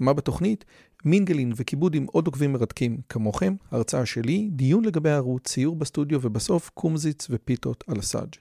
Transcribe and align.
מה 0.00 0.12
בתוכנית? 0.12 0.64
מינגלין 1.04 1.52
וכיבוד 1.56 1.94
עם 1.94 2.06
עוד 2.12 2.26
עוקבים 2.26 2.52
מרתקים 2.52 3.00
כמוכם, 3.08 3.54
הרצאה 3.70 4.06
שלי, 4.06 4.48
דיון 4.52 4.84
לגבי 4.84 5.10
הערוץ, 5.10 5.48
ציור 5.48 5.76
בסטודיו 5.76 6.18
ובסוף 6.22 6.70
קומזיץ 6.74 7.26
ופיתות 7.30 7.84
על 7.86 7.98
הסאג'. 7.98 8.34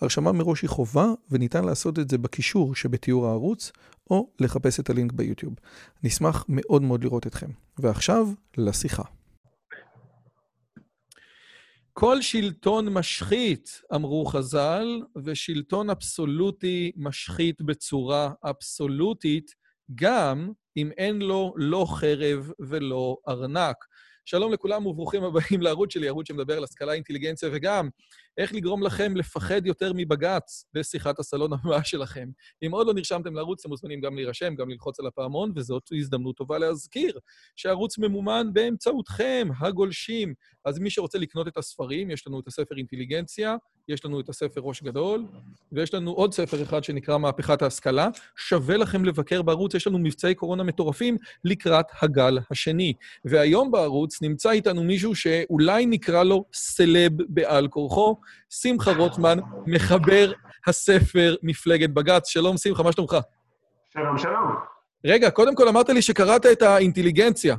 הרשמה 0.00 0.32
מראש 0.32 0.62
היא 0.62 0.70
חובה 0.70 1.06
וניתן 1.30 1.64
לעשות 1.64 1.98
את 1.98 2.10
זה 2.10 2.18
בקישור 2.18 2.74
שבתיאור 2.74 3.26
הערוץ 3.26 3.72
או 4.10 4.30
לחפש 4.40 4.80
את 4.80 4.90
הלינק 4.90 5.12
ביוטיוב. 5.12 5.54
נשמח 6.02 6.44
מאוד 6.48 6.82
מאוד 6.82 7.04
לראות 7.04 7.26
אתכם. 7.26 7.50
ועכשיו, 7.78 8.28
לשיחה. 8.56 9.02
כל 11.92 12.22
שלטון 12.22 12.88
משחית, 12.88 13.80
אמרו 13.94 14.26
חז"ל, 14.26 15.02
ושלטון 15.24 15.90
אבסולוטי 15.90 16.92
משחית 16.96 17.62
בצורה 17.62 18.30
אבסולוטית, 18.44 19.54
גם 19.94 20.52
אם 20.76 20.90
אין 20.96 21.18
לו 21.18 21.54
לא 21.56 21.86
חרב 21.88 22.50
ולא 22.58 23.16
ארנק. 23.28 23.76
שלום 24.24 24.52
לכולם 24.52 24.86
וברוכים 24.86 25.24
הבאים 25.24 25.62
לערוץ 25.62 25.92
שלי, 25.92 26.08
ערוץ 26.08 26.28
שמדבר 26.28 26.56
על 26.56 26.64
השכלה, 26.64 26.92
אינטליגנציה 26.92 27.48
וגם 27.52 27.88
איך 28.38 28.54
לגרום 28.54 28.82
לכם 28.82 29.16
לפחד 29.16 29.66
יותר 29.66 29.92
מבג"ץ 29.94 30.64
בשיחת 30.74 31.18
הסלון 31.18 31.52
הבאה 31.52 31.84
שלכם. 31.84 32.28
אם 32.66 32.72
עוד 32.72 32.86
לא 32.86 32.94
נרשמתם 32.94 33.34
לערוץ, 33.34 33.60
אתם 33.60 33.68
מוזמנים 33.68 34.00
גם 34.00 34.16
להירשם, 34.16 34.54
גם 34.54 34.70
ללחוץ 34.70 35.00
על 35.00 35.06
הפעמון, 35.06 35.52
וזאת 35.56 35.88
הזדמנות 35.92 36.36
טובה 36.36 36.58
להזכיר 36.58 37.18
שהערוץ 37.56 37.98
ממומן 37.98 38.46
באמצעותכם, 38.52 39.48
הגולשים. 39.60 40.34
אז 40.64 40.78
מי 40.78 40.90
שרוצה 40.90 41.18
לקנות 41.18 41.48
את 41.48 41.56
הספרים, 41.56 42.10
יש 42.10 42.26
לנו 42.26 42.40
את 42.40 42.46
הספר 42.46 42.76
אינטליגנציה, 42.76 43.56
יש 43.88 44.04
לנו 44.04 44.20
את 44.20 44.28
הספר 44.28 44.60
ראש 44.60 44.82
גדול, 44.82 45.24
ויש 45.72 45.94
לנו 45.94 46.10
עוד 46.10 46.34
ספר 46.34 46.62
אחד 46.62 46.84
שנקרא 46.84 47.18
מהפכת 47.18 47.62
ההשכלה. 47.62 48.08
שווה 48.36 48.76
לכם 48.76 49.04
לבקר 49.04 49.42
בערוץ, 49.42 49.74
יש 49.74 49.86
לנו 49.86 49.98
מבצעי 49.98 50.34
קורונה 50.34 50.62
מטורפים 50.62 51.16
לקראת 51.44 51.86
הגל 52.02 52.38
השני. 52.50 52.92
והיום 53.24 53.70
בערוץ 53.70 54.22
נמצא 54.22 54.50
איתנו 54.50 54.84
מישהו 54.84 55.14
שאולי 55.14 55.86
נקרא 55.86 56.22
לו 56.22 56.44
סלב 56.52 57.12
בעל 57.28 57.68
כורחו, 57.68 58.16
שמחה 58.50 58.92
רוטמן, 58.92 59.38
מחבר 59.66 60.32
הספר 60.66 61.34
מפלגת 61.42 61.90
בג"ץ. 61.90 62.28
שלום, 62.28 62.56
שמחה, 62.56 62.82
מה 62.82 62.92
שלומך? 62.92 63.16
שלום, 63.92 64.18
שלום. 64.18 64.54
רגע, 65.04 65.30
קודם 65.30 65.54
כל 65.54 65.68
אמרת 65.68 65.88
לי 65.88 66.02
שקראת 66.02 66.46
את 66.46 66.62
האינטליגנציה. 66.62 67.56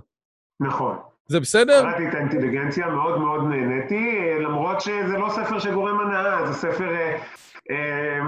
נכון. 0.60 0.98
זה 1.28 1.40
בסדר? 1.40 1.82
קראתי 1.82 2.08
את 2.10 2.14
האינטליגנציה, 2.14 2.88
מאוד 2.88 3.20
מאוד 3.20 3.44
נהניתי, 3.44 4.20
למרות 4.40 4.82
שזה 4.82 5.18
לא 5.18 5.30
ספר 5.30 5.60
שגורם 5.60 6.00
הנאה, 6.00 6.46
זה 6.46 6.54
ספר 6.54 6.96
אה, 6.96 7.18
אה, 7.72 8.20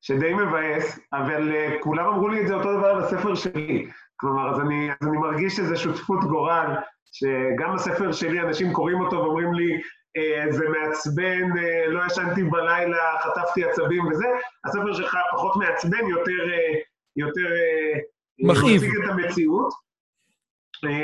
שדי 0.00 0.34
מבאס, 0.34 0.98
אבל 1.12 1.52
אה, 1.54 1.76
כולם 1.80 2.06
אמרו 2.06 2.28
לי 2.28 2.42
את 2.42 2.46
זה 2.46 2.54
אותו 2.54 2.78
דבר 2.78 2.86
על 2.86 2.98
הספר 3.02 3.34
שלי. 3.34 3.88
כלומר, 4.16 4.50
אז 4.50 4.60
אני, 4.60 4.90
אז 5.00 5.08
אני 5.08 5.16
מרגיש 5.16 5.56
שזה 5.56 5.76
שותפות 5.76 6.24
גורל, 6.24 6.74
שגם 7.12 7.74
הספר 7.74 8.12
שלי, 8.12 8.40
אנשים 8.40 8.72
קוראים 8.72 9.00
אותו 9.00 9.16
ואומרים 9.16 9.54
לי, 9.54 9.72
אה, 9.74 9.80
זה 10.50 10.68
מעצבן, 10.68 11.58
אה, 11.58 11.86
לא 11.86 12.06
ישנתי 12.06 12.42
בלילה, 12.42 13.18
חטפתי 13.20 13.64
עצבים 13.64 14.06
וזה, 14.06 14.26
הספר 14.64 14.92
שלך 14.92 15.16
פחות 15.32 15.56
מעצבן, 15.56 16.06
יותר, 16.06 16.52
אה, 16.52 16.74
יותר 17.16 17.48
מכאיב. 18.38 18.76
מציג 18.76 18.96
את 19.04 19.10
המציאות, 19.10 19.72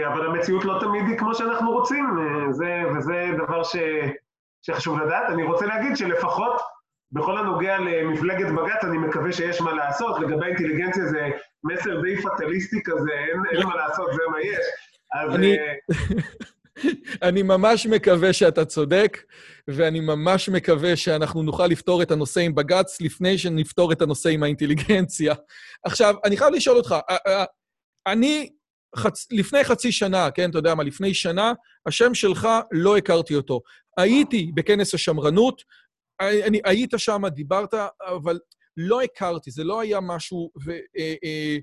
אבל 0.06 0.26
המציאות 0.26 0.64
לא 0.64 0.78
תמיד 0.80 1.04
היא 1.08 1.18
כמו 1.18 1.34
שאנחנו 1.34 1.72
רוצים, 1.72 2.06
זה, 2.50 2.82
וזה 2.96 3.30
דבר 3.38 3.62
ש, 3.62 3.76
שחשוב 4.62 4.98
לדעת. 4.98 5.30
אני 5.30 5.42
רוצה 5.42 5.66
להגיד 5.66 5.96
שלפחות 5.96 6.60
בכל 7.12 7.38
הנוגע 7.38 7.78
למפלגת 7.78 8.52
בג"ץ, 8.52 8.84
אני 8.84 8.98
מקווה 8.98 9.32
שיש 9.32 9.60
מה 9.60 9.72
לעשות. 9.72 10.20
לגבי 10.20 10.46
אינטליגנציה 10.46 11.06
זה 11.06 11.30
מסר 11.64 12.00
די 12.00 12.16
פטליסטי 12.16 12.82
כזה, 12.84 13.12
אין, 13.12 13.42
אין 13.50 13.66
מה 13.66 13.76
לעשות, 13.76 14.12
זה 14.12 14.22
מה 14.30 14.40
יש. 14.40 14.66
אז... 15.12 15.32
אני... 17.22 17.42
ממש 17.42 17.86
מקווה 17.86 18.32
שאתה 18.32 18.64
צודק, 18.64 19.18
ואני 19.68 20.00
ממש 20.00 20.48
מקווה 20.48 20.96
שאנחנו 20.96 21.42
נוכל 21.42 21.66
לפתור 21.66 22.02
את 22.02 22.10
הנושא 22.10 22.40
עם 22.40 22.54
בג"ץ 22.54 23.00
לפני 23.00 23.38
שנפתור 23.38 23.92
את 23.92 24.02
הנושא 24.02 24.28
עם 24.28 24.42
האינטליגנציה. 24.42 25.34
עכשיו, 25.84 26.14
אני 26.24 26.36
חייב 26.36 26.54
לשאול 26.54 26.76
אותך, 26.76 26.96
אני, 28.06 28.50
חצ... 28.96 29.26
לפני 29.30 29.64
חצי 29.64 29.92
שנה, 29.92 30.30
כן, 30.30 30.50
אתה 30.50 30.58
יודע 30.58 30.74
מה, 30.74 30.82
לפני 30.82 31.14
שנה, 31.14 31.52
השם 31.86 32.14
שלך, 32.14 32.48
לא 32.72 32.96
הכרתי 32.96 33.34
אותו. 33.34 33.60
הייתי 33.96 34.50
בכנס 34.54 34.94
השמרנות, 34.94 35.62
אני, 36.20 36.60
היית 36.64 36.94
שם, 36.96 37.22
דיברת, 37.26 37.74
אבל 38.06 38.38
לא 38.76 39.02
הכרתי, 39.02 39.50
זה 39.50 39.64
לא 39.64 39.80
היה 39.80 40.00
משהו, 40.00 40.50
ו, 40.66 40.70
אה, 40.70 41.14
אה, 41.24 41.56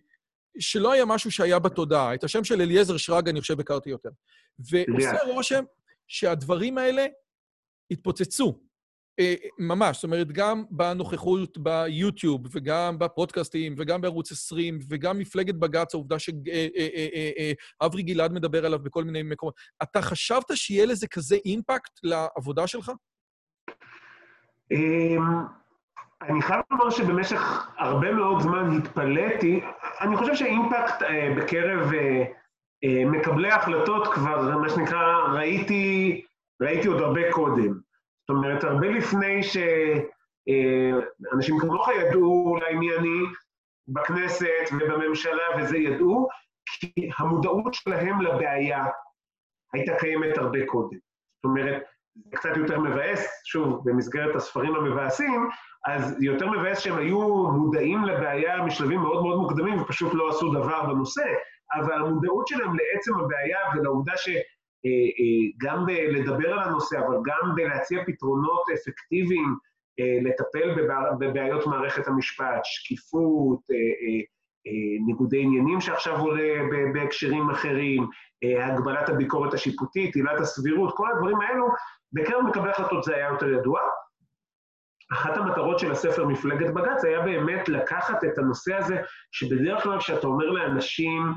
שלא 0.60 0.92
היה 0.92 1.06
משהו 1.06 1.32
שהיה 1.32 1.60
בתודעה. 1.60 2.14
את 2.14 2.24
השם 2.24 2.44
של 2.44 2.62
אליעזר 2.62 2.98
שרגא, 2.98 3.32
אני 3.32 3.42
חושב, 3.42 3.60
הכרתי 3.60 3.90
יותר. 3.90 4.10
ועושה 4.60 5.24
רושם 5.34 5.64
שהדברים 6.08 6.78
האלה 6.78 7.06
התפוצצו. 7.92 8.60
אה, 9.20 9.34
ממש, 9.60 9.98
זאת 9.98 10.04
אומרת, 10.04 10.32
גם 10.32 10.64
בנוכחות 10.70 11.58
ביוטיוב, 11.58 12.42
וגם 12.52 13.00
בפודקאסטים, 13.00 13.76
וגם 13.78 14.02
בערוץ 14.02 14.32
20, 14.32 14.80
וגם 14.90 15.20
מפלגת 15.20 15.56
בג"ץ, 15.56 15.94
העובדה 15.94 16.16
שאברי 16.20 18.04
גלעד 18.04 18.34
מדבר 18.34 18.66
עליו 18.66 18.80
בכל 18.80 19.04
מיני 19.04 19.24
מקומות. 19.24 19.56
אתה 19.84 20.02
חשבת 20.02 20.46
שיהיה 20.56 20.86
לזה 20.86 21.08
כזה 21.08 21.38
אימפקט 21.46 22.00
לעבודה 22.04 22.68
שלך? 22.68 22.92
אני 26.22 26.41
חייב 26.41 26.62
לומר 26.72 26.90
שבמשך 26.90 27.68
הרבה 27.78 28.12
מאוד 28.12 28.41
זמן 28.41 28.78
התפלאתי, 28.78 29.62
אני 30.02 30.18
חושב 30.18 30.35
שאימפקט 30.35 31.03
בקרב 31.38 31.91
אה, 32.84 33.06
מקבלי 33.06 33.52
ההחלטות 33.52 34.13
כבר, 34.13 34.57
מה 34.57 34.69
שנקרא, 34.69 35.18
ראיתי, 35.34 36.22
ראיתי 36.62 36.88
עוד 36.88 37.02
הרבה 37.02 37.31
קודם. 37.31 37.74
זאת 38.19 38.30
אומרת, 38.30 38.63
הרבה 38.63 38.88
לפני 38.88 39.44
שאנשים 39.44 39.75
אה, 41.56 41.62
כמוך 41.62 41.90
ידעו 41.90 42.50
אולי 42.50 42.75
מי 42.75 42.96
אני 42.96 43.19
בכנסת 43.88 44.69
ובממשלה 44.72 45.44
וזה 45.57 45.78
ידעו, 45.78 46.28
כי 46.66 47.09
המודעות 47.18 47.74
שלהם 47.74 48.22
לבעיה 48.22 48.86
הייתה 49.74 49.96
קיימת 50.00 50.38
הרבה 50.38 50.66
קודם. 50.66 50.97
זאת 51.36 51.46
אומרת, 51.46 51.84
זה 52.16 52.38
קצת 52.38 52.57
יותר 52.57 52.80
מבאס, 52.80 53.41
שוב, 53.46 53.81
במסגרת 53.84 54.36
הספרים 54.36 54.75
המבאסים, 54.75 55.50
אז 55.85 56.22
יותר 56.22 56.50
מבאס 56.50 56.79
שהם 56.79 56.97
היו 56.97 57.19
מודעים 57.51 58.06
לבעיה 58.06 58.63
משלבים 58.63 59.00
מאוד 59.00 59.23
מאוד 59.23 59.38
מוקדמים 59.38 59.81
ופשוט 59.81 60.13
לא 60.13 60.29
עשו 60.29 60.53
דבר 60.53 60.85
בנושא. 60.85 61.23
אבל 61.73 61.94
המודעות 61.94 62.47
שלהם 62.47 62.72
לעצם 62.75 63.19
הבעיה 63.19 63.57
ולעובדה 63.75 64.13
שגם 64.18 65.89
אה, 65.89 65.95
אה, 65.95 66.12
לדבר 66.12 66.53
על 66.53 66.59
הנושא, 66.59 67.00
אבל 67.00 67.16
גם 67.25 67.56
בלהציע 67.56 68.03
פתרונות 68.06 68.63
אפקטיביים 68.73 69.56
אה, 70.00 70.18
לטפל 70.22 70.88
בבעיות 71.19 71.68
מערכת 71.68 72.07
המשפט, 72.07 72.59
שקיפות, 72.63 73.59
ניגודי 75.06 75.41
עניינים 75.41 75.81
שעכשיו 75.81 76.19
עולה 76.19 76.53
בהקשרים 76.94 77.50
אחרים, 77.50 78.07
הגבלת 78.63 79.09
הביקורת 79.09 79.53
השיפוטית, 79.53 80.16
עילת 80.16 80.39
הסבירות, 80.39 80.94
כל 80.97 81.07
הדברים 81.12 81.41
האלו, 81.41 81.68
בקרב 82.13 82.41
מקבלי 82.41 82.72
החלטות 82.72 83.03
זה 83.03 83.16
היה 83.16 83.28
יותר 83.28 83.50
ידוע. 83.50 83.79
אחת 85.11 85.38
המטרות 85.38 85.79
של 85.79 85.91
הספר 85.91 86.25
מפלגת 86.25 86.73
בג"ץ 86.73 87.06
היה 87.06 87.21
באמת 87.21 87.69
לקחת 87.69 88.23
את 88.23 88.38
הנושא 88.38 88.75
הזה, 88.75 88.97
שבדרך 89.31 89.83
כלל 89.83 90.00
כשאתה 90.00 90.27
אומר 90.27 90.45
לאנשים, 90.45 91.33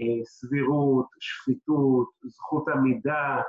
אה, 0.00 0.24
סבירות, 0.24 1.06
שפיטות, 1.20 2.08
זכות 2.24 2.68
עמידה, 2.68 3.40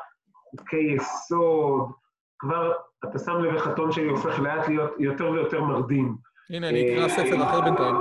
חוקי 0.49 0.95
יסוד, 0.95 1.91
כבר 2.39 2.73
אתה 3.05 3.19
שם 3.19 3.37
לב 3.37 3.53
איך 3.53 3.67
הטון 3.67 3.91
שלי 3.91 4.07
הופך 4.07 4.39
לאט 4.39 4.67
להיות 4.67 4.91
יותר 4.99 5.31
ויותר 5.31 5.61
מרדים. 5.61 6.15
הנה, 6.49 6.69
אני 6.69 6.93
אקרא 6.93 7.07
ספר 7.07 7.43
אחר 7.43 7.61
בינתיים. 7.61 7.95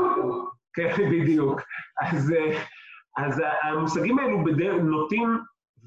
כן, 0.74 0.88
בדיוק. 1.12 1.60
אז, 2.02 2.32
אה, 2.32 2.58
אז 3.16 3.42
המושגים 3.62 4.18
האלו 4.18 4.44
בדרך 4.44 4.82
נוטים, 4.82 5.38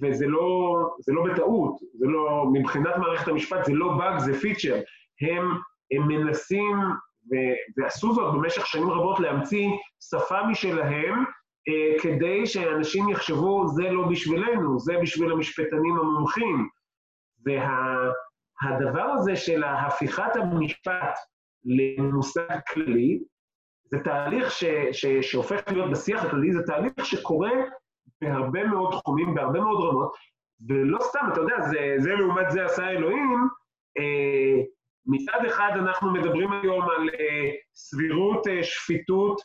וזה 0.01 0.27
לא, 0.27 0.75
זה 0.99 1.13
לא 1.13 1.23
בטעות, 1.23 1.75
זה 1.93 2.07
לא, 2.07 2.45
מבחינת 2.53 2.97
מערכת 2.97 3.27
המשפט 3.27 3.65
זה 3.65 3.73
לא 3.73 3.97
באג, 3.97 4.19
זה 4.19 4.39
פיצ'ר. 4.39 4.75
הם, 5.21 5.57
הם 5.91 6.07
מנסים, 6.07 6.77
ו, 7.31 7.35
ועשו 7.77 8.13
זאת 8.13 8.33
במשך 8.33 8.65
שנים 8.67 8.89
רבות, 8.89 9.19
להמציא 9.19 9.67
שפה 10.09 10.43
משלהם, 10.43 11.23
אה, 11.67 11.99
כדי 12.01 12.45
שאנשים 12.45 13.09
יחשבו, 13.09 13.67
זה 13.67 13.83
לא 13.83 14.07
בשבילנו, 14.07 14.79
זה 14.79 14.93
בשביל 15.01 15.31
המשפטנים 15.31 15.97
המומחים. 15.99 16.69
הדבר 18.61 19.03
הזה 19.03 19.35
של 19.35 19.63
הפיכת 19.63 20.35
המשפט 20.35 21.17
למושג 21.65 22.59
כללי, 22.73 23.19
זה 23.85 23.99
תהליך 24.03 24.51
ש, 24.51 24.63
ש, 24.91 25.05
שהופך 25.05 25.61
להיות 25.71 25.91
בשיח 25.91 26.25
הכללי, 26.25 26.53
זה 26.53 26.63
תהליך 26.65 27.05
שקורה 27.05 27.51
בהרבה 28.21 28.63
מאוד 28.63 28.91
תחומים, 28.91 29.35
בהרבה 29.35 29.59
מאוד 29.59 29.89
רמות, 29.89 30.13
ולא 30.69 30.99
סתם, 31.01 31.19
אתה 31.33 31.41
יודע, 31.41 31.61
זה, 31.61 31.95
זה 31.97 32.15
לעומת 32.15 32.51
זה 32.51 32.65
עשה 32.65 32.89
אלוהים, 32.89 33.47
אה, 33.97 34.63
מצד 35.05 35.45
אחד 35.47 35.71
אנחנו 35.75 36.11
מדברים 36.11 36.51
היום 36.51 36.81
על 36.81 37.09
אה, 37.09 37.51
סבירות, 37.75 38.47
אה, 38.47 38.63
שפיטות 38.63 39.41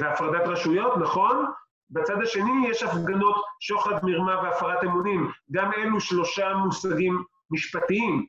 והפרדת 0.00 0.46
רשויות, 0.46 0.96
נכון? 0.96 1.44
בצד 1.90 2.22
השני 2.22 2.68
יש 2.68 2.82
הפגנות 2.82 3.36
שוחד, 3.60 3.98
מרמה 4.02 4.42
והפרת 4.42 4.84
אמונים. 4.84 5.30
גם 5.50 5.72
אלו 5.72 6.00
שלושה 6.00 6.54
מושגים 6.54 7.22
משפטיים. 7.50 8.26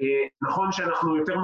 אה, 0.00 0.26
נכון 0.42 0.72
שאנחנו 0.72 1.16
יותר, 1.16 1.34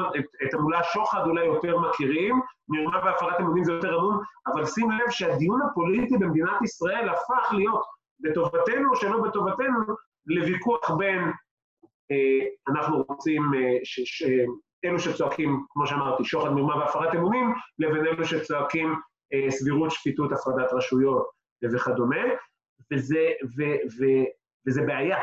את, 0.44 0.54
המילה 0.54 0.82
שוחד 0.82 1.26
אולי 1.26 1.44
יותר 1.44 1.78
מכירים, 1.78 2.40
מרמה 2.68 3.04
והפרת 3.04 3.40
אמונים 3.40 3.64
זה 3.64 3.72
יותר 3.72 3.98
עמום, 3.98 4.20
אבל 4.46 4.66
שים 4.66 4.90
לב 4.90 5.10
שהדיון 5.10 5.60
הפוליטי 5.62 6.16
במדינת 6.16 6.62
ישראל 6.62 7.08
הפך 7.08 7.52
להיות, 7.52 7.82
בטובתנו 8.20 8.90
או 8.90 8.96
שלא 8.96 9.22
בטובתנו, 9.22 9.78
לוויכוח 10.26 10.90
בין 10.90 11.32
אנחנו 12.68 13.04
רוצים, 13.08 13.42
אה, 13.54 14.44
אלו 14.84 14.98
שצועקים, 14.98 15.64
כמו 15.70 15.86
שאמרתי, 15.86 16.24
שוחד, 16.24 16.50
מרמה 16.50 16.76
והפרת 16.76 17.14
אמונים, 17.14 17.54
לבין 17.78 18.06
אלו 18.06 18.24
שצועקים 18.24 18.94
אה, 19.32 19.50
סבירות, 19.50 19.90
שפיטות, 19.90 20.32
הפרדת 20.32 20.72
רשויות 20.72 21.26
וכדומה, 21.72 22.24
וזה, 22.92 23.28
ו, 23.58 23.62
ו, 23.98 24.04
וזה 24.66 24.82
בעיה. 24.82 25.18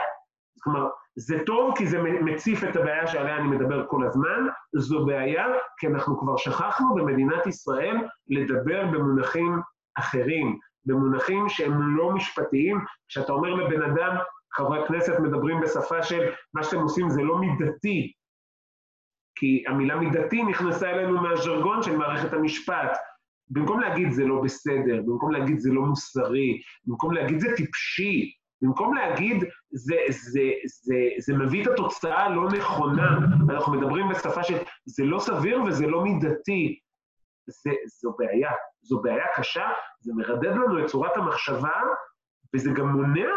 כלומר, 0.64 0.90
זה 1.16 1.38
טוב 1.46 1.78
כי 1.78 1.88
זה 1.88 2.02
מציף 2.02 2.64
את 2.64 2.76
הבעיה 2.76 3.08
שעליה 3.08 3.38
אני 3.38 3.48
מדבר 3.48 3.88
כל 3.88 4.06
הזמן, 4.06 4.48
זו 4.76 5.06
בעיה 5.06 5.46
כי 5.80 5.88
אנחנו 5.88 6.20
כבר 6.20 6.38
שכחנו 6.38 6.96
במדינת 6.96 7.48
ישראל 7.48 7.98
לדבר 8.30 8.86
במונחים 8.86 9.60
אחרים, 10.00 10.60
במונחים 10.86 11.50
שהם 11.50 11.98
לא 11.98 12.12
משפטיים. 12.12 12.80
כשאתה 13.08 13.34
אומר 13.34 13.54
לבן 13.54 13.82
אדם, 13.82 14.16
חברי 14.58 14.84
הכנסת 14.84 15.20
מדברים 15.20 15.62
בשפה 15.62 16.04
של 16.04 16.30
מה 16.54 16.64
שאתם 16.64 16.80
עושים 16.80 17.10
זה 17.10 17.22
לא 17.22 17.40
מידתי, 17.40 18.12
כי 19.36 19.64
המילה 19.68 19.96
מידתי 19.96 20.44
נכנסה 20.44 20.90
אלינו 20.90 21.22
מהז'רגון 21.22 21.84
של 21.84 21.98
מערכת 21.98 22.34
המשפט. 22.34 22.98
במקום 23.50 23.80
להגיד 23.80 24.12
זה 24.12 24.26
לא 24.26 24.42
בסדר, 24.42 25.02
במקום 25.06 25.32
להגיד 25.32 25.60
זה 25.60 25.70
לא 25.74 25.82
מוסרי, 25.82 26.62
במקום 26.86 27.14
להגיד 27.14 27.40
זה 27.40 27.48
טיפשי, 27.56 28.32
במקום 28.62 28.94
להגיד 28.94 29.44
זה, 29.72 29.96
זה, 30.10 30.42
זה, 30.66 30.96
זה 31.20 31.34
מביא 31.34 31.64
את 31.64 31.68
התוצאה 31.68 32.24
הלא 32.24 32.50
נכונה, 32.58 33.18
אנחנו 33.50 33.74
מדברים 33.74 34.10
בשפה 34.10 34.44
של 34.44 34.58
זה 34.86 35.04
לא 35.04 35.20
סביר 35.20 35.64
וזה 35.64 35.88
לא 35.88 36.04
מידתי. 36.04 36.80
זה, 37.50 37.72
זו 38.02 38.16
בעיה, 38.18 38.52
זו 38.82 39.02
בעיה 39.02 39.26
קשה, 39.36 39.68
זה 40.00 40.14
מרדד 40.16 40.52
לנו 40.52 40.80
את 40.80 40.90
צורת 40.90 41.18
המחשבה, 41.18 41.82
וזה 42.56 42.72
גם 42.72 42.88
מונע 42.88 43.30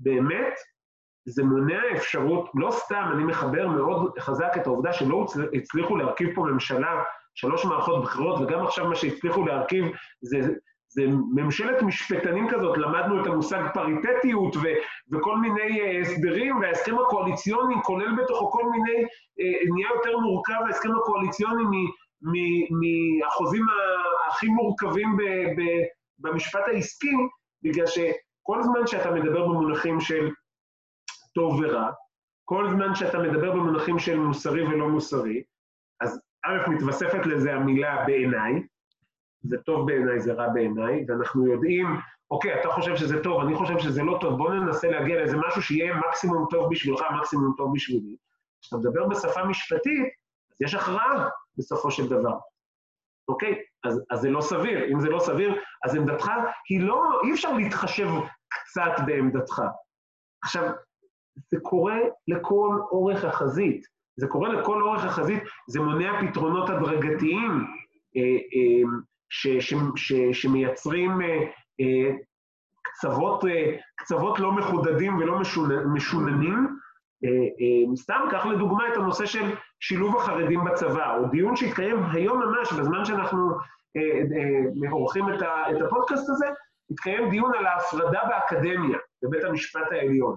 באמת, 0.00 0.54
זה 1.26 1.44
מונע 1.44 1.80
אפשרות, 1.96 2.50
לא 2.54 2.70
סתם, 2.70 3.10
אני 3.14 3.24
מחבר 3.24 3.68
מאוד 3.68 4.18
חזק 4.18 4.52
את 4.56 4.66
העובדה 4.66 4.92
שלא 4.92 5.26
הצליחו 5.54 5.96
להרכיב 5.96 6.34
פה 6.34 6.42
ממשלה, 6.42 7.02
שלוש 7.34 7.64
מערכות 7.64 8.02
בחירות, 8.02 8.40
וגם 8.40 8.66
עכשיו 8.66 8.88
מה 8.88 8.94
שהצליחו 8.94 9.46
להרכיב 9.46 9.84
זה, 10.22 10.38
זה 10.88 11.02
ממשלת 11.34 11.82
משפטנים 11.82 12.48
כזאת, 12.50 12.78
למדנו 12.78 13.22
את 13.22 13.26
המושג 13.26 13.62
פריטטיות 13.74 14.56
ו, 14.56 14.60
וכל 15.12 15.38
מיני 15.38 15.80
uh, 15.80 16.00
הסדרים, 16.02 16.60
וההסכם 16.60 16.98
הקואליציוני 16.98 17.74
כולל 17.82 18.22
בתוכו 18.22 18.50
כל 18.50 18.70
מיני, 18.70 19.04
uh, 19.04 19.74
נהיה 19.74 19.88
יותר 19.94 20.18
מורכב 20.18 20.60
ההסכם 20.66 20.90
הקואליציוני 21.02 21.64
מהחוזים 22.70 23.64
הכי 24.28 24.48
מורכבים 24.48 25.16
ב, 25.16 25.22
ב, 25.22 25.62
במשפט 26.18 26.68
העסקי, 26.68 27.16
בגלל 27.62 27.86
ש... 27.86 27.98
כל 28.46 28.62
זמן 28.62 28.86
שאתה 28.86 29.10
מדבר 29.10 29.46
במונחים 29.46 30.00
של 30.00 30.30
טוב 31.34 31.60
ורע, 31.62 31.90
כל 32.44 32.70
זמן 32.70 32.94
שאתה 32.94 33.18
מדבר 33.18 33.50
במונחים 33.50 33.98
של 33.98 34.18
מוסרי 34.18 34.66
ולא 34.66 34.88
מוסרי, 34.88 35.42
אז 36.00 36.20
א', 36.46 36.70
מתווספת 36.70 37.26
לזה 37.26 37.54
המילה 37.54 38.04
בעיניי, 38.06 38.62
זה 39.42 39.56
טוב 39.58 39.86
בעיניי, 39.86 40.20
זה 40.20 40.32
רע 40.32 40.48
בעיניי, 40.48 41.04
ואנחנו 41.08 41.46
יודעים, 41.46 41.86
אוקיי, 42.30 42.60
אתה 42.60 42.68
חושב 42.68 42.96
שזה 42.96 43.22
טוב, 43.22 43.40
אני 43.40 43.54
חושב 43.54 43.78
שזה 43.78 44.02
לא 44.02 44.18
טוב, 44.20 44.38
בוא 44.38 44.54
ננסה 44.54 44.90
להגיע 44.90 45.16
לאיזה 45.16 45.36
משהו 45.36 45.62
שיהיה 45.62 45.94
מקסימום 45.94 46.46
טוב 46.50 46.70
בשבילך, 46.70 47.00
מקסימום 47.18 47.54
טוב 47.56 47.74
בשבילי. 47.74 48.16
כשאתה 48.60 48.76
מדבר 48.76 49.08
בשפה 49.08 49.44
משפטית, 49.44 50.08
אז 50.50 50.62
יש 50.62 50.74
הכרעה 50.74 51.28
בסופו 51.58 51.90
של 51.90 52.08
דבר. 52.08 52.38
אוקיי? 53.28 53.62
אז, 53.84 54.02
אז 54.10 54.20
זה 54.20 54.30
לא 54.30 54.40
סביר. 54.40 54.92
אם 54.92 55.00
זה 55.00 55.08
לא 55.08 55.18
סביר, 55.18 55.54
אז 55.84 55.94
עמדתך 55.94 56.30
היא 56.68 56.80
לא, 56.80 57.20
אי 57.24 57.32
אפשר 57.32 57.52
להתחשב 57.52 58.08
קצת 58.48 59.04
בעמדתך. 59.06 59.62
עכשיו, 60.44 60.70
זה 61.50 61.60
קורה 61.62 61.98
לכל 62.28 62.78
אורך 62.90 63.24
החזית. 63.24 63.86
זה 64.16 64.26
קורה 64.26 64.48
לכל 64.48 64.82
אורך 64.82 65.04
החזית, 65.04 65.42
זה 65.68 65.80
מונע 65.80 66.20
פתרונות 66.20 66.70
הדרגתיים 66.70 67.50
אה, 68.16 68.22
אה, 68.22 68.98
ש, 69.28 69.48
ש, 69.48 69.74
ש, 69.96 70.12
שמייצרים 70.32 71.20
אה, 71.80 72.10
קצוות, 72.82 73.44
קצוות 73.96 74.40
לא 74.40 74.52
מחודדים 74.52 75.18
ולא 75.18 75.38
משוננים. 75.94 76.73
סתם, 77.96 78.20
קח 78.30 78.46
לדוגמה 78.46 78.88
את 78.88 78.96
הנושא 78.96 79.26
של 79.26 79.54
שילוב 79.80 80.16
החרדים 80.16 80.64
בצבא, 80.64 81.16
או 81.16 81.28
דיון 81.28 81.56
שהתקיים 81.56 81.96
היום 82.12 82.42
ממש, 82.42 82.72
בזמן 82.72 83.04
שאנחנו 83.04 83.50
עורכים 84.90 85.24
את 85.70 85.82
הפודקאסט 85.86 86.30
הזה, 86.30 86.46
התקיים 86.90 87.30
דיון 87.30 87.54
על 87.54 87.66
ההפרדה 87.66 88.20
באקדמיה, 88.28 88.98
בבית 89.22 89.44
המשפט 89.44 89.92
העליון. 89.92 90.36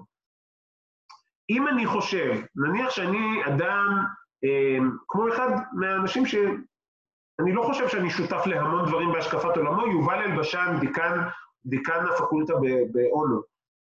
אם 1.50 1.68
אני 1.68 1.86
חושב, 1.86 2.42
נניח 2.56 2.90
שאני 2.90 3.44
אדם, 3.46 4.04
אה, 4.44 4.78
כמו 5.08 5.28
אחד 5.28 5.48
מהאנשים 5.72 6.26
ש... 6.26 6.34
אני 7.40 7.52
לא 7.52 7.62
חושב 7.62 7.88
שאני 7.88 8.10
שותף 8.10 8.46
להמון 8.46 8.84
דברים 8.86 9.12
בהשקפת 9.12 9.56
עולמו, 9.56 9.86
יובל 9.86 10.22
אלבשן, 10.22 10.76
דיקן, 10.80 11.20
דיקן 11.66 12.04
הפקולטה 12.10 12.52
באונו. 12.92 13.42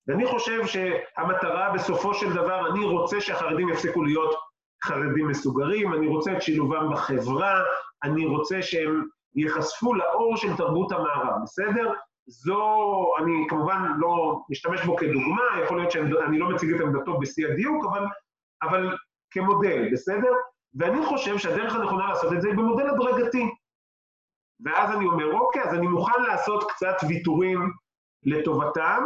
ואני 0.07 0.25
חושב 0.25 0.65
שהמטרה 0.65 1.73
בסופו 1.73 2.13
של 2.13 2.33
דבר, 2.33 2.71
אני 2.71 2.85
רוצה 2.85 3.21
שהחרדים 3.21 3.69
יפסיקו 3.69 4.03
להיות 4.03 4.35
חרדים 4.83 5.27
מסוגרים, 5.27 5.93
אני 5.93 6.07
רוצה 6.07 6.31
את 6.33 6.41
שילובם 6.41 6.93
בחברה, 6.93 7.63
אני 8.03 8.25
רוצה 8.25 8.61
שהם 8.61 9.03
ייחשפו 9.35 9.93
לאור 9.93 10.37
של 10.37 10.57
תרבות 10.57 10.91
המערב, 10.91 11.35
בסדר? 11.43 11.93
זו, 12.27 12.61
אני 13.19 13.47
כמובן 13.49 13.81
לא 13.97 14.41
משתמש 14.49 14.85
בו 14.85 14.95
כדוגמה, 14.95 15.43
יכול 15.63 15.77
להיות 15.77 15.91
שאני 15.91 16.39
לא 16.39 16.49
מציג 16.49 16.73
את 16.73 16.81
עמדתו 16.81 17.19
בשיא 17.19 17.47
הדיוק, 17.47 17.85
אבל, 17.85 18.05
אבל 18.63 18.97
כמודל, 19.31 19.89
בסדר? 19.91 20.31
ואני 20.75 21.05
חושב 21.05 21.37
שהדרך 21.37 21.75
הנכונה 21.75 22.07
לעשות 22.07 22.33
את 22.33 22.41
זה 22.41 22.47
היא 22.47 22.57
במודל 22.57 22.89
הדרגתי. 22.89 23.49
ואז 24.65 24.95
אני 24.95 25.05
אומר, 25.05 25.33
אוקיי, 25.33 25.63
אז 25.63 25.73
אני 25.73 25.87
מוכן 25.87 26.21
לעשות 26.27 26.71
קצת 26.71 26.95
ויתורים 27.07 27.71
לטובתם, 28.23 29.03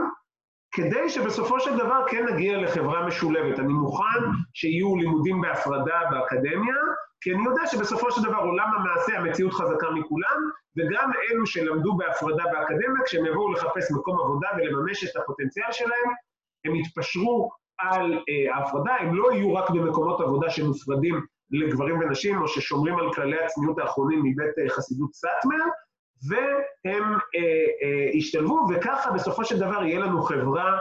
כדי 0.72 1.10
שבסופו 1.10 1.60
של 1.60 1.78
דבר 1.78 2.04
כן 2.08 2.26
נגיע 2.34 2.58
לחברה 2.58 3.06
משולבת. 3.06 3.60
אני 3.60 3.74
מוכן 3.74 4.20
שיהיו 4.54 4.96
לימודים 4.96 5.42
בהפרדה 5.42 6.00
באקדמיה, 6.12 6.76
כי 7.22 7.34
אני 7.34 7.46
יודע 7.46 7.68
שבסופו 7.68 8.12
של 8.12 8.24
דבר 8.24 8.38
עולם 8.38 8.72
המעשה, 8.76 9.18
המציאות 9.18 9.54
חזקה 9.54 9.90
מכולם, 9.90 10.38
וגם 10.78 11.12
אלו 11.32 11.46
שלמדו 11.46 11.94
בהפרדה 11.98 12.44
באקדמיה, 12.52 13.04
כשהם 13.06 13.26
יבואו 13.26 13.52
לחפש 13.52 13.92
מקום 13.92 14.20
עבודה 14.20 14.48
ולממש 14.58 15.04
את 15.04 15.16
הפוטנציאל 15.16 15.72
שלהם, 15.72 16.10
הם 16.66 16.76
יתפשרו 16.76 17.50
על 17.80 18.14
אה, 18.30 18.56
ההפרדה, 18.56 18.96
הם 18.96 19.16
לא 19.16 19.34
יהיו 19.34 19.54
רק 19.54 19.70
במקומות 19.70 20.22
עבודה 20.22 20.50
שמופרדים 20.50 21.26
לגברים 21.52 22.00
ונשים, 22.00 22.42
או 22.42 22.48
ששומרים 22.48 23.00
על 23.00 23.14
כללי 23.14 23.44
הצניעות 23.44 23.80
האחרונים 23.80 24.20
מבית 24.20 24.60
אה, 24.60 24.70
חסידות 24.70 25.14
סאטמר, 25.14 25.66
והם 26.30 27.14
אה, 27.14 27.66
אה, 27.84 28.10
ישתלבו, 28.14 28.68
וככה 28.70 29.12
בסופו 29.12 29.46
של 29.46 29.60
דבר 29.60 29.84
יהיה 29.84 30.00
לנו 30.00 30.22
חברה 30.24 30.78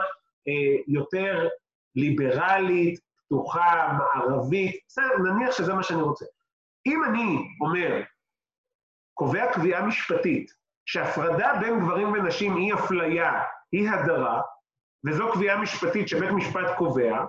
אה, 0.47 0.81
יותר 0.87 1.47
ליברלית, 1.95 2.99
פתוחה, 3.25 3.97
מערבית, 3.97 4.79
בסדר, 4.87 5.17
נניח 5.17 5.57
שזה 5.57 5.73
מה 5.73 5.83
שאני 5.83 6.01
רוצה. 6.01 6.25
אם 6.85 7.03
אני 7.03 7.37
אומר, 7.61 8.01
קובע 9.13 9.53
קביעה 9.53 9.85
משפטית, 9.85 10.51
שהפרדה 10.85 11.53
בין 11.59 11.79
גברים 11.79 12.11
ונשים 12.11 12.57
היא 12.57 12.73
אפליה, 12.73 13.43
היא 13.71 13.89
הדרה, 13.89 14.41
וזו 15.05 15.31
קביעה 15.33 15.61
משפטית 15.61 16.07
שבית 16.07 16.29
משפט 16.31 16.77
קובע, 16.77 17.25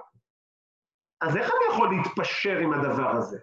אז 1.20 1.36
איך 1.36 1.50
אני 1.50 1.74
יכול 1.74 1.88
להתפשר 1.94 2.58
עם 2.58 2.72
הדבר 2.72 3.10
הזה? 3.10 3.38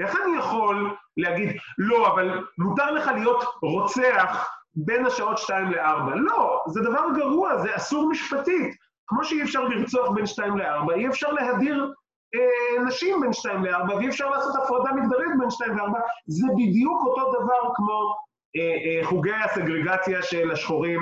איך 0.00 0.16
אני 0.16 0.38
יכול 0.38 0.96
להגיד, 1.18 1.56
לא, 1.78 2.12
אבל 2.14 2.44
מותר 2.58 2.90
לך 2.90 3.10
להיות 3.14 3.44
רוצח 3.62 4.48
בין 4.74 5.06
השעות 5.06 5.38
2 5.38 5.70
ל-4? 5.70 6.14
לא, 6.14 6.64
זה 6.68 6.80
דבר 6.80 7.04
גרוע, 7.16 7.58
זה 7.58 7.76
אסור 7.76 8.08
משפטית. 8.08 8.74
כמו 9.06 9.24
שאי 9.24 9.42
אפשר 9.42 9.64
לרצוח 9.64 10.10
בין 10.14 10.26
2 10.26 10.58
ל-4, 10.58 10.94
אי 10.94 11.08
אפשר 11.08 11.32
להדיר 11.32 11.92
אה, 12.34 12.84
נשים 12.84 13.20
בין 13.20 13.32
שתיים 13.32 13.64
לארבע, 13.64 13.96
ואי 13.96 14.08
אפשר 14.08 14.30
לעשות 14.30 14.56
הפרדה 14.56 14.92
מגדרית 14.92 15.30
בין 15.40 15.50
שתיים 15.50 15.76
לארבע, 15.76 15.98
זה 16.26 16.46
בדיוק 16.56 17.02
אותו 17.06 17.32
דבר 17.32 17.74
כמו 17.74 18.14
אה, 18.56 19.00
אה, 19.00 19.06
חוגי 19.06 19.32
הסגרגציה 19.32 20.22
של 20.22 20.50
השחורים 20.50 21.00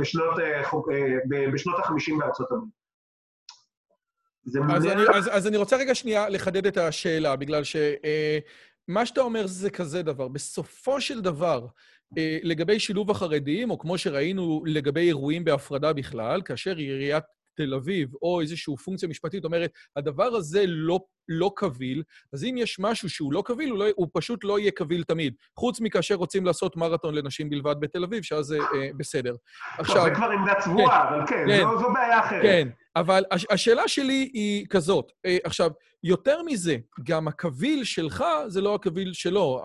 בשנות, 0.00 0.38
אה, 0.38 0.64
חוג, 0.64 0.92
אה, 0.92 1.46
בשנות 1.52 1.78
ה-50 1.78 2.18
בארצות 2.18 2.52
הברית. 2.52 2.70
אז, 4.76 4.86
אני, 4.86 5.02
אז, 5.14 5.30
אז 5.32 5.46
אני 5.46 5.56
רוצה 5.56 5.76
רגע 5.76 5.94
שנייה 5.94 6.28
לחדד 6.28 6.66
את 6.66 6.76
השאלה, 6.76 7.36
בגלל 7.36 7.64
שמה 7.64 7.80
אה, 8.04 8.38
שאתה 9.06 9.20
אומר 9.20 9.46
זה 9.46 9.70
כזה 9.70 10.02
דבר. 10.02 10.28
בסופו 10.28 11.00
של 11.00 11.20
דבר, 11.20 11.66
אה, 12.18 12.38
לגבי 12.42 12.80
שילוב 12.80 13.10
החרדים, 13.10 13.70
או 13.70 13.78
כמו 13.78 13.98
שראינו 13.98 14.62
לגבי 14.66 15.06
אירועים 15.06 15.44
בהפרדה 15.44 15.92
בכלל, 15.92 16.42
כאשר 16.42 16.76
עיריית 16.76 17.24
תל 17.56 17.74
אביב, 17.74 18.14
או 18.22 18.40
איזושהי 18.40 18.76
פונקציה 18.76 19.08
משפטית 19.08 19.44
אומרת, 19.44 19.70
הדבר 19.96 20.24
הזה 20.24 20.64
לא, 20.66 21.00
לא 21.28 21.52
קביל, 21.56 22.02
אז 22.32 22.44
אם 22.44 22.54
יש 22.58 22.76
משהו 22.80 23.10
שהוא 23.10 23.32
לא 23.32 23.42
קביל, 23.46 23.70
הוא, 23.70 23.78
לא, 23.78 23.84
הוא 23.96 24.08
פשוט 24.12 24.44
לא 24.44 24.58
יהיה 24.58 24.70
קביל 24.70 25.02
תמיד. 25.02 25.34
חוץ 25.58 25.80
מכאשר 25.80 26.14
רוצים 26.14 26.46
לעשות 26.46 26.76
מרתון 26.76 27.14
לנשים 27.14 27.50
בלבד 27.50 27.74
בתל 27.80 28.04
אביב, 28.04 28.22
שאז 28.22 28.46
זה 28.46 28.58
אה, 28.58 28.88
בסדר. 28.96 29.34
עכשיו... 29.78 30.04
זה 30.04 30.10
כבר 30.10 30.30
עמדה 30.30 30.54
צבועה, 30.60 31.08
כן, 31.10 31.14
אבל 31.14 31.26
כן, 31.26 31.44
כן 31.46 31.62
זו, 31.62 31.78
זו 31.78 31.92
בעיה 31.92 32.20
אחרת. 32.20 32.42
כן, 32.42 32.68
אבל 32.96 33.24
הש, 33.30 33.46
השאלה 33.50 33.88
שלי 33.88 34.30
היא 34.32 34.66
כזאת. 34.70 35.12
אה, 35.26 35.36
עכשיו, 35.44 35.70
יותר 36.04 36.42
מזה, 36.42 36.76
גם 37.04 37.28
הקביל 37.28 37.84
שלך 37.84 38.24
זה 38.46 38.60
לא 38.60 38.74
הקביל 38.74 39.12
שלו. 39.12 39.62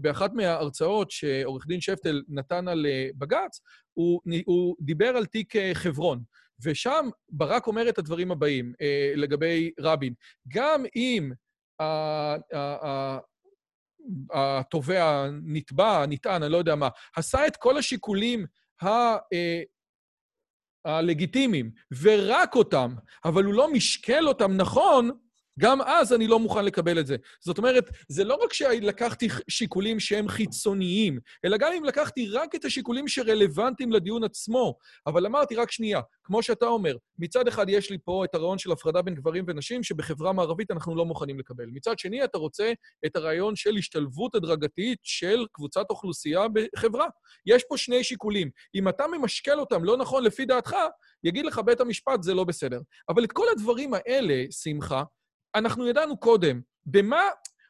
באחת 0.00 0.32
מההרצאות 0.34 1.10
שעורך 1.10 1.66
דין 1.66 1.80
שפטל 1.80 2.22
נתן 2.28 2.68
על 2.68 2.86
אה, 2.86 3.08
בג"ץ, 3.14 3.60
הוא, 3.94 4.20
הוא 4.46 4.76
דיבר 4.80 5.08
על 5.08 5.26
תיק 5.26 5.56
אה, 5.56 5.70
חברון. 5.74 6.22
ושם 6.64 7.08
ברק 7.28 7.66
אומר 7.66 7.88
את 7.88 7.98
הדברים 7.98 8.30
הבאים 8.30 8.72
אה, 8.80 9.12
לגבי 9.16 9.70
רבין. 9.80 10.14
גם 10.48 10.84
אם 10.96 11.32
התובע, 14.32 15.26
נתבע, 15.44 16.06
נטען, 16.08 16.42
אני 16.42 16.52
לא 16.52 16.56
יודע 16.56 16.74
מה, 16.74 16.88
עשה 17.16 17.46
את 17.46 17.56
כל 17.56 17.78
השיקולים 17.78 18.46
ה... 18.82 18.86
אה, 19.32 19.62
הלגיטימיים, 20.86 21.70
ורק 22.02 22.54
אותם, 22.54 22.94
אבל 23.24 23.44
הוא 23.44 23.54
לא 23.54 23.72
משקל 23.72 24.28
אותם 24.28 24.52
נכון, 24.56 25.10
גם 25.60 25.82
אז 25.82 26.12
אני 26.12 26.26
לא 26.26 26.38
מוכן 26.38 26.64
לקבל 26.64 27.00
את 27.00 27.06
זה. 27.06 27.16
זאת 27.40 27.58
אומרת, 27.58 27.90
זה 28.08 28.24
לא 28.24 28.38
רק 28.44 28.52
שלקחתי 28.52 29.28
שיקולים 29.48 30.00
שהם 30.00 30.28
חיצוניים, 30.28 31.18
אלא 31.44 31.56
גם 31.56 31.72
אם 31.72 31.84
לקחתי 31.84 32.28
רק 32.28 32.54
את 32.54 32.64
השיקולים 32.64 33.08
שרלוונטיים 33.08 33.92
לדיון 33.92 34.24
עצמו. 34.24 34.74
אבל 35.06 35.26
אמרתי, 35.26 35.56
רק 35.56 35.70
שנייה, 35.70 36.00
כמו 36.24 36.42
שאתה 36.42 36.66
אומר, 36.66 36.96
מצד 37.18 37.48
אחד 37.48 37.68
יש 37.68 37.90
לי 37.90 37.98
פה 38.04 38.24
את 38.24 38.34
הרעיון 38.34 38.58
של 38.58 38.72
הפרדה 38.72 39.02
בין 39.02 39.14
גברים 39.14 39.44
ונשים, 39.48 39.82
שבחברה 39.82 40.32
מערבית 40.32 40.70
אנחנו 40.70 40.96
לא 40.96 41.04
מוכנים 41.04 41.38
לקבל. 41.38 41.66
מצד 41.66 41.98
שני, 41.98 42.24
אתה 42.24 42.38
רוצה 42.38 42.72
את 43.06 43.16
הרעיון 43.16 43.56
של 43.56 43.76
השתלבות 43.76 44.34
הדרגתית 44.34 44.98
של 45.02 45.46
קבוצת 45.52 45.84
אוכלוסייה 45.90 46.46
בחברה. 46.48 47.06
יש 47.46 47.64
פה 47.68 47.76
שני 47.76 48.04
שיקולים. 48.04 48.50
אם 48.74 48.88
אתה 48.88 49.04
ממשקל 49.06 49.60
אותם 49.60 49.84
לא 49.84 49.96
נכון 49.96 50.24
לפי 50.24 50.44
דעתך, 50.44 50.72
יגיד 51.24 51.46
לך 51.46 51.60
בית 51.64 51.80
המשפט, 51.80 52.22
זה 52.22 52.34
לא 52.34 52.44
בסדר. 52.44 52.80
אבל 53.08 53.24
את 53.24 53.32
כל 53.32 53.46
הדברים 53.52 53.94
האלה, 53.94 54.44
שמחה, 54.50 55.02
אנחנו 55.56 55.88
ידענו 55.88 56.16
קודם. 56.16 56.60
במה 56.86 57.22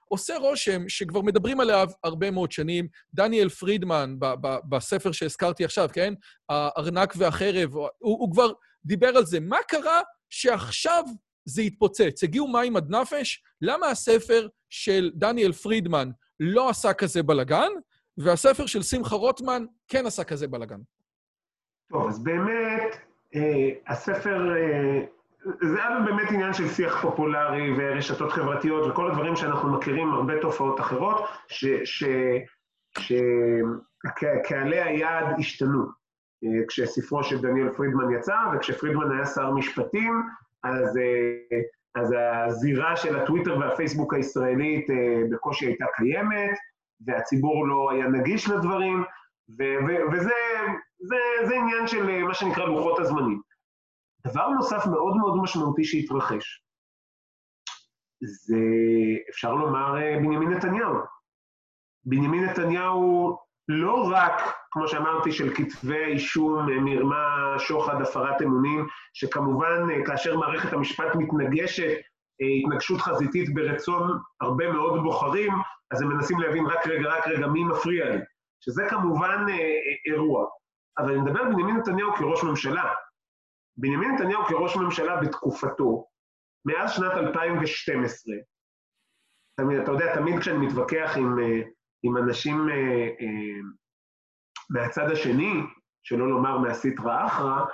עושה 0.08 0.36
רושם 0.36 0.88
שכבר 0.88 1.20
מדברים 1.20 1.60
עליו 1.60 1.88
הרבה 2.04 2.30
מאוד 2.30 2.52
שנים, 2.52 2.88
דניאל 3.14 3.48
פרידמן, 3.48 4.16
ב- 4.18 4.34
ב- 4.40 4.58
בספר 4.68 5.12
שהזכרתי 5.12 5.64
עכשיו, 5.64 5.88
כן? 5.92 6.14
הארנק 6.48 7.14
והחרב, 7.16 7.74
הוא, 7.74 7.88
הוא 7.98 8.32
כבר 8.32 8.52
דיבר 8.84 9.16
על 9.16 9.24
זה. 9.24 9.40
מה 9.40 9.58
קרה 9.68 10.00
שעכשיו 10.30 11.04
זה 11.44 11.62
התפוצץ? 11.62 12.22
הגיעו 12.22 12.48
מים 12.48 12.76
עד 12.76 12.90
נפש? 12.90 13.42
למה 13.62 13.86
הספר 13.86 14.48
של 14.70 15.10
דניאל 15.14 15.52
פרידמן 15.52 16.10
לא 16.40 16.70
עשה 16.70 16.92
כזה 16.92 17.22
בלגן, 17.22 17.70
והספר 18.18 18.66
של 18.66 18.82
שמחה 18.82 19.16
רוטמן 19.16 19.64
כן 19.88 20.06
עשה 20.06 20.24
כזה 20.24 20.48
בלגן? 20.48 20.80
טוב, 21.92 22.08
אז 22.08 22.22
באמת, 22.22 22.96
אה, 23.34 23.70
הספר 23.86 24.56
אה, 24.56 25.04
זה 25.60 25.84
היה 25.84 26.00
באמת 26.00 26.30
עניין 26.30 26.52
של 26.52 26.68
שיח 26.68 27.02
פופולרי 27.02 27.74
ורשתות 27.78 28.32
חברתיות 28.32 28.90
וכל 28.90 29.10
הדברים 29.10 29.36
שאנחנו 29.36 29.72
מכירים, 29.72 30.12
הרבה 30.12 30.40
תופעות 30.40 30.80
אחרות, 30.80 31.24
שקהלי 34.04 34.80
היעד 34.80 35.26
השתנו. 35.38 35.86
אה, 36.44 36.66
כשספרו 36.68 37.24
של 37.24 37.40
דניאל 37.40 37.68
פרידמן 37.76 38.10
יצא, 38.10 38.36
וכשפרידמן 38.54 39.12
היה 39.12 39.26
שר 39.26 39.50
משפטים, 39.50 40.22
אז, 40.64 40.98
אה, 40.98 41.60
אז 41.94 42.14
הזירה 42.18 42.96
של 42.96 43.16
הטוויטר 43.16 43.58
והפייסבוק 43.58 44.14
הישראלית 44.14 44.90
אה, 44.90 45.22
בקושי 45.30 45.66
הייתה 45.66 45.84
קיימת, 45.96 46.58
והציבור 47.06 47.68
לא 47.68 47.90
היה 47.92 48.08
נגיש 48.08 48.48
לדברים, 48.48 49.04
וזה 50.12 50.32
זה, 50.98 51.16
זה 51.46 51.54
עניין 51.54 51.86
של 51.86 52.22
מה 52.24 52.34
שנקרא 52.34 52.64
לוחות 52.64 52.98
הזמנים. 52.98 53.40
דבר 54.30 54.48
נוסף 54.48 54.86
מאוד 54.86 55.16
מאוד 55.16 55.36
משמעותי 55.42 55.84
שהתרחש, 55.84 56.66
זה, 58.24 58.56
אפשר 59.30 59.54
לומר, 59.54 59.96
אה, 59.96 60.16
בנימין 60.16 60.48
נתניהו. 60.48 60.94
בנימין 62.04 62.44
נתניהו 62.44 63.36
לא 63.68 64.10
רק, 64.12 64.32
כמו 64.70 64.88
שאמרתי, 64.88 65.32
של 65.32 65.54
כתבי 65.54 66.04
אישום, 66.04 66.68
אה, 66.68 66.80
מרמה, 66.80 67.54
שוחד, 67.58 68.02
הפרת 68.02 68.42
אמונים, 68.42 68.86
שכמובן 69.14 69.90
אה, 69.90 70.06
כאשר 70.06 70.36
מערכת 70.36 70.72
המשפט 70.72 71.14
מתנגשת, 71.14 71.96
התנגשות 72.64 73.00
חזיתית 73.00 73.54
ברצון 73.54 74.18
הרבה 74.40 74.72
מאוד 74.72 75.02
בוחרים, 75.02 75.52
אז 75.90 76.02
הם 76.02 76.08
מנסים 76.08 76.40
להבין 76.40 76.66
רק 76.66 76.86
רגע, 76.86 77.08
רק 77.08 77.28
רגע, 77.28 77.46
מי 77.46 77.64
מפריע 77.64 78.10
לי, 78.10 78.18
שזה 78.60 78.86
כמובן 78.90 79.46
אירוע. 80.06 80.46
אבל 80.98 81.12
אני 81.12 81.20
מדבר 81.20 81.40
על 81.40 81.52
בנימין 81.52 81.76
נתניהו 81.76 82.14
כראש 82.14 82.44
ממשלה, 82.44 82.92
בנימין 83.76 84.14
נתניהו 84.14 84.44
כראש 84.44 84.76
ממשלה 84.76 85.16
בתקופתו, 85.16 86.06
מאז 86.66 86.92
שנת 86.92 87.12
2012, 87.12 88.34
אתה 89.82 89.92
יודע, 89.92 90.14
תמיד 90.14 90.40
כשאני 90.40 90.66
מתווכח 90.66 91.12
עם, 91.16 91.38
אה, 91.38 91.60
עם 92.02 92.16
אנשים 92.16 92.68
אה, 92.68 92.74
אה, 93.20 93.60
מהצד 94.70 95.10
השני, 95.10 95.52
שלא 96.02 96.28
לומר 96.28 96.58
מהסטרא 96.58 97.26
אחרא, 97.26 97.64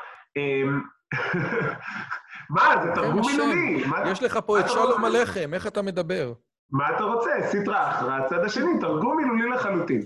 מה, 2.51 2.83
זה 2.83 2.91
תרגום 2.95 3.21
מילולי. 3.27 3.85
יש 4.11 4.23
לך 4.23 4.39
פה 4.47 4.61
את 4.61 4.65
שלום 4.69 5.05
עליכם, 5.05 5.55
איך 5.55 5.67
אתה 5.67 5.83
מדבר? 5.83 6.33
מה 6.71 6.97
אתה 6.97 7.05
רוצה? 7.05 7.31
סטרא 7.43 7.91
אחרא, 7.91 8.17
הצד 8.17 8.45
השני, 8.45 8.81
תרגום 8.81 9.17
מילולי 9.17 9.49
לחלוטין. 9.49 10.01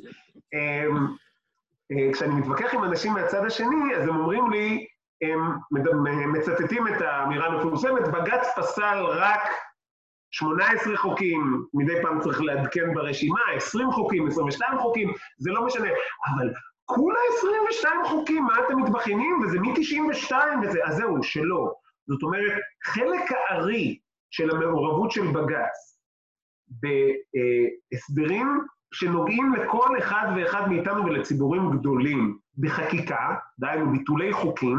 כשאני 2.13 2.35
מתווכח 2.35 2.75
עם 2.75 2.85
אנשים 2.85 3.13
מהצד 3.13 3.45
השני, 3.47 3.95
אז 3.97 4.09
הם 4.09 4.17
אומרים 4.17 4.51
לי, 4.51 4.87
הם 5.23 6.33
מצטטים 6.33 6.89
את 6.89 7.01
האמירה 7.01 7.47
המפורסמת, 7.47 8.09
בג"ץ 8.09 8.47
פסל 8.57 9.05
רק 9.07 9.41
18 10.31 10.97
חוקים, 10.97 11.65
מדי 11.75 12.03
פעם 12.03 12.21
צריך 12.21 12.41
לעדכן 12.41 12.95
ברשימה, 12.95 13.41
20 13.57 13.93
חוקים, 13.93 14.27
22 14.27 14.79
חוקים, 14.79 15.13
זה 15.39 15.51
לא 15.51 15.67
משנה, 15.67 15.89
אבל 16.29 16.53
כולה 16.85 17.19
22 17.39 18.05
חוקים, 18.05 18.45
מה 18.45 18.55
אתם 18.67 18.83
מתבכיינים? 18.83 19.41
וזה 19.45 19.61
מ-92 19.61 20.33
וזה, 20.63 20.81
אז 20.85 20.97
זהו, 20.97 21.23
שלא. 21.23 21.75
זאת 22.09 22.23
אומרת, 22.23 22.53
חלק 22.85 23.23
הארי 23.33 23.99
של 24.31 24.51
המעורבות 24.51 25.11
של 25.11 25.27
בג"ץ 25.27 25.99
בהסדרים 26.69 28.61
שנוגעים 28.95 29.55
לכל 29.55 29.99
אחד 29.99 30.27
ואחד 30.37 30.69
מאיתנו 30.69 31.05
ולציבורים 31.05 31.71
גדולים 31.71 32.39
בחקיקה, 32.59 33.35
דהיינו 33.59 33.93
ביטולי 33.93 34.33
חוקים, 34.33 34.79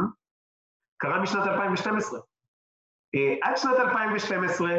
קרה 0.97 1.19
משנת 1.19 1.47
2012. 1.47 2.19
אה, 3.15 3.35
עד 3.41 3.57
שנת 3.57 3.79
2012 3.79 4.69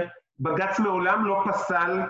בג"ץ 0.41 0.81
מעולם 0.81 1.25
לא 1.25 1.45
פסל, 1.49 2.01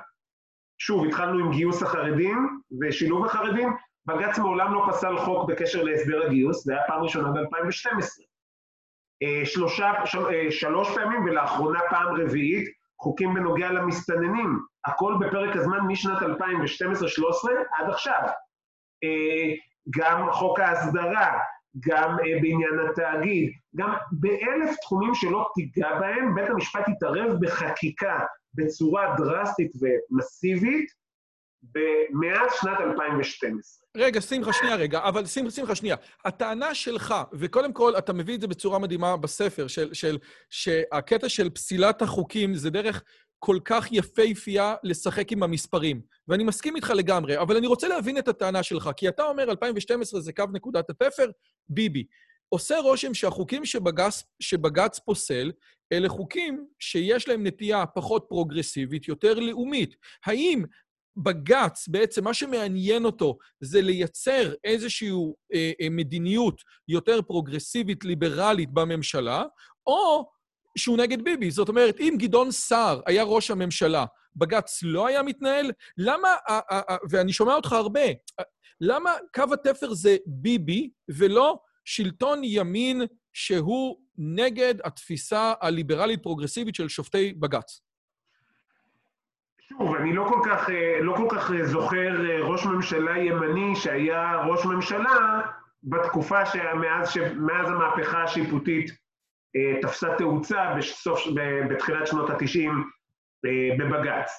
שוב, 0.78 1.06
התחלנו 1.06 1.38
עם 1.38 1.52
גיוס 1.52 1.82
החרדים 1.82 2.60
ושילוב 2.80 3.24
החרדים, 3.24 3.76
בג"ץ 4.06 4.38
מעולם 4.38 4.74
לא 4.74 4.86
פסל 4.90 5.18
חוק 5.18 5.50
בקשר 5.50 5.82
להסדר 5.82 6.26
הגיוס, 6.26 6.64
זה 6.64 6.72
היה 6.72 6.82
פעם 6.86 7.02
ראשונה 7.02 7.28
ב-2012. 7.30 8.22
אה, 9.22 9.46
שלושה, 9.46 9.92
של, 10.04 10.26
אה, 10.26 10.50
שלוש 10.50 10.94
פעמים 10.94 11.24
ולאחרונה 11.24 11.80
פעם 11.90 12.20
רביעית, 12.20 12.68
חוקים 13.00 13.34
בנוגע 13.34 13.72
למסתננים, 13.72 14.58
הכל 14.84 15.14
בפרק 15.20 15.56
הזמן 15.56 15.78
משנת 15.78 16.22
2012-2013 16.22 16.26
עד 17.78 17.90
עכשיו. 17.90 18.20
גם 19.98 20.32
חוק 20.32 20.60
ההסדרה, 20.60 21.38
גם 21.88 22.16
uh, 22.16 22.42
בעניין 22.42 22.88
התאגיד, 22.90 23.50
גם 23.76 23.94
באלף 24.12 24.76
תחומים 24.82 25.14
שלא 25.14 25.48
תיגע 25.54 25.98
בהם, 26.00 26.34
בית 26.34 26.50
המשפט 26.50 26.88
יתערב 26.88 27.32
בחקיקה 27.40 28.18
בצורה 28.54 29.14
דרסטית 29.18 29.70
ומסיבית, 29.80 30.98
מאז 32.12 32.50
שנת 32.60 32.80
2012. 32.80 33.88
רגע, 33.96 34.20
שמחה, 34.20 34.52
שנייה 34.52 34.76
רגע, 34.76 34.98
אבל 34.98 35.26
שמחה, 35.26 35.74
שנייה. 35.74 35.96
הטענה 36.24 36.74
שלך, 36.74 37.14
וקודם 37.32 37.72
כל, 37.72 37.98
אתה 37.98 38.12
מביא 38.12 38.34
את 38.34 38.40
זה 38.40 38.46
בצורה 38.46 38.78
מדהימה 38.78 39.16
בספר, 39.16 39.66
של, 39.66 39.94
של, 39.94 40.18
שהקטע 40.50 41.28
של 41.28 41.50
פסילת 41.50 42.02
החוקים 42.02 42.54
זה 42.54 42.70
דרך 42.70 43.02
כל 43.38 43.58
כך 43.64 43.92
יפהפייה 43.92 44.74
לשחק 44.82 45.32
עם 45.32 45.42
המספרים. 45.42 46.00
ואני 46.28 46.44
מסכים 46.44 46.76
איתך 46.76 46.90
לגמרי, 46.90 47.38
אבל 47.38 47.56
אני 47.56 47.66
רוצה 47.66 47.88
להבין 47.88 48.18
את 48.18 48.28
הטענה 48.28 48.62
שלך, 48.62 48.90
כי 48.96 49.08
אתה 49.08 49.22
אומר 49.22 49.50
2012 49.50 50.20
זה 50.20 50.32
קו 50.32 50.44
נקודת 50.52 50.90
התפר, 50.90 51.30
ביבי. 51.68 52.04
עושה 52.48 52.78
רושם 52.78 53.14
שהחוקים 53.14 53.64
שבג"ץ, 53.64 54.22
שבג"ץ 54.40 54.98
פוסל, 54.98 55.52
אלה 55.92 56.08
חוקים 56.08 56.66
שיש 56.78 57.28
להם 57.28 57.46
נטייה 57.46 57.86
פחות 57.86 58.26
פרוגרסיבית, 58.28 59.08
יותר 59.08 59.34
לאומית. 59.34 59.96
האם 60.26 60.64
בג"ץ, 61.16 61.88
בעצם 61.88 62.24
מה 62.24 62.34
שמעניין 62.34 63.04
אותו 63.04 63.38
זה 63.60 63.80
לייצר 63.80 64.54
איזושהי 64.64 65.10
אה, 65.54 65.72
אה, 65.80 65.88
מדיניות 65.90 66.62
יותר 66.88 67.22
פרוגרסיבית, 67.22 68.04
ליברלית 68.04 68.70
בממשלה, 68.70 69.44
או 69.86 70.30
שהוא 70.78 70.98
נגד 70.98 71.22
ביבי. 71.22 71.50
זאת 71.50 71.68
אומרת, 71.68 72.00
אם 72.00 72.14
גדעון 72.18 72.50
סער 72.50 73.00
היה 73.06 73.22
ראש 73.22 73.50
הממשלה, 73.50 74.04
בג"ץ 74.36 74.80
לא 74.82 75.06
היה 75.06 75.22
מתנהל? 75.22 75.72
למה, 75.98 76.28
אה, 76.48 76.60
אה, 76.70 76.80
אה, 76.90 76.96
ואני 77.10 77.32
שומע 77.32 77.54
אותך 77.54 77.72
הרבה, 77.72 78.00
למה 78.80 79.14
קו 79.34 79.42
התפר 79.52 79.94
זה 79.94 80.16
ביבי 80.26 80.90
ולא 81.08 81.58
שלטון 81.84 82.40
ימין 82.44 83.02
שהוא 83.32 84.00
נגד 84.18 84.74
התפיסה 84.84 85.52
הליברלית-פרוגרסיבית 85.60 86.74
של 86.74 86.88
שופטי 86.88 87.32
בג"ץ? 87.32 87.82
שוב, 89.60 89.94
אני 89.94 90.14
לא 90.14 90.24
כל 90.28 90.40
כך, 90.50 90.68
לא 91.00 91.14
כל 91.16 91.26
כך 91.30 91.50
זוכר 91.64 92.40
ראש 92.42 92.66
ממשלה 92.66 93.18
ימני 93.18 93.76
שהיה 93.76 94.42
ראש 94.46 94.64
ממשלה 94.64 95.40
בתקופה 95.82 96.46
שמאז 96.46 97.68
המהפכה 97.68 98.22
השיפוטית 98.22 99.07
תפסה 99.82 100.08
תאוצה 100.18 100.74
בסוף, 100.78 101.20
בתחילת 101.70 102.06
שנות 102.06 102.30
ה-90 102.30 102.70
בבג"ץ. 103.78 104.30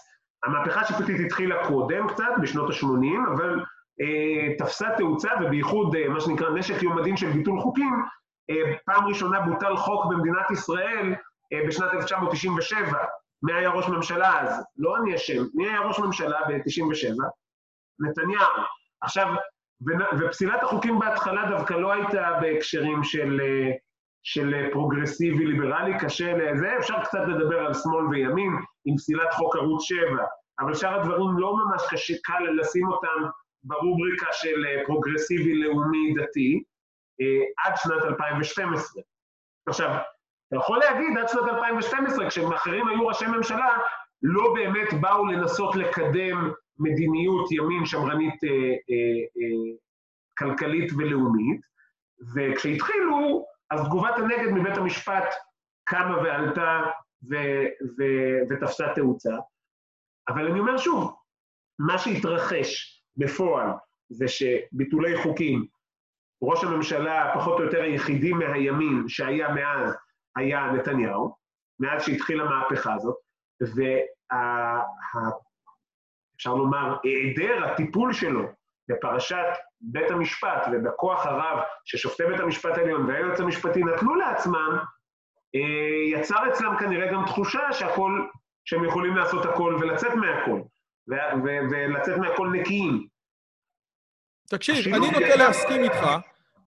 המהפכה 0.43 0.81
השיפוטית 0.81 1.15
התחילה 1.25 1.67
קודם 1.67 2.07
קצת, 2.07 2.31
בשנות 2.41 2.69
ה-80, 2.69 3.33
אבל 3.33 3.59
אה, 4.01 4.55
תפסה 4.57 4.87
תאוצה, 4.97 5.29
ובייחוד 5.41 5.95
אה, 5.95 6.09
מה 6.09 6.21
שנקרא 6.21 6.49
נשק 6.49 6.83
יום 6.83 6.97
הדין 6.97 7.17
של 7.17 7.31
ביטול 7.31 7.59
חוקים, 7.59 8.03
אה, 8.49 8.73
פעם 8.85 9.07
ראשונה 9.07 9.39
בוטל 9.41 9.77
חוק 9.77 10.05
במדינת 10.05 10.51
ישראל 10.51 11.15
אה, 11.53 11.67
בשנת 11.67 11.93
1997. 11.93 12.97
מי 13.43 13.53
היה 13.53 13.69
ראש 13.69 13.87
ממשלה 13.87 14.41
אז? 14.41 14.63
לא 14.77 14.97
אני 14.97 15.15
אשם. 15.15 15.43
מי 15.53 15.69
היה 15.69 15.79
ראש 15.79 15.99
ממשלה 15.99 16.39
ב-97? 16.47 17.15
נתניהו. 17.99 18.63
עכשיו, 19.01 19.35
ופסילת 20.19 20.63
החוקים 20.63 20.99
בהתחלה 20.99 21.49
דווקא 21.49 21.73
לא 21.73 21.91
הייתה 21.91 22.37
בהקשרים 22.41 23.03
של, 23.03 23.41
אה, 23.43 23.71
של 24.23 24.69
פרוגרסיבי 24.71 25.45
ליברלי, 25.45 25.99
קשה 25.99 26.33
לזה, 26.33 26.77
אפשר 26.77 27.03
קצת 27.03 27.21
לדבר 27.27 27.59
על 27.59 27.73
שמאל 27.73 28.07
וימין 28.07 28.51
עם 28.85 28.97
פסילת 28.97 29.33
חוק 29.33 29.55
ערוץ 29.55 29.83
7, 29.83 29.99
אבל 30.59 30.73
שאר 30.73 30.99
הדברים 30.99 31.37
לא 31.37 31.55
ממש 31.57 31.81
קשה, 31.89 32.13
קל 32.23 32.43
לשים 32.59 32.87
אותם 32.87 33.29
ברובריקה 33.63 34.27
של 34.31 34.65
אה, 34.65 34.85
פרוגרסיבי 34.85 35.53
לאומי 35.53 36.13
דתי, 36.13 36.63
אה, 37.21 37.65
עד 37.65 37.73
שנת 37.75 38.03
2012. 38.03 39.01
עכשיו, 39.67 39.89
אתה 40.47 40.55
יכול 40.57 40.79
להגיד 40.79 41.17
עד 41.17 41.27
שנת 41.29 41.49
2012, 41.49 42.29
כשאחרים 42.29 42.87
היו 42.87 43.07
ראשי 43.07 43.25
ממשלה, 43.27 43.77
לא 44.21 44.53
באמת 44.53 45.01
באו 45.01 45.25
לנסות 45.25 45.75
לקדם 45.75 46.51
מדיניות 46.79 47.51
ימין 47.51 47.85
שמרנית 47.85 48.43
אה, 48.43 48.49
אה, 48.49 49.21
אה, 49.39 49.75
כלכלית 50.37 50.91
ולאומית, 50.97 51.61
וכשהתחילו, 52.35 53.45
אז 53.71 53.85
תגובת 53.85 54.13
הנגד 54.17 54.51
מבית 54.51 54.77
המשפט 54.77 55.33
קמה 55.83 56.17
ועלתה 56.17 56.81
ו- 57.29 57.65
ו- 57.97 58.39
ותפסה 58.49 58.85
תאוצה. 58.95 59.35
אבל 60.29 60.47
אני 60.51 60.59
אומר 60.59 60.77
שוב, 60.77 61.15
מה 61.79 61.97
שהתרחש 61.97 63.01
בפועל 63.17 63.67
זה 64.09 64.25
שביטולי 64.27 65.23
חוקים, 65.23 65.65
ראש 66.41 66.63
הממשלה 66.63 67.31
הפחות 67.31 67.59
או 67.59 67.63
יותר 67.63 67.81
היחידי 67.81 68.33
מהימין 68.33 69.03
שהיה 69.07 69.49
מאז 69.49 69.95
היה 70.35 70.71
נתניהו, 70.71 71.35
מאז 71.79 72.03
שהתחילה 72.05 72.43
המהפכה 72.43 72.93
הזאת, 72.93 73.15
ואפשר 76.33 76.55
לומר, 76.55 76.97
היעדר 77.03 77.65
הטיפול 77.65 78.13
שלו 78.13 78.43
בפרשת 78.87 79.45
בית 79.81 80.11
המשפט 80.11 80.67
ובכוח 80.71 81.25
הרב 81.25 81.59
ששופטי 81.85 82.23
בית 82.25 82.39
המשפט 82.39 82.77
העליון 82.77 83.05
והיועץ 83.05 83.39
המשפטי 83.39 83.83
נתנו 83.83 84.15
לעצמם, 84.15 84.77
אה, 85.55 86.19
יצר 86.19 86.49
אצלם 86.49 86.77
כנראה 86.79 87.13
גם 87.13 87.25
תחושה 87.25 87.73
שהכל, 87.73 88.27
שהם 88.65 88.85
יכולים 88.85 89.15
לעשות 89.15 89.45
הכל 89.45 89.77
ולצאת 89.81 90.13
מהכל. 90.13 90.61
ולצאת 91.71 92.17
מהכל 92.17 92.49
נקיים. 92.53 93.07
תקשיב, 94.49 94.93
אני 94.93 95.11
נוטה 95.11 95.35
להסכים 95.35 95.83
איתך, 95.83 96.07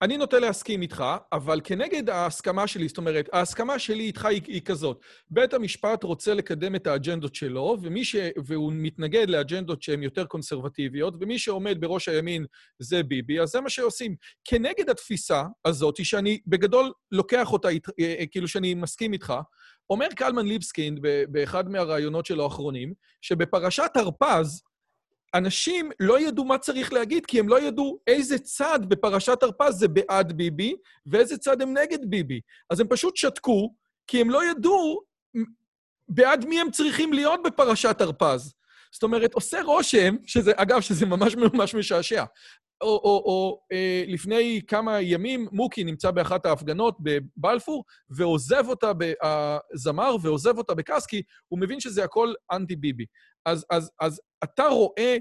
אני 0.03 0.17
נוטה 0.17 0.39
להסכים 0.39 0.81
איתך, 0.81 1.03
אבל 1.31 1.61
כנגד 1.63 2.09
ההסכמה 2.09 2.67
שלי, 2.67 2.87
זאת 2.87 2.97
אומרת, 2.97 3.29
ההסכמה 3.33 3.79
שלי 3.79 4.03
איתך 4.03 4.25
היא, 4.25 4.41
היא 4.47 4.61
כזאת. 4.61 5.01
בית 5.29 5.53
המשפט 5.53 6.03
רוצה 6.03 6.33
לקדם 6.33 6.75
את 6.75 6.87
האג'נדות 6.87 7.35
שלו, 7.35 7.77
ומי 7.81 8.05
ש... 8.05 8.15
והוא 8.45 8.71
מתנגד 8.75 9.29
לאג'נדות 9.29 9.81
שהן 9.81 10.03
יותר 10.03 10.25
קונסרבטיביות, 10.25 11.13
ומי 11.19 11.39
שעומד 11.39 11.81
בראש 11.81 12.09
הימין 12.09 12.45
זה 12.79 13.03
ביבי, 13.03 13.39
אז 13.39 13.49
זה 13.49 13.61
מה 13.61 13.69
שעושים. 13.69 14.15
כנגד 14.43 14.89
התפיסה 14.89 15.43
הזאת, 15.65 16.05
שאני 16.05 16.39
בגדול 16.47 16.91
לוקח 17.11 17.53
אותה, 17.53 17.67
אה, 17.67 17.75
אה, 17.99 18.25
כאילו 18.31 18.47
שאני 18.47 18.73
מסכים 18.73 19.13
איתך, 19.13 19.33
אומר 19.89 20.07
קלמן 20.15 20.45
ליבסקינד 20.45 20.99
באחד 21.29 21.69
מהראיונות 21.69 22.25
שלו 22.25 22.43
האחרונים, 22.43 22.93
שבפרשת 23.21 23.91
הרפז, 23.95 24.63
אנשים 25.33 25.91
לא 25.99 26.19
ידעו 26.19 26.45
מה 26.45 26.57
צריך 26.57 26.93
להגיד, 26.93 27.25
כי 27.25 27.39
הם 27.39 27.49
לא 27.49 27.61
ידעו 27.61 27.99
איזה 28.07 28.39
צד 28.39 28.79
בפרשת 28.87 29.43
הרפז 29.43 29.75
זה 29.75 29.87
בעד 29.87 30.33
ביבי, 30.33 30.75
ואיזה 31.05 31.37
צד 31.37 31.61
הם 31.61 31.77
נגד 31.77 31.99
ביבי. 32.05 32.41
אז 32.69 32.79
הם 32.79 32.87
פשוט 32.87 33.17
שתקו, 33.17 33.73
כי 34.07 34.21
הם 34.21 34.29
לא 34.29 34.51
ידעו 34.51 35.01
בעד 36.09 36.45
מי 36.45 36.61
הם 36.61 36.71
צריכים 36.71 37.13
להיות 37.13 37.39
בפרשת 37.43 38.01
הרפז. 38.01 38.53
זאת 38.91 39.03
אומרת, 39.03 39.33
עושה 39.33 39.61
רושם, 39.61 40.15
שזה, 40.25 40.51
אגב, 40.55 40.81
שזה 40.81 41.05
ממש 41.05 41.35
ממש 41.35 41.75
משעשע. 41.75 42.23
או, 42.83 42.87
או, 42.87 43.23
או 43.25 43.59
אה, 43.71 44.03
לפני 44.07 44.61
כמה 44.67 45.01
ימים 45.01 45.47
מוקי 45.51 45.83
נמצא 45.83 46.11
באחת 46.11 46.45
ההפגנות 46.45 46.97
בבלפור, 46.99 47.83
ועוזב 48.09 48.63
אותה, 48.67 48.91
הזמר, 49.73 50.15
ועוזב 50.21 50.57
אותה 50.57 50.73
בקסקי, 50.73 51.21
הוא 51.47 51.59
מבין 51.59 51.79
שזה 51.79 52.03
הכל 52.03 52.33
אנטי-ביבי. 52.51 53.05
אז, 53.45 53.65
אז, 53.69 53.91
אז 54.01 54.21
אתה 54.43 54.67
רואה, 54.67 55.17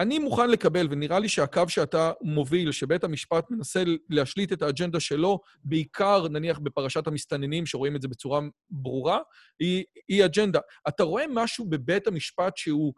אני 0.00 0.18
מוכן 0.18 0.50
לקבל, 0.50 0.88
ונראה 0.90 1.18
לי 1.18 1.28
שהקו 1.28 1.62
שאתה 1.68 2.12
מוביל, 2.22 2.72
שבית 2.72 3.04
המשפט 3.04 3.50
מנסה 3.50 3.82
להשליט 4.10 4.52
את 4.52 4.62
האג'נדה 4.62 5.00
שלו, 5.00 5.40
בעיקר 5.64 6.28
נניח 6.28 6.58
בפרשת 6.58 7.06
המסתננים, 7.06 7.66
שרואים 7.66 7.96
את 7.96 8.02
זה 8.02 8.08
בצורה 8.08 8.40
ברורה, 8.70 9.18
היא, 9.60 9.84
היא 10.08 10.24
אג'נדה. 10.24 10.60
אתה 10.88 11.02
רואה 11.02 11.24
משהו 11.30 11.64
בבית 11.68 12.06
המשפט 12.06 12.56
שהוא... 12.56 12.92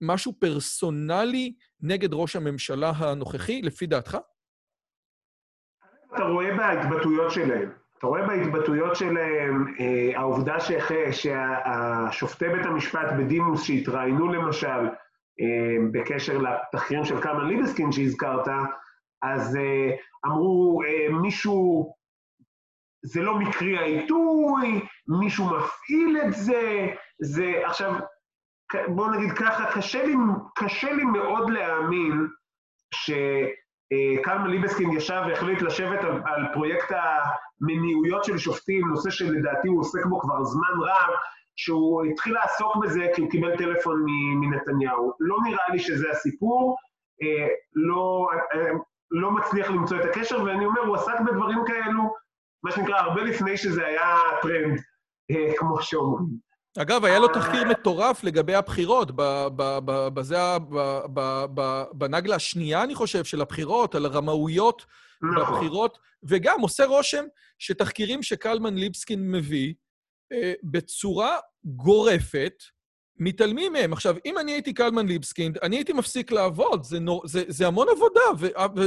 משהו 0.00 0.32
פרסונלי 0.38 1.54
נגד 1.80 2.14
ראש 2.14 2.36
הממשלה 2.36 2.92
הנוכחי, 2.96 3.62
לפי 3.62 3.86
דעתך? 3.86 4.18
אתה 6.14 6.22
רואה 6.22 6.56
בהתבטאויות 6.56 7.32
שלהם. 7.32 7.70
אתה 7.98 8.06
רואה 8.06 8.26
בהתבטאויות 8.26 8.96
שלהם, 8.96 9.74
אה, 9.80 10.18
העובדה 10.18 10.56
שהשופטי 11.10 12.48
בית 12.48 12.66
המשפט 12.66 13.12
בדימוס 13.18 13.64
שהתראיינו 13.64 14.32
למשל 14.32 14.88
אה, 15.40 15.76
בקשר 15.92 16.38
לתחקירים 16.38 17.04
של 17.04 17.20
קלמן 17.20 17.48
ליבסקין 17.48 17.92
שהזכרת, 17.92 18.48
אז 19.22 19.56
אה, 19.56 19.90
אמרו, 20.26 20.82
אה, 20.86 21.12
מישהו, 21.12 21.94
זה 23.02 23.22
לא 23.22 23.38
מקרי 23.38 23.78
העיתוי, 23.78 24.80
מישהו 25.20 25.44
מפעיל 25.44 26.18
את 26.26 26.32
זה, 26.32 26.88
זה, 27.20 27.52
עכשיו, 27.64 27.94
בואו 28.88 29.10
נגיד 29.10 29.32
ככה, 29.32 29.72
קשה 29.72 30.04
לי, 30.04 30.14
קשה 30.54 30.92
לי 30.92 31.04
מאוד 31.04 31.50
להאמין 31.50 32.28
שקלמן 32.94 34.50
ליבסקין 34.50 34.90
ישב 34.92 35.22
והחליט 35.28 35.62
לשבת 35.62 36.04
על, 36.04 36.22
על 36.24 36.46
פרויקט 36.52 36.92
המניעויות 37.60 38.24
של 38.24 38.38
שופטים, 38.38 38.88
נושא 38.88 39.10
שלדעתי 39.10 39.68
הוא 39.68 39.80
עוסק 39.80 40.06
בו 40.06 40.20
כבר 40.20 40.44
זמן 40.44 40.80
רב, 40.82 41.14
שהוא 41.56 42.04
התחיל 42.04 42.34
לעסוק 42.34 42.76
בזה 42.76 43.06
כי 43.14 43.20
הוא 43.20 43.30
קיבל 43.30 43.56
טלפון 43.56 44.04
מנתניהו. 44.40 45.12
לא 45.20 45.36
נראה 45.44 45.68
לי 45.72 45.78
שזה 45.78 46.10
הסיפור, 46.10 46.76
אה, 47.22 47.48
לא, 47.74 48.28
אה, 48.54 48.70
לא 49.10 49.30
מצליח 49.30 49.70
למצוא 49.70 50.00
את 50.00 50.04
הקשר, 50.04 50.44
ואני 50.44 50.66
אומר, 50.66 50.80
הוא 50.80 50.96
עסק 50.96 51.20
בדברים 51.26 51.58
כאלו, 51.66 52.02
מה 52.62 52.70
שנקרא, 52.70 52.98
הרבה 52.98 53.22
לפני 53.22 53.56
שזה 53.56 53.86
היה 53.86 54.16
טרנד, 54.42 54.80
אה, 55.30 55.52
כמו 55.56 55.82
שאומרים. 55.82 56.43
אגב, 56.78 57.04
היה 57.04 57.18
לו 57.18 57.28
תחקיר 57.28 57.64
מטורף 57.64 58.24
לגבי 58.24 58.54
הבחירות, 58.54 59.10
בזה, 60.14 60.36
בנגלה 61.92 62.36
השנייה, 62.36 62.82
אני 62.82 62.94
חושב, 62.94 63.24
של 63.24 63.40
הבחירות, 63.40 63.94
על 63.94 64.06
הרמאויות 64.06 64.86
נכון. 65.22 65.54
בבחירות, 65.54 65.98
וגם 66.22 66.60
עושה 66.60 66.84
רושם 66.84 67.24
שתחקירים 67.58 68.22
שקלמן 68.22 68.74
ליבסקין 68.74 69.30
מביא, 69.30 69.74
אה, 70.32 70.52
בצורה 70.62 71.38
גורפת, 71.64 72.62
מתעלמים 73.16 73.72
מהם. 73.72 73.92
עכשיו, 73.92 74.16
אם 74.26 74.38
אני 74.38 74.52
הייתי 74.52 74.72
קלמן 74.72 75.06
ליבסקין, 75.06 75.52
אני 75.62 75.76
הייתי 75.76 75.92
מפסיק 75.92 76.32
לעבוד, 76.32 76.84
זה, 76.84 77.00
נור, 77.00 77.22
זה, 77.26 77.42
זה 77.48 77.66
המון 77.66 77.86
עבודה, 77.88 78.20
ו, 78.38 78.46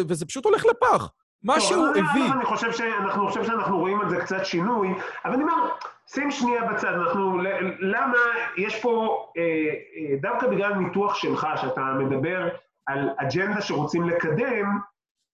וזה 0.09 0.25
פשוט 0.25 0.45
הולך 0.45 0.65
לפח. 0.65 1.09
מה 1.43 1.59
שהוא 1.59 1.85
טוב, 1.87 1.97
הביא... 1.97 2.33
אני 2.33 2.45
חושב, 2.45 2.71
שאנחנו, 2.71 3.27
חושב 3.27 3.43
שאנחנו 3.43 3.79
רואים 3.79 4.01
על 4.01 4.09
זה 4.09 4.17
קצת 4.17 4.45
שינוי, 4.45 4.87
אבל 5.25 5.33
אני 5.33 5.43
אומר, 5.43 5.69
שים 6.07 6.31
שנייה 6.31 6.63
בצד, 6.63 6.93
אנחנו, 6.93 7.37
למה 7.79 8.17
יש 8.57 8.81
פה, 8.81 9.25
אה, 9.37 9.43
אה, 9.43 10.17
דווקא 10.21 10.47
בגלל 10.47 10.73
ניתוח 10.73 11.15
שלך, 11.15 11.47
שאתה 11.55 11.81
מדבר 11.99 12.47
על 12.85 13.09
אג'נדה 13.17 13.61
שרוצים 13.61 14.09
לקדם, 14.09 14.79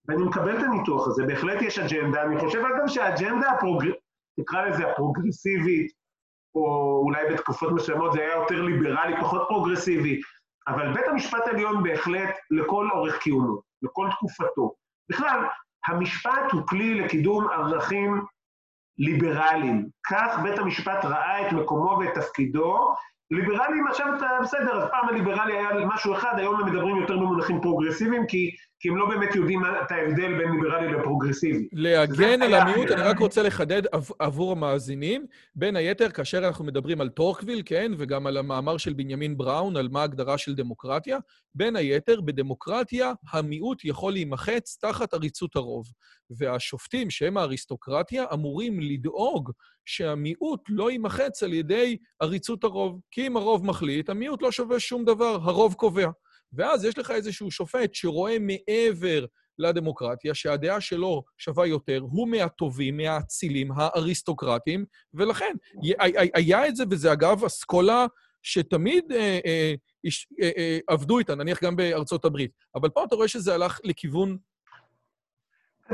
ואני 0.07 0.23
מקבל 0.23 0.57
את 0.59 0.63
הניתוח 0.63 1.07
הזה, 1.07 1.25
בהחלט 1.25 1.61
יש 1.61 1.79
אג'נדה, 1.79 2.23
אני 2.23 2.39
חושב 2.39 2.59
אגב 2.59 2.87
שהאג'נדה, 2.87 3.51
הפרוג... 3.51 3.83
תקרא 4.39 4.65
לזה 4.65 4.91
הפרוגרסיבית, 4.91 5.91
או 6.55 7.01
אולי 7.05 7.33
בתקופות 7.33 7.71
מסוימות 7.71 8.13
זה 8.13 8.19
היה 8.19 8.33
יותר 8.33 8.61
ליברלי, 8.61 9.21
פחות 9.21 9.41
פרוגרסיבי, 9.47 10.21
אבל 10.67 10.93
בית 10.93 11.07
המשפט 11.07 11.47
העליון 11.47 11.83
בהחלט 11.83 12.35
לכל 12.51 12.89
אורך 12.91 13.17
קיומו, 13.17 13.61
לכל 13.81 14.07
תקופתו. 14.11 14.73
בכלל, 15.09 15.39
המשפט 15.87 16.51
הוא 16.51 16.67
כלי 16.67 16.93
לקידום 16.93 17.47
ערכים 17.49 18.25
ליברליים. 18.97 19.89
כך 20.09 20.39
בית 20.43 20.59
המשפט 20.59 21.05
ראה 21.05 21.47
את 21.47 21.53
מקומו 21.53 21.99
ואת 21.99 22.13
תפקידו. 22.13 22.93
ליברליים, 23.33 23.87
עכשיו 23.87 24.07
אתה 24.17 24.25
בסדר, 24.43 24.83
אז 24.83 24.89
פעם 24.91 25.09
הליברלי 25.09 25.53
היה 25.53 25.69
משהו 25.85 26.13
אחד, 26.13 26.33
היום 26.37 26.55
הם 26.55 26.73
מדברים 26.73 26.97
יותר 26.97 27.17
במונחים 27.17 27.61
פרוגרסיביים, 27.61 28.27
כי 28.27 28.51
כי 28.83 28.89
הם 28.89 28.97
לא 28.97 29.05
באמת 29.09 29.35
יודעים 29.35 29.61
את 29.65 29.91
ההבדל 29.91 30.37
בין 30.37 30.51
ליברלי 30.51 30.93
לפרוגרסיבי. 30.93 31.67
להגן 31.73 32.41
על 32.41 32.53
המיעוט, 32.53 32.91
אני 32.91 33.01
רק 33.01 33.19
רוצה 33.19 33.43
לחדד 33.43 33.81
עבור 34.19 34.51
המאזינים, 34.51 35.25
בין 35.55 35.75
היתר, 35.75 36.09
כאשר 36.09 36.47
אנחנו 36.47 36.65
מדברים 36.65 37.01
על 37.01 37.09
טורקוויל, 37.09 37.61
כן, 37.65 37.91
וגם 37.97 38.27
על 38.27 38.37
המאמר 38.37 38.77
של 38.77 38.93
בנימין 38.93 39.37
בראון, 39.37 39.77
על 39.77 39.87
מה 39.91 40.01
ההגדרה 40.01 40.37
של 40.37 40.55
דמוקרטיה, 40.55 41.17
בין 41.55 41.75
היתר, 41.75 42.21
בדמוקרטיה 42.21 43.13
המיעוט 43.31 43.85
יכול 43.85 44.13
להימחץ 44.13 44.77
תחת 44.81 45.13
עריצות 45.13 45.55
הרוב. 45.55 45.85
והשופטים, 46.37 47.09
שהם 47.09 47.37
האריסטוקרטיה, 47.37 48.25
אמורים 48.33 48.79
לדאוג 48.79 49.51
שהמיעוט 49.85 50.61
לא 50.69 50.91
יימחץ 50.91 51.43
על 51.43 51.53
ידי 51.53 51.97
עריצות 52.19 52.63
הרוב. 52.63 52.99
כי 53.11 53.27
אם 53.27 53.37
הרוב 53.37 53.65
מחליט, 53.65 54.09
המיעוט 54.09 54.41
לא 54.41 54.51
שווה 54.51 54.79
שום 54.79 55.05
דבר, 55.05 55.39
הרוב 55.43 55.73
קובע. 55.73 56.09
ואז 56.53 56.85
יש 56.85 56.97
לך 56.97 57.11
איזשהו 57.11 57.51
שופט 57.51 57.93
שרואה 57.93 58.37
מעבר 58.39 59.25
לדמוקרטיה, 59.57 60.33
שהדעה 60.33 60.81
שלו 60.81 61.23
שווה 61.37 61.67
יותר, 61.67 61.99
הוא 62.01 62.27
מהטובים, 62.27 62.97
מהאצילים, 62.97 63.71
האריסטוקרטים, 63.75 64.85
ולכן 65.13 65.53
היה 66.33 66.67
את 66.67 66.75
זה, 66.75 66.83
וזה 66.89 67.13
אגב 67.13 67.43
אסכולה 67.43 68.05
שתמיד 68.43 69.11
אה, 69.11 69.39
אה, 69.45 69.73
אה, 70.41 70.51
אה, 70.57 70.79
עבדו 70.87 71.19
איתה, 71.19 71.35
נניח 71.35 71.63
גם 71.63 71.75
בארצות 71.75 72.25
הברית. 72.25 72.51
אבל 72.75 72.89
פה 72.89 73.03
אתה 73.03 73.15
רואה 73.15 73.27
שזה 73.27 73.53
הלך 73.53 73.79
לכיוון... 73.83 74.37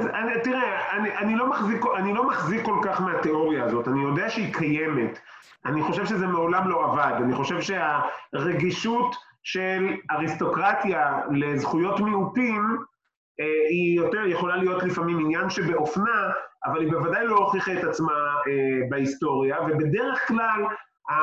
אני, 0.05 0.31
תראה, 0.43 0.97
אני, 0.97 1.17
אני, 1.17 1.35
לא 1.35 1.49
מחזיק, 1.49 1.81
אני 1.97 2.13
לא 2.13 2.27
מחזיק 2.27 2.65
כל 2.65 2.79
כך 2.83 3.01
מהתיאוריה 3.01 3.63
הזאת, 3.63 3.87
אני 3.87 4.03
יודע 4.03 4.29
שהיא 4.29 4.53
קיימת. 4.53 5.19
אני 5.65 5.83
חושב 5.83 6.05
שזה 6.05 6.27
מעולם 6.27 6.67
לא 6.67 6.85
עבד. 6.85 7.21
אני 7.23 7.35
חושב 7.35 7.61
שהרגישות... 7.61 9.15
של 9.43 9.93
אריסטוקרטיה 10.11 11.21
לזכויות 11.31 11.99
מיעוטים, 11.99 12.77
אה, 13.39 13.45
היא 13.69 13.97
יותר 13.97 14.25
יכולה 14.25 14.55
להיות 14.55 14.83
לפעמים 14.83 15.19
עניין 15.19 15.49
שבאופנה, 15.49 16.31
אבל 16.65 16.81
היא 16.81 16.91
בוודאי 16.91 17.25
לא 17.25 17.37
הוכיחה 17.37 17.73
את 17.73 17.83
עצמה 17.83 18.13
אה, 18.47 18.89
בהיסטוריה, 18.89 19.57
ובדרך 19.61 20.27
כלל 20.27 20.65
אה, 21.09 21.15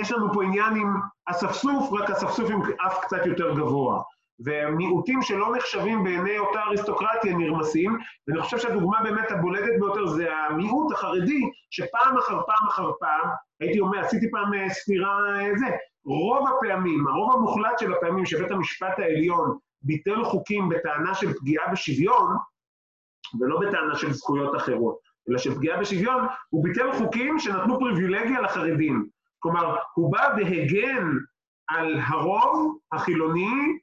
יש 0.00 0.12
לנו 0.12 0.32
פה 0.32 0.44
עניין 0.44 0.76
עם 0.76 0.94
אספסוף, 1.26 1.92
רק 1.92 2.10
אספסוף 2.10 2.50
עם 2.50 2.62
אף 2.86 2.98
קצת 3.02 3.26
יותר 3.26 3.54
גבוה. 3.54 4.02
ומיעוטים 4.44 5.22
שלא 5.22 5.56
נחשבים 5.56 6.04
בעיני 6.04 6.38
אותה 6.38 6.60
אריסטוקרטיה 6.60 7.36
נרמסים, 7.36 7.98
ואני 8.28 8.42
חושב 8.42 8.58
שהדוגמה 8.58 9.02
באמת 9.02 9.30
הבולטת 9.30 9.78
ביותר 9.80 10.06
זה 10.06 10.36
המיעוט 10.36 10.92
החרדי, 10.92 11.40
שפעם 11.70 12.18
אחר 12.18 12.40
פעם 12.46 12.66
אחר 12.68 12.90
פעם, 13.00 13.28
הייתי 13.60 13.80
אומר, 13.80 13.98
עשיתי 13.98 14.30
פעם 14.30 14.68
ספירה 14.68 15.18
זה, 15.56 15.66
רוב 16.04 16.48
הפעמים, 16.48 17.06
הרוב 17.06 17.32
המוחלט 17.34 17.78
של 17.78 17.92
הפעמים 17.92 18.26
שבית 18.26 18.50
המשפט 18.50 18.98
העליון 18.98 19.58
ביטל 19.82 20.24
חוקים 20.24 20.68
בטענה 20.68 21.14
של 21.14 21.32
פגיעה 21.32 21.72
בשוויון, 21.72 22.36
ולא 23.40 23.60
בטענה 23.60 23.94
של 23.94 24.12
זכויות 24.12 24.56
אחרות, 24.56 24.98
אלא 25.28 25.38
של 25.38 25.54
פגיעה 25.54 25.80
בשוויון, 25.80 26.26
הוא 26.48 26.64
ביטל 26.64 26.92
חוקים 26.92 27.38
שנתנו 27.38 27.78
פריבילגיה 27.78 28.40
לחרדים. 28.40 29.06
כלומר, 29.38 29.76
הוא 29.94 30.12
בא 30.12 30.34
והגן 30.36 31.08
על 31.68 31.98
הרוב 32.06 32.78
החילוני 32.92 33.50
אה, 33.50 33.81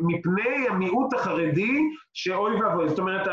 מפני 0.00 0.68
המיעוט 0.68 1.14
החרדי 1.14 1.80
שאוי 2.12 2.62
ואבוי. 2.62 2.88
זאת 2.88 2.98
אומרת, 2.98 3.28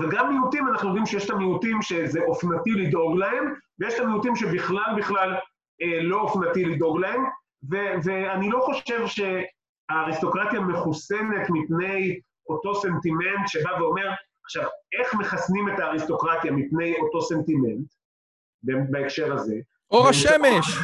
וגם 0.00 0.28
מיעוטים, 0.28 0.68
אנחנו 0.68 0.88
יודעים 0.88 1.06
שיש 1.06 1.24
את 1.24 1.30
המיעוטים 1.30 1.82
שזה 1.82 2.20
אופנתי 2.20 2.70
לדאוג 2.70 3.18
להם, 3.18 3.54
ויש 3.78 3.94
את 3.94 4.00
המיעוטים 4.00 4.36
שבכלל 4.36 4.94
בכלל 4.96 5.34
אה, 5.82 6.02
לא 6.02 6.20
אופנתי 6.20 6.64
לדאוג 6.64 7.00
להם, 7.00 7.24
ו- 7.70 7.94
ואני 8.04 8.50
לא 8.50 8.60
חושב 8.60 9.04
שהאריסטוקרטיה 9.06 10.60
מחוסנת 10.60 11.50
מפני 11.50 12.20
אותו 12.48 12.74
סנטימנט 12.74 13.48
שבא 13.48 13.70
ואומר, 13.80 14.10
עכשיו, 14.44 14.68
איך 14.98 15.14
מחסנים 15.14 15.68
את 15.68 15.78
האריסטוקרטיה 15.78 16.52
מפני 16.52 16.94
אותו 16.98 17.22
סנטימנט 17.22 17.86
בהקשר 18.90 19.32
הזה? 19.34 19.54
אור 19.90 20.08
השמש! 20.08 20.78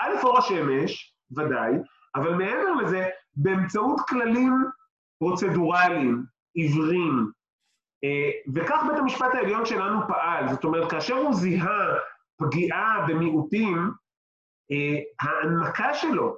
א', 0.00 0.22
אור 0.22 0.38
השמש, 0.38 1.14
ודאי, 1.36 1.72
אבל 2.16 2.34
מעבר 2.34 2.72
לזה, 2.72 3.08
באמצעות 3.36 4.00
כללים 4.08 4.64
פרוצדורליים, 5.18 6.24
עיוורים, 6.54 7.30
אה, 8.04 8.30
וכך 8.54 8.84
בית 8.88 8.98
המשפט 8.98 9.34
העליון 9.34 9.66
שלנו 9.66 10.00
פעל. 10.08 10.48
זאת 10.48 10.64
אומרת, 10.64 10.90
כאשר 10.90 11.14
הוא 11.14 11.34
זיהה 11.34 11.94
פגיעה 12.36 13.06
במיעוטים, 13.08 13.90
אה, 14.72 14.98
ההנמקה 15.20 15.94
שלו, 15.94 16.36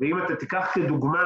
ואם 0.00 0.24
אתה 0.24 0.36
תיקח 0.36 0.70
כדוגמה 0.74 1.24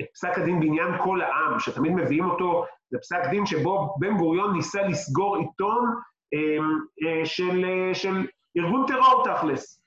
את 0.00 0.06
פסק 0.14 0.38
הדין 0.38 0.60
בעניין 0.60 0.88
כל 1.02 1.20
העם, 1.20 1.58
שתמיד 1.60 1.92
מביאים 1.92 2.24
אותו, 2.24 2.66
זה 2.90 2.98
פסק 2.98 3.20
דין 3.30 3.46
שבו 3.46 3.94
בן 3.98 4.16
גוריון 4.16 4.52
ניסה 4.52 4.82
לסגור 4.82 5.36
עיתון 5.36 5.94
אה, 6.34 7.24
של, 7.24 7.64
של 7.92 8.26
ארגון 8.56 8.86
טרור 8.86 9.24
תכלס. 9.24 9.82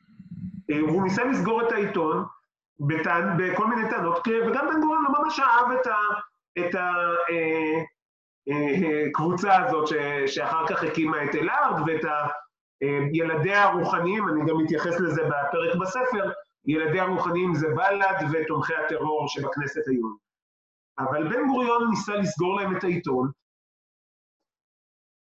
הוא 0.89 1.03
ניסה 1.03 1.23
לסגור 1.23 1.67
את 1.67 1.71
העיתון 1.71 2.25
בטען, 2.79 3.37
בכל 3.37 3.67
מיני 3.67 3.89
טענות, 3.89 4.27
וגם 4.27 4.67
בן 4.67 4.81
גוריון 4.81 5.03
לא 5.03 5.09
ממש 5.19 5.39
אהב 5.39 5.71
את, 5.71 5.87
ה, 5.87 5.97
את 6.59 6.75
הקבוצה 9.09 9.49
אה, 9.49 9.57
אה, 9.57 9.65
הזאת 9.65 9.87
ש, 9.87 9.93
שאחר 10.35 10.67
כך 10.67 10.83
הקימה 10.83 11.23
את 11.23 11.35
אלארד 11.35 11.81
ואת 11.87 12.05
ה... 12.05 12.27
ילדיה 13.13 13.63
הרוחניים, 13.63 14.29
אני 14.29 14.49
גם 14.49 14.57
מתייחס 14.57 14.99
לזה 14.99 15.21
בפרק 15.23 15.75
בספר, 15.81 16.31
ילדיה 16.65 17.03
הרוחניים 17.03 17.55
זה 17.55 17.67
בל"ד 17.67 18.27
ותומכי 18.31 18.73
הטרור 18.75 19.27
שבכנסת 19.27 19.87
היום. 19.87 20.17
אבל 20.99 21.29
בן 21.29 21.47
גוריון 21.47 21.89
ניסה 21.89 22.15
לסגור 22.15 22.55
להם 22.55 22.77
את 22.77 22.83
העיתון, 22.83 23.31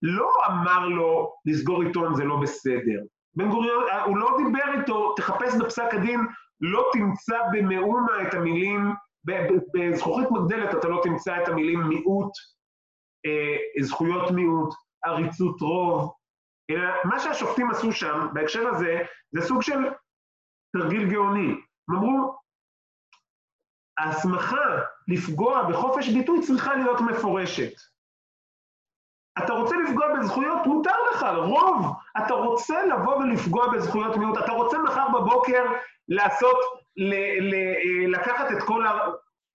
לא 0.03 0.31
אמר 0.47 0.89
לו 0.89 1.33
לסגור 1.47 1.83
עיתון 1.83 2.15
זה 2.15 2.25
לא 2.25 2.37
בסדר. 2.43 3.01
בן 3.35 3.51
גוריון, 3.51 3.85
הוא 4.07 4.17
לא 4.17 4.37
דיבר 4.37 4.81
איתו, 4.81 5.15
תחפש 5.15 5.55
בפסק 5.61 5.95
הדין, 5.95 6.21
לא 6.63 6.91
תמצא 6.93 7.39
במאומה 7.53 8.23
את 8.23 8.35
המילים, 8.35 8.93
בזכוכית 9.75 10.29
מגדלת 10.31 10.75
אתה 10.75 10.89
לא 10.89 11.01
תמצא 11.05 11.43
את 11.43 11.49
המילים 11.49 11.81
מיעוט, 11.81 12.33
אה, 13.27 13.83
זכויות 13.83 14.31
מיעוט, 14.31 14.75
עריצות 15.05 15.61
רוב, 15.61 16.13
אלא 16.71 16.91
מה 17.05 17.21
שהשופטים 17.21 17.71
עשו 17.71 17.93
שם, 17.93 18.27
בהקשר 18.33 18.69
הזה, 18.69 18.99
זה 19.33 19.41
סוג 19.41 19.63
של 19.63 19.79
תרגיל 20.77 21.11
גאוני. 21.11 21.55
הם 21.89 21.97
אמרו, 21.97 22.37
ההסמכה 23.99 24.83
לפגוע 25.09 25.71
בחופש 25.71 26.09
ביטוי 26.09 26.47
צריכה 26.47 26.75
להיות 26.75 27.01
מפורשת. 27.01 27.73
אתה 29.39 29.53
רוצה 29.53 29.77
לפגוע 29.77 30.17
בזכויות, 30.17 30.67
מותר 30.67 30.95
לך, 31.11 31.27
רוב. 31.37 31.93
אתה 32.19 32.35
רוצה 32.35 32.87
לבוא 32.87 33.17
ולפגוע 33.17 33.73
בזכויות 33.73 34.17
מיעוט, 34.17 34.39
אתה 34.39 34.53
רוצה 34.53 34.79
מחר 34.79 35.09
בבוקר 35.09 35.65
לעשות, 36.09 36.57
ל, 36.97 37.15
ל, 37.41 37.55
לקחת 38.15 38.53
את 38.53 38.63
כל 38.63 38.87
ה... 38.87 38.93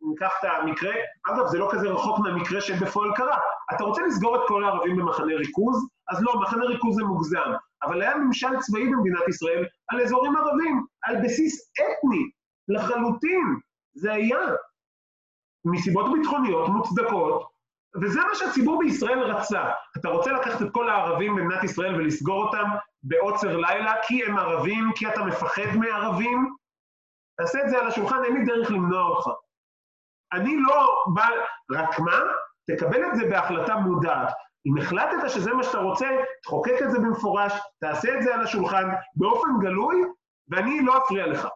ניקח 0.01 0.33
את 0.39 0.49
המקרה, 0.61 0.93
אגב, 1.27 1.47
זה 1.47 1.57
לא 1.57 1.69
כזה 1.71 1.89
רחוק 1.89 2.19
מהמקרה 2.19 2.61
שבפועל 2.61 3.09
קרה. 3.15 3.37
אתה 3.75 3.83
רוצה 3.83 4.01
לסגור 4.01 4.35
את 4.35 4.41
כל 4.47 4.63
הערבים 4.63 4.97
במחנה 4.97 5.35
ריכוז? 5.35 5.87
אז 6.09 6.23
לא, 6.23 6.41
מחנה 6.41 6.65
ריכוז 6.65 6.95
זה 6.95 7.03
מוגזם. 7.03 7.51
אבל 7.83 8.01
היה 8.01 8.15
ממשל 8.15 8.59
צבאי 8.59 8.87
במדינת 8.87 9.27
ישראל 9.29 9.65
על 9.87 10.01
אזורים 10.01 10.35
ערבים, 10.35 10.85
על 11.03 11.15
בסיס 11.23 11.71
אתני, 11.73 12.29
לחלוטין. 12.67 13.59
זה 13.93 14.13
היה. 14.13 14.39
מסיבות 15.65 16.05
ביטחוניות 16.13 16.69
מוצדקות, 16.69 17.49
וזה 18.01 18.19
מה 18.19 18.35
שהציבור 18.35 18.79
בישראל 18.79 19.19
רצה. 19.19 19.69
אתה 19.97 20.09
רוצה 20.09 20.31
לקחת 20.31 20.61
את 20.61 20.67
כל 20.71 20.89
הערבים 20.89 21.35
במדינת 21.35 21.63
ישראל 21.63 21.95
ולסגור 21.95 22.43
אותם 22.43 22.65
בעוצר 23.03 23.57
לילה 23.57 23.93
כי 24.07 24.25
הם 24.25 24.37
ערבים, 24.37 24.91
כי 24.95 25.07
אתה 25.07 25.23
מפחד 25.23 25.75
מערבים? 25.75 26.53
תעשה 27.37 27.63
את 27.63 27.69
זה 27.69 27.79
על 27.79 27.87
השולחן, 27.87 28.23
אין 28.23 28.33
לי 28.33 28.45
דרך 28.45 28.71
למנוע 28.71 29.03
אותך. 29.03 29.29
אני 30.33 30.55
לא 30.67 31.03
בא, 31.13 31.27
רק 31.71 31.99
מה? 31.99 32.19
תקבל 32.67 33.05
את 33.05 33.15
זה 33.15 33.29
בהחלטה 33.29 33.75
מודעת. 33.75 34.33
אם 34.65 34.77
החלטת 34.77 35.29
שזה 35.29 35.53
מה 35.53 35.63
שאתה 35.63 35.77
רוצה, 35.77 36.07
תחוקק 36.43 36.81
את 36.83 36.91
זה 36.91 36.99
במפורש, 36.99 37.53
תעשה 37.79 38.17
את 38.17 38.23
זה 38.23 38.35
על 38.35 38.41
השולחן 38.41 38.89
באופן 39.15 39.49
גלוי, 39.61 39.95
ואני 40.49 40.81
לא 40.85 40.97
אפריע 40.97 41.27
לך. 41.27 41.47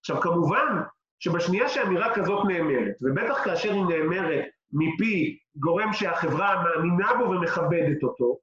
עכשיו, 0.00 0.20
כמובן 0.20 0.82
שבשנייה 1.18 1.68
שאמירה 1.68 2.14
כזאת 2.14 2.46
נאמרת, 2.46 2.94
ובטח 3.02 3.44
כאשר 3.44 3.72
היא 3.72 3.84
נאמרת 3.84 4.44
מפי 4.72 5.38
גורם 5.58 5.92
שהחברה 5.92 6.62
מאמינה 6.62 7.14
בו 7.18 7.24
ומכבדת 7.30 8.02
אותו, 8.02 8.36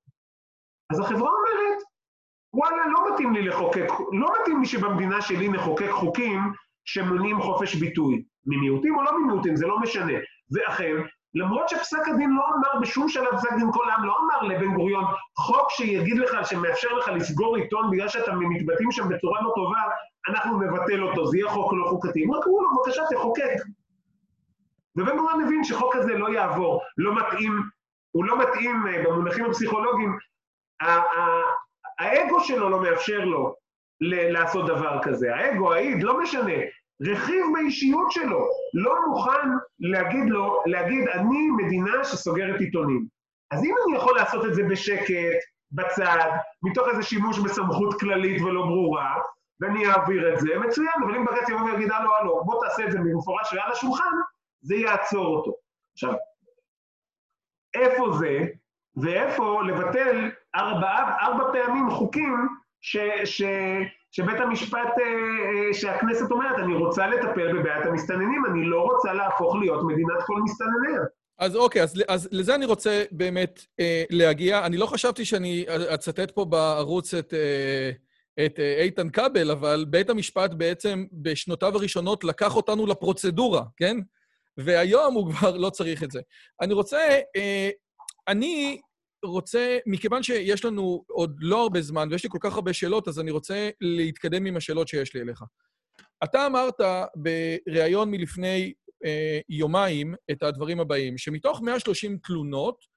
אז 0.92 1.00
החברה 1.00 1.30
אומרת, 1.30 1.84
וואלה, 2.54 2.88
לא 2.88 3.14
מתאים 3.14 3.34
לי 3.34 3.42
לחוקק, 3.42 3.88
לא 4.12 4.32
מתאים 4.42 4.60
לי 4.60 4.66
שבמדינה 4.66 5.22
שלי 5.22 5.50
נחוקק 5.50 5.90
חוקים 5.92 6.40
שמונעים 6.86 7.42
חופש 7.42 7.76
ביטוי. 7.76 8.24
ממיעוטים 8.46 8.96
או 8.96 9.04
לא 9.04 9.20
ממיעוטים, 9.20 9.56
זה 9.56 9.68
לא 9.68 9.80
משנה. 9.80 10.14
ואכן, 10.52 10.96
למרות 11.36 11.70
שפסק 11.70 12.08
הדין 12.08 12.30
לא 12.30 12.44
אמר 12.56 12.82
בשום 12.82 13.10
שלב 13.10 13.38
פסק 13.38 13.54
דין 13.58 13.72
כל 13.74 13.90
העם, 13.90 14.06
לא 14.06 14.18
אמר 14.20 14.48
לבן 14.48 14.74
גוריון, 14.74 15.06
חוק 15.38 15.70
שיגיד 15.70 16.18
לך, 16.18 16.32
שמאפשר 16.44 16.94
לך 16.94 17.08
לסגור 17.08 17.56
עיתון 17.56 17.92
בגלל 17.92 18.08
שאתה 18.08 18.32
מתבטאים 18.36 18.92
שם 18.92 19.10
בצורה 19.10 19.42
לא 19.42 19.52
טובה, 19.56 19.82
אנחנו 20.30 20.62
נבטל 20.62 21.04
אותו, 21.04 21.26
זה 21.26 21.38
יהיה 21.38 21.50
חוק 21.50 21.74
לא 21.74 21.86
חוקתי. 21.90 22.24
רק 22.38 22.48
אמרו 22.48 22.62
לו, 22.62 22.70
בבקשה, 22.76 23.04
תחוקק. 23.12 23.56
ובן 24.96 25.18
גוריון 25.18 25.44
הבין 25.44 25.64
שחוק 25.64 25.96
הזה 25.96 26.14
לא 26.14 26.34
יעבור, 26.34 26.82
לא 26.98 27.16
מתאים, 27.16 27.62
הוא 28.12 28.26
לא 28.26 28.38
מתאים 28.38 28.88
אה, 28.88 29.04
במונחים 29.04 29.46
הפסיכולוגיים, 29.46 30.18
האגו 32.00 32.40
שלו 32.40 32.70
לא 32.70 32.82
מאפשר 32.82 33.20
לו 33.20 33.56
לעשות 34.02 34.66
דבר 34.66 35.00
כזה. 35.04 35.36
האגו, 35.36 35.74
האיד, 35.74 36.04
לא 36.04 36.20
משנה. 36.20 36.54
רכיב 37.02 37.46
באישיות 37.54 38.12
שלו 38.12 38.48
לא 38.74 38.96
מוכן 39.08 39.50
להגיד 39.80 40.30
לו, 40.30 40.62
להגיד, 40.66 41.08
אני 41.08 41.50
מדינה 41.58 42.04
שסוגרת 42.04 42.60
עיתונים. 42.60 43.06
אז 43.52 43.64
אם 43.64 43.76
אני 43.86 43.98
יכול 43.98 44.16
לעשות 44.16 44.46
את 44.46 44.54
זה 44.54 44.64
בשקט, 44.64 45.40
בצד, 45.72 46.30
מתוך 46.64 46.88
איזה 46.88 47.04
שימוש 47.04 47.40
בסמכות 47.40 48.00
כללית 48.00 48.42
ולא 48.42 48.62
ברורה, 48.62 49.16
ואני 49.62 49.88
אעביר 49.88 50.34
את 50.34 50.40
זה, 50.40 50.60
מצוין, 50.60 51.04
אבל 51.06 51.16
אם 51.16 51.26
בג"ץ 51.26 51.50
יבוא 51.50 51.62
ויגיד, 51.62 51.92
הלו, 51.92 52.16
הלו, 52.16 52.44
בוא 52.46 52.66
תעשה 52.66 52.86
את 52.86 52.92
זה 52.92 53.00
במפורש 53.00 53.54
ועל 53.54 53.72
השולחן, 53.72 54.14
זה 54.64 54.76
יעצור 54.76 55.38
אותו. 55.38 55.52
עכשיו, 55.94 56.14
איפה 57.74 58.12
זה, 58.20 58.40
ואיפה 58.96 59.62
לבטל 59.68 60.32
ארבע, 60.56 61.18
ארבע 61.22 61.44
פעמים 61.54 61.90
חוקים 61.90 62.48
ש, 62.82 62.98
ש, 63.26 63.42
שבית 64.12 64.40
המשפט, 64.40 64.94
אה, 65.00 65.04
אה, 65.04 65.74
שהכנסת 65.74 66.32
אומרת, 66.32 66.60
אני 66.60 66.74
רוצה 66.74 67.08
לטפל 67.08 67.60
בבעיית 67.60 67.86
המסתננים, 67.86 68.44
אני 68.52 68.66
לא 68.66 68.82
רוצה 68.82 69.14
להפוך 69.14 69.56
להיות 69.56 69.84
מדינת 69.84 70.24
כל 70.26 70.42
מסתנניה. 70.44 71.02
אז 71.40 71.56
אוקיי, 71.56 71.84
אז, 71.84 72.04
אז 72.08 72.30
לזה 72.32 72.56
אני 72.56 72.66
רוצה 72.66 73.04
באמת 73.12 73.66
אה, 73.80 74.04
להגיע. 74.10 74.66
אני 74.66 74.78
לא 74.78 74.86
חשבתי 74.86 75.26
שאני 75.26 75.66
אצטט 75.94 76.32
פה 76.32 76.46
בערוץ 76.46 77.14
את, 77.14 77.34
אה, 77.34 77.92
את 78.46 78.60
אה, 78.60 78.82
איתן 78.82 79.10
כבל, 79.10 79.52
אבל 79.52 79.86
בית 79.90 80.10
המשפט 80.10 80.52
בעצם 80.54 81.06
בשנותיו 81.12 81.76
הראשונות 81.76 82.24
לקח 82.24 82.56
אותנו 82.56 82.86
לפרוצדורה, 82.86 83.64
כן? 83.78 83.98
והיום 84.58 85.14
הוא 85.14 85.32
כבר 85.32 85.58
לא 85.58 85.70
צריך 85.70 86.04
את 86.04 86.12
זה. 86.12 86.20
אני 86.62 86.74
רוצה, 86.74 87.20
אה, 87.36 87.70
אני 88.28 88.82
רוצה, 89.26 89.78
מכיוון 89.86 90.24
שיש 90.24 90.66
לנו 90.66 91.04
עוד 91.10 91.36
לא 91.40 91.62
הרבה 91.62 91.82
זמן 91.82 92.08
ויש 92.12 92.24
לי 92.24 92.30
כל 92.30 92.38
כך 92.42 92.56
הרבה 92.56 92.74
שאלות, 92.74 93.08
אז 93.08 93.20
אני 93.20 93.32
רוצה 93.32 93.70
להתקדם 93.82 94.46
עם 94.46 94.58
השאלות 94.58 94.88
שיש 94.88 95.16
לי 95.16 95.22
אליך. 95.22 95.44
אתה 96.24 96.46
אמרת 96.46 96.76
בריאיון 97.16 98.12
מלפני 98.12 98.74
אה, 99.06 99.40
יומיים 99.50 100.14
את 100.32 100.44
הדברים 100.44 100.80
הבאים, 100.80 101.18
שמתוך 101.18 101.62
130 101.62 102.18
תלונות, 102.18 102.94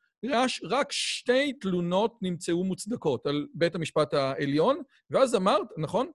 רק 0.70 0.92
שתי 0.92 1.52
תלונות 1.52 2.18
נמצאו 2.22 2.64
מוצדקות 2.64 3.26
על 3.26 3.46
בית 3.54 3.74
המשפט 3.74 4.14
העליון, 4.14 4.82
ואז 5.10 5.34
אמרת, 5.34 5.66
נכון? 5.76 6.10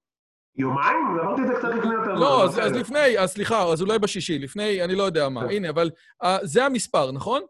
יומיים? 0.56 1.20
אמרתי 1.24 1.42
את 1.42 1.48
זה 1.48 1.54
קצת 1.54 1.70
לפני 1.78 1.94
יותר. 1.94 2.14
לא, 2.14 2.44
אז, 2.44 2.60
אז 2.60 2.72
לפני, 2.72 3.20
אז 3.20 3.32
סליחה, 3.32 3.64
אז 3.64 3.82
אולי 3.82 4.00
בשישי, 4.00 4.40
לפני, 4.40 4.84
אני 4.84 4.96
לא 4.96 5.04
יודע 5.04 5.30
מה. 5.30 5.44
הנה, 5.44 5.70
אבל 5.70 5.90
uh, 6.24 6.28
זה 6.44 6.66
המספר, 6.66 7.12
נכון? 7.12 7.42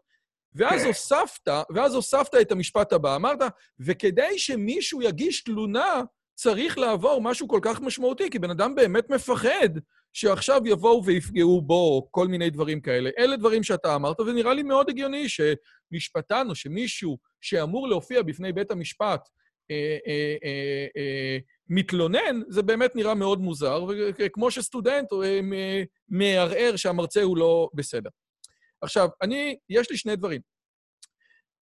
ואז 0.54 0.80
כן. 0.80 0.86
הוספת, 0.86 1.48
ואז 1.74 1.94
הוספת 1.94 2.34
את 2.40 2.52
המשפט 2.52 2.92
הבא, 2.92 3.16
אמרת, 3.16 3.38
וכדי 3.80 4.38
שמישהו 4.38 5.02
יגיש 5.02 5.44
תלונה, 5.44 6.02
צריך 6.34 6.78
לעבור 6.78 7.22
משהו 7.22 7.48
כל 7.48 7.60
כך 7.62 7.80
משמעותי, 7.80 8.30
כי 8.30 8.38
בן 8.38 8.50
אדם 8.50 8.74
באמת 8.74 9.10
מפחד 9.10 9.68
שעכשיו 10.12 10.60
יבואו 10.64 11.04
ויפגעו 11.04 11.62
בו 11.62 12.08
כל 12.10 12.28
מיני 12.28 12.50
דברים 12.50 12.80
כאלה. 12.80 13.10
אלה 13.18 13.36
דברים 13.36 13.62
שאתה 13.62 13.94
אמרת, 13.94 14.20
ונראה 14.20 14.54
לי 14.54 14.62
מאוד 14.62 14.88
הגיוני 14.88 15.26
שמשפטן 15.28 16.46
או 16.48 16.54
שמישהו 16.54 17.18
שאמור 17.40 17.88
להופיע 17.88 18.22
בפני 18.22 18.52
בית 18.52 18.70
המשפט 18.70 19.28
אה, 19.70 19.96
אה, 20.06 20.36
אה, 20.44 20.86
אה, 20.96 21.38
מתלונן, 21.74 22.40
זה 22.48 22.62
באמת 22.62 22.96
נראה 22.96 23.14
מאוד 23.14 23.40
מוזר, 23.40 23.84
וכמו 24.18 24.50
שסטודנט 24.50 25.12
אה, 25.12 25.40
מערער 26.08 26.76
שהמרצה 26.76 27.22
הוא 27.22 27.36
לא 27.36 27.68
בסדר. 27.74 28.10
עכשיו, 28.82 29.08
אני, 29.22 29.56
יש 29.68 29.90
לי 29.90 29.96
שני 29.96 30.16
דברים. 30.16 30.40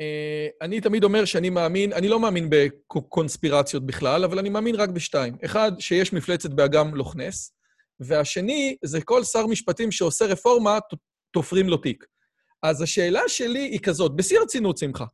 אה, 0.00 0.48
אני 0.62 0.80
תמיד 0.80 1.04
אומר 1.04 1.24
שאני 1.24 1.50
מאמין, 1.50 1.92
אני 1.92 2.08
לא 2.08 2.20
מאמין 2.20 2.50
בקונספירציות 2.50 3.86
בכלל, 3.86 4.24
אבל 4.24 4.38
אני 4.38 4.48
מאמין 4.48 4.74
רק 4.74 4.88
בשתיים. 4.88 5.36
אחד, 5.44 5.72
שיש 5.78 6.12
מפלצת 6.12 6.50
באגם 6.50 6.94
לוך 6.94 7.16
נס, 7.16 7.52
והשני, 8.00 8.76
זה 8.84 9.00
כל 9.02 9.24
שר 9.24 9.46
משפטים 9.46 9.92
שעושה 9.92 10.24
רפורמה, 10.24 10.78
תופרים 11.32 11.68
לו 11.68 11.76
תיק. 11.76 12.04
אז 12.62 12.82
השאלה 12.82 13.22
שלי 13.26 13.62
היא 13.62 13.80
כזאת, 13.80 14.16
בשיא 14.16 14.38
הרצינות, 14.38 14.78
שמחה, 14.78 15.04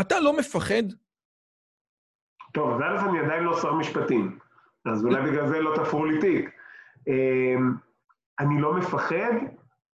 אתה 0.00 0.20
לא 0.20 0.36
מפחד? 0.36 0.82
טוב, 2.52 2.70
אז 2.70 2.80
א', 2.80 3.08
אני 3.08 3.18
עדיין 3.18 3.44
לא 3.44 3.56
שר 3.56 3.74
משפטים, 3.74 4.38
אז 4.86 5.04
אולי 5.04 5.30
בגלל 5.30 5.48
זה 5.48 5.60
לא 5.60 5.76
תפרו 5.76 6.04
לי 6.04 6.20
תיק. 6.20 6.50
אה, 7.08 7.56
אני 8.40 8.60
לא 8.60 8.74
מפחד. 8.74 9.32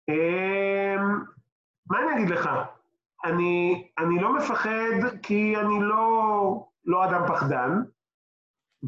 אה, 0.10 0.96
מה 1.90 2.00
אני 2.00 2.16
אגיד 2.16 2.30
לך? 2.30 2.50
אני, 3.26 3.88
אני 3.98 4.20
לא 4.20 4.36
מפחד 4.36 5.18
כי 5.24 5.56
אני 5.58 5.82
לא, 5.82 6.68
לא 6.86 7.06
אדם 7.06 7.28
פחדן, 7.28 7.72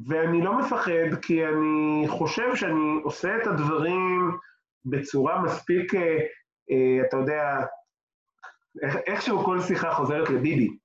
ואני 0.07 0.41
לא 0.41 0.59
מפחד 0.59 1.15
כי 1.21 1.45
אני 1.45 2.05
חושב 2.07 2.55
שאני 2.55 2.99
עושה 3.03 3.37
את 3.37 3.47
הדברים 3.47 4.37
בצורה 4.85 5.41
מספיק, 5.41 5.95
אה, 5.95 6.17
אה, 6.71 7.07
אתה 7.07 7.17
יודע, 7.17 7.59
איכשהו 9.07 9.39
כל 9.39 9.61
שיחה 9.61 9.91
חוזרת 9.91 10.29
לביבי, 10.29 10.77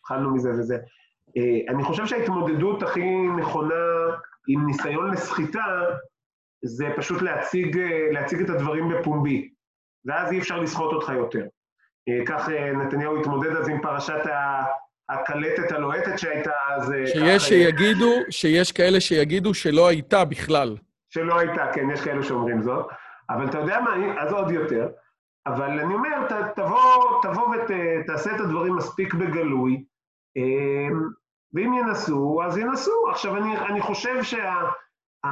התחלנו 0.00 0.34
מזה 0.34 0.50
וזה. 0.50 0.78
אה, 1.36 1.72
אני 1.74 1.82
חושב 1.84 2.06
שההתמודדות 2.06 2.82
הכי 2.82 3.26
נכונה 3.38 3.74
עם 4.48 4.66
ניסיון 4.66 5.10
לסחיטה, 5.10 5.64
זה 6.64 6.86
פשוט 6.96 7.22
להציג, 7.22 7.78
אה, 7.78 8.08
להציג 8.12 8.40
את 8.40 8.50
הדברים 8.50 8.88
בפומבי, 8.88 9.50
ואז 10.04 10.32
אי 10.32 10.38
אפשר 10.38 10.58
לסחוט 10.58 10.92
אותך 10.92 11.08
יותר. 11.08 11.46
אה, 12.08 12.26
כך 12.26 12.48
נתניהו 12.48 13.20
התמודד 13.20 13.56
אז 13.56 13.68
עם 13.68 13.82
פרשת 13.82 14.22
הקלטת 15.08 15.72
הלוהטת 15.72 16.18
שהייתה 16.18 16.52
אז... 16.76 16.94
שיש 17.06 17.42
שיגידו, 17.42 18.12
שיש 18.30 18.72
כאלה 18.72 19.00
שיגידו 19.00 19.54
שלא 19.54 19.88
הייתה 19.88 20.24
בכלל. 20.24 20.76
שלא 21.08 21.38
הייתה, 21.38 21.72
כן, 21.72 21.90
יש 21.90 22.00
כאלה 22.00 22.22
שאומרים 22.22 22.62
זאת. 22.62 22.86
אבל 23.30 23.48
אתה 23.48 23.58
יודע 23.58 23.80
מה, 23.80 24.22
אז 24.22 24.32
עוד 24.32 24.50
יותר. 24.50 24.88
אבל 25.46 25.80
אני 25.80 25.94
אומר, 25.94 26.26
ת, 26.28 26.32
תבוא, 26.56 27.22
תבוא 27.22 27.54
ותעשה 27.56 28.36
את 28.36 28.40
הדברים 28.40 28.76
מספיק 28.76 29.14
בגלוי, 29.14 29.84
ואם 31.54 31.74
ינסו, 31.74 32.40
אז 32.46 32.58
ינסו. 32.58 33.10
עכשיו, 33.10 33.36
אני, 33.36 33.58
אני 33.58 33.80
חושב 33.80 34.22
שה... 34.22 34.54
ה, 35.24 35.28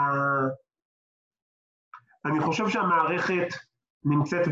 אני 2.24 2.40
חושב 2.40 2.68
שהמערכת 2.68 3.48
נמצאת 4.04 4.48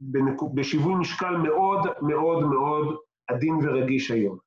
במקום 0.00 0.54
בשיווי 0.54 0.94
משקל 0.94 1.36
מאוד 1.36 1.80
מאוד 2.02 2.44
מאוד 2.44 2.96
עדין 3.28 3.54
ורגיש 3.62 4.10
היום. 4.10 4.38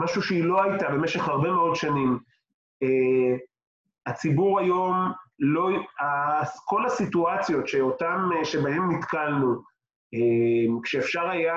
משהו 0.00 0.22
שהיא 0.22 0.44
לא 0.44 0.62
הייתה 0.62 0.88
במשך 0.88 1.28
הרבה 1.28 1.50
מאוד 1.50 1.74
שנים. 1.74 2.18
אה, 2.82 3.36
הציבור 4.06 4.60
היום 4.60 5.12
לא... 5.38 5.68
כל 6.64 6.86
הסיטואציות 6.86 7.68
שאותם, 7.68 8.30
שבהם 8.44 8.92
נתקלנו, 8.92 9.62
כשאפשר 10.82 11.28
היה, 11.28 11.54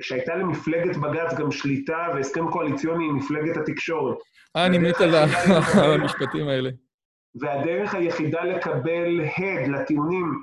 כשהייתה 0.00 0.34
למפלגת 0.34 0.96
בג"ץ 0.96 1.34
גם 1.38 1.50
שליטה 1.50 2.08
והסכם 2.14 2.50
קואליציוני 2.50 3.04
עם 3.04 3.16
מפלגת 3.16 3.56
התקשורת. 3.56 4.16
אה, 4.56 4.66
אני 4.66 4.78
מת 4.78 5.00
על 5.84 6.00
המשפטים 6.00 6.48
האלה. 6.48 6.70
והדרך 7.40 7.94
היחידה 7.94 8.44
לקבל 8.44 9.20
הד 9.20 9.68
לטיעונים 9.68 10.42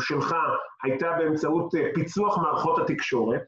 שלך 0.00 0.34
הייתה 0.82 1.12
באמצעות 1.18 1.72
פיצוח 1.94 2.38
מערכות 2.38 2.78
התקשורת, 2.78 3.42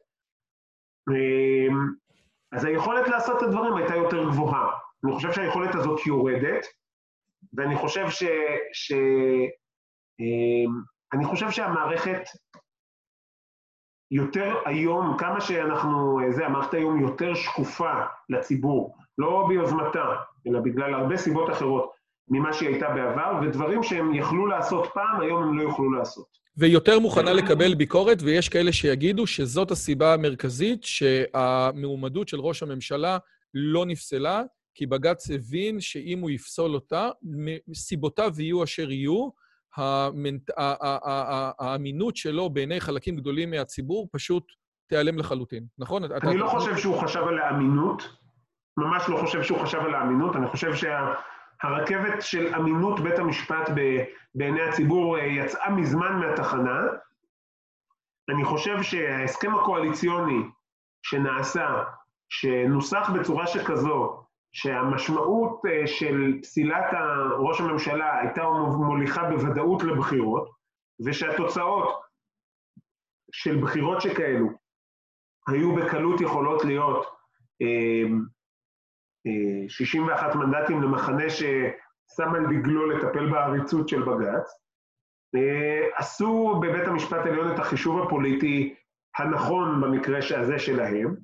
אז 2.53 2.65
היכולת 2.65 3.09
לעשות 3.09 3.39
את 3.39 3.43
הדברים 3.43 3.77
הייתה 3.77 3.95
יותר 3.95 4.25
גבוהה. 4.25 4.69
אני 5.05 5.13
חושב 5.13 5.33
שהיכולת 5.33 5.75
הזאת 5.75 6.07
יורדת, 6.07 6.67
ואני 7.53 7.77
חושב 7.77 8.11
ש... 8.11 8.25
ש... 8.73 8.93
אני 11.13 11.25
חושב 11.25 11.51
שהמערכת 11.51 12.23
יותר 14.11 14.55
היום, 14.65 15.17
כמה 15.19 15.41
שאנחנו, 15.41 16.21
זה, 16.31 16.47
המערכת 16.47 16.75
היום 16.75 17.01
יותר 17.01 17.35
שקופה 17.35 17.93
לציבור, 18.29 18.97
לא 19.19 19.45
ביוזמתה, 19.49 20.15
אלא 20.47 20.61
בגלל 20.61 20.95
הרבה 20.95 21.17
סיבות 21.17 21.51
אחרות 21.51 21.91
ממה 22.29 22.53
שהיא 22.53 22.69
הייתה 22.69 22.89
בעבר, 22.89 23.41
ודברים 23.43 23.83
שהם 23.83 24.15
יכלו 24.15 24.47
לעשות 24.47 24.89
פעם, 24.95 25.21
היום 25.21 25.43
הם 25.43 25.59
לא 25.59 25.63
יוכלו 25.63 25.93
לעשות. 25.93 26.27
ויותר 26.57 26.99
מוכנה 26.99 27.33
לקבל 27.33 27.75
ביקורת, 27.75 28.19
ויש 28.23 28.49
כאלה 28.49 28.73
שיגידו 28.73 29.27
שזאת 29.27 29.71
הסיבה 29.71 30.15
המרכזית 30.15 30.85
שהמועמדות 30.85 32.29
של 32.29 32.41
ראש 32.41 32.63
הממשלה 32.63 33.19
לא 33.55 33.87
נפסלה, 33.87 34.43
כי 34.75 34.87
בג"ץ 34.87 35.31
הבין 35.31 35.81
שאם 35.81 36.19
הוא 36.21 36.31
יפסול 36.31 36.75
אותה, 36.75 37.09
סיבותיו 37.75 38.33
יהיו 38.39 38.65
אשר 38.65 38.91
יהיו, 38.91 39.29
האמינות 41.59 42.17
שלו 42.17 42.51
בעיני 42.51 42.81
חלקים 42.81 43.17
גדולים 43.17 43.51
מהציבור 43.51 44.09
פשוט 44.13 44.53
תיעלם 44.89 45.19
לחלוטין, 45.19 45.65
נכון? 45.79 46.05
אני 46.05 46.39
לא 46.39 46.49
חושב 46.49 46.77
שהוא 46.77 47.03
חשב 47.03 47.23
על 47.23 47.39
האמינות, 47.39 48.17
ממש 48.77 49.09
לא 49.09 49.17
חושב 49.17 49.43
שהוא 49.43 49.59
חשב 49.59 49.79
על 49.79 49.95
האמינות, 49.95 50.37
אני 50.37 50.49
חושב 50.49 50.73
שהרכבת 50.75 52.23
של 52.23 52.55
אמינות 52.55 53.01
בית 53.01 53.19
המשפט 53.19 53.71
בעיני 54.35 54.63
הציבור 54.63 55.19
אה, 55.19 55.25
יצאה 55.25 55.71
מזמן 55.71 56.13
מהתחנה. 56.13 56.81
אני 58.35 58.45
חושב 58.45 58.83
שההסכם 58.83 59.55
הקואליציוני 59.55 60.43
שנעשה, 61.03 61.83
שנוסח 62.29 63.11
בצורה 63.15 63.47
שכזו, 63.47 64.25
שהמשמעות 64.53 65.63
אה, 65.67 65.87
של 65.87 66.39
פסילת 66.43 66.87
ראש 67.39 67.61
הממשלה 67.61 68.19
הייתה 68.19 68.45
מוליכה 68.87 69.31
בוודאות 69.31 69.83
לבחירות, 69.83 70.51
ושהתוצאות 71.05 72.01
של 73.33 73.61
בחירות 73.63 74.01
שכאלו 74.01 74.49
היו 75.49 75.75
בקלות 75.75 76.21
יכולות 76.21 76.65
להיות 76.65 77.07
61 79.69 80.23
אה, 80.23 80.29
אה, 80.29 80.37
מנדטים 80.37 80.83
למחנה 80.83 81.31
ששם 81.31 82.35
על 82.35 82.47
דגלו 82.47 82.87
לטפל 82.91 83.31
בעריצות 83.31 83.89
של 83.89 84.03
בג"ץ, 84.03 84.51
עשו 85.97 86.61
בבית 86.63 86.89
המשפט 86.89 87.27
העליון 87.27 87.55
את 87.55 87.59
החישוב 87.59 88.03
הפוליטי 88.03 88.75
הנכון 89.19 89.81
במקרה 89.81 90.19
הזה 90.41 90.59
שלהם, 90.59 91.17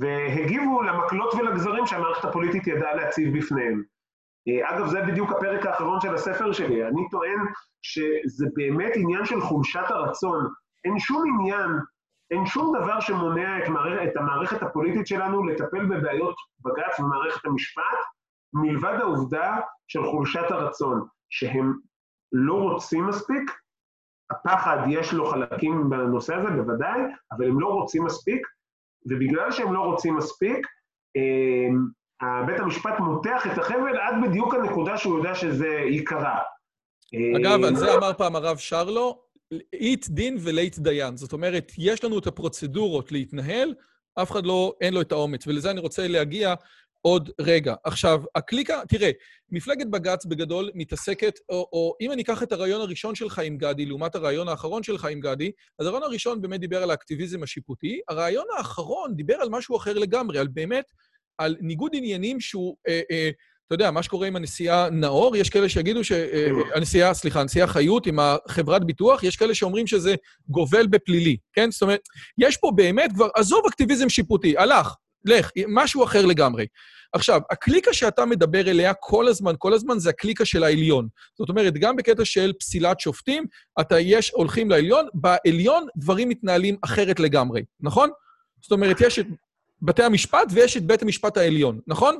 והגיבו 0.00 0.82
למקלות 0.82 1.34
ולגזרים 1.34 1.86
שהמערכת 1.86 2.24
הפוליטית 2.24 2.66
ידעה 2.66 2.94
להציב 2.94 3.38
בפניהם. 3.38 3.82
אה, 4.48 4.70
אגב, 4.70 4.86
זה 4.86 5.02
בדיוק 5.02 5.30
הפרק 5.32 5.66
האחרון 5.66 6.00
של 6.00 6.14
הספר 6.14 6.52
שלי. 6.52 6.86
אני 6.88 7.08
טוען 7.10 7.38
שזה 7.82 8.46
באמת 8.54 8.92
עניין 8.94 9.24
של 9.24 9.40
חולשת 9.40 9.84
הרצון. 9.88 10.48
אין 10.84 10.98
שום 10.98 11.24
עניין, 11.28 11.70
אין 12.30 12.46
שום 12.46 12.76
דבר 12.78 13.00
שמונע 13.00 13.64
את, 13.64 13.68
מערכ... 13.68 14.02
את 14.02 14.16
המערכת 14.16 14.62
הפוליטית 14.62 15.06
שלנו 15.06 15.46
לטפל 15.46 15.86
בבעיות 15.86 16.34
בג"ץ 16.64 17.00
ומערכת 17.00 17.46
המשפט, 17.46 17.98
מלבד 18.52 18.98
העובדה 19.00 19.56
של 19.88 20.04
חולשת 20.04 20.50
הרצון, 20.50 21.06
שהם 21.30 21.74
לא 22.32 22.54
רוצים 22.54 23.06
מספיק, 23.06 23.50
הפחד 24.30 24.78
יש 24.88 25.12
לו 25.12 25.26
חלקים 25.26 25.90
בנושא 25.90 26.34
הזה, 26.34 26.50
בוודאי, 26.50 27.00
אבל 27.32 27.46
הם 27.46 27.60
לא 27.60 27.66
רוצים 27.66 28.04
מספיק, 28.04 28.46
ובגלל 29.06 29.52
שהם 29.52 29.72
לא 29.72 29.80
רוצים 29.80 30.16
מספיק, 30.16 30.66
אה, 31.16 32.42
בית 32.46 32.60
המשפט 32.60 33.00
מותח 33.00 33.46
את 33.52 33.58
החבל 33.58 33.96
עד 33.96 34.14
בדיוק 34.28 34.54
הנקודה 34.54 34.98
שהוא 34.98 35.18
יודע 35.18 35.34
שזה 35.34 35.68
ייקרה. 35.68 36.38
אגב, 37.36 37.64
על 37.64 37.76
זה 37.76 37.94
אמר 37.94 38.12
פעם 38.12 38.36
הרב 38.36 38.56
שרלו, 38.56 39.22
אית 39.72 40.08
דין 40.08 40.36
ולית 40.40 40.78
דיין. 40.78 41.16
זאת 41.16 41.32
אומרת, 41.32 41.72
יש 41.78 42.04
לנו 42.04 42.18
את 42.18 42.26
הפרוצדורות 42.26 43.12
להתנהל, 43.12 43.74
אף 44.22 44.30
אחד 44.30 44.46
לא, 44.46 44.74
אין 44.80 44.94
לו 44.94 45.00
את 45.00 45.12
האומץ. 45.12 45.46
ולזה 45.46 45.70
אני 45.70 45.80
רוצה 45.80 46.08
להגיע 46.08 46.54
עוד 47.02 47.30
רגע. 47.40 47.74
עכשיו, 47.84 48.20
הקליקה, 48.34 48.80
תראה, 48.88 49.10
מפלגת 49.50 49.86
בג"ץ 49.86 50.26
בגדול 50.26 50.70
מתעסקת, 50.74 51.38
או, 51.48 51.68
או 51.72 51.94
אם 52.00 52.12
אני 52.12 52.22
אקח 52.22 52.42
את 52.42 52.52
הרעיון 52.52 52.80
הראשון 52.80 53.14
של 53.14 53.30
חיים 53.30 53.58
גדי 53.58 53.86
לעומת 53.86 54.14
הרעיון 54.14 54.48
האחרון 54.48 54.82
של 54.82 54.98
חיים 54.98 55.20
גדי, 55.20 55.50
אז 55.78 55.86
הרעיון 55.86 56.02
הראשון 56.02 56.42
באמת 56.42 56.60
דיבר 56.60 56.82
על 56.82 56.90
האקטיביזם 56.90 57.42
השיפוטי, 57.42 58.00
הרעיון 58.08 58.46
האחרון 58.56 59.16
דיבר 59.16 59.34
על 59.34 59.48
משהו 59.50 59.76
אחר 59.76 59.98
לגמרי, 59.98 60.38
על 60.38 60.48
באמת, 60.48 60.84
על 61.38 61.56
ניגוד 61.60 61.92
עניינים 61.94 62.40
שהוא, 62.40 62.76
אה, 62.88 63.00
אה, 63.10 63.30
אתה 63.66 63.74
יודע, 63.74 63.90
מה 63.90 64.02
שקורה 64.02 64.26
עם 64.26 64.36
הנשיאה 64.36 64.90
נאור, 64.90 65.36
יש 65.36 65.50
כאלה 65.50 65.68
שיגידו 65.68 66.04
ש... 66.04 66.12
אה, 66.12 66.48
הנשיאה, 66.74 67.14
סליחה, 67.14 67.40
הנשיאה 67.40 67.66
חיות 67.66 68.06
עם 68.06 68.18
החברת 68.18 68.84
ביטוח, 68.84 69.22
יש 69.22 69.36
כאלה 69.36 69.54
שאומרים 69.54 69.86
שזה 69.86 70.14
גובל 70.48 70.86
בפלילי, 70.86 71.36
כן? 71.52 71.70
זאת 71.70 71.82
אומרת, 71.82 72.00
יש 72.38 72.56
פה 72.56 72.70
באמת 72.74 73.12
כבר, 73.14 73.28
עזוב 73.34 73.62
אקטיביזם 73.68 74.08
שיפוטי, 74.08 74.58
הלך, 74.58 74.94
לך, 75.28 75.50
משהו 75.68 76.04
אחר 76.04 76.26
לגמרי. 76.26 76.66
עכשיו, 77.12 77.40
הקליקה 77.50 77.92
שאתה 77.92 78.24
מדבר 78.24 78.60
אליה 78.60 78.92
כל 78.94 79.28
הזמן, 79.28 79.52
כל 79.58 79.72
הזמן 79.72 79.98
זה 79.98 80.10
הקליקה 80.10 80.44
של 80.44 80.64
העליון. 80.64 81.08
זאת 81.38 81.48
אומרת, 81.48 81.74
גם 81.74 81.96
בקטע 81.96 82.24
של 82.24 82.52
פסילת 82.60 83.00
שופטים, 83.00 83.44
אתה 83.80 84.00
יש, 84.00 84.30
הולכים 84.30 84.70
לעליון, 84.70 85.08
בעליון 85.14 85.86
דברים 85.96 86.28
מתנהלים 86.28 86.76
אחרת 86.84 87.20
לגמרי, 87.20 87.62
נכון? 87.80 88.10
זאת 88.62 88.72
אומרת, 88.72 89.00
יש 89.00 89.18
את 89.18 89.26
בתי 89.82 90.02
המשפט 90.02 90.48
ויש 90.50 90.76
את 90.76 90.82
בית 90.82 91.02
המשפט 91.02 91.36
העליון, 91.36 91.78
נכון? 91.86 92.16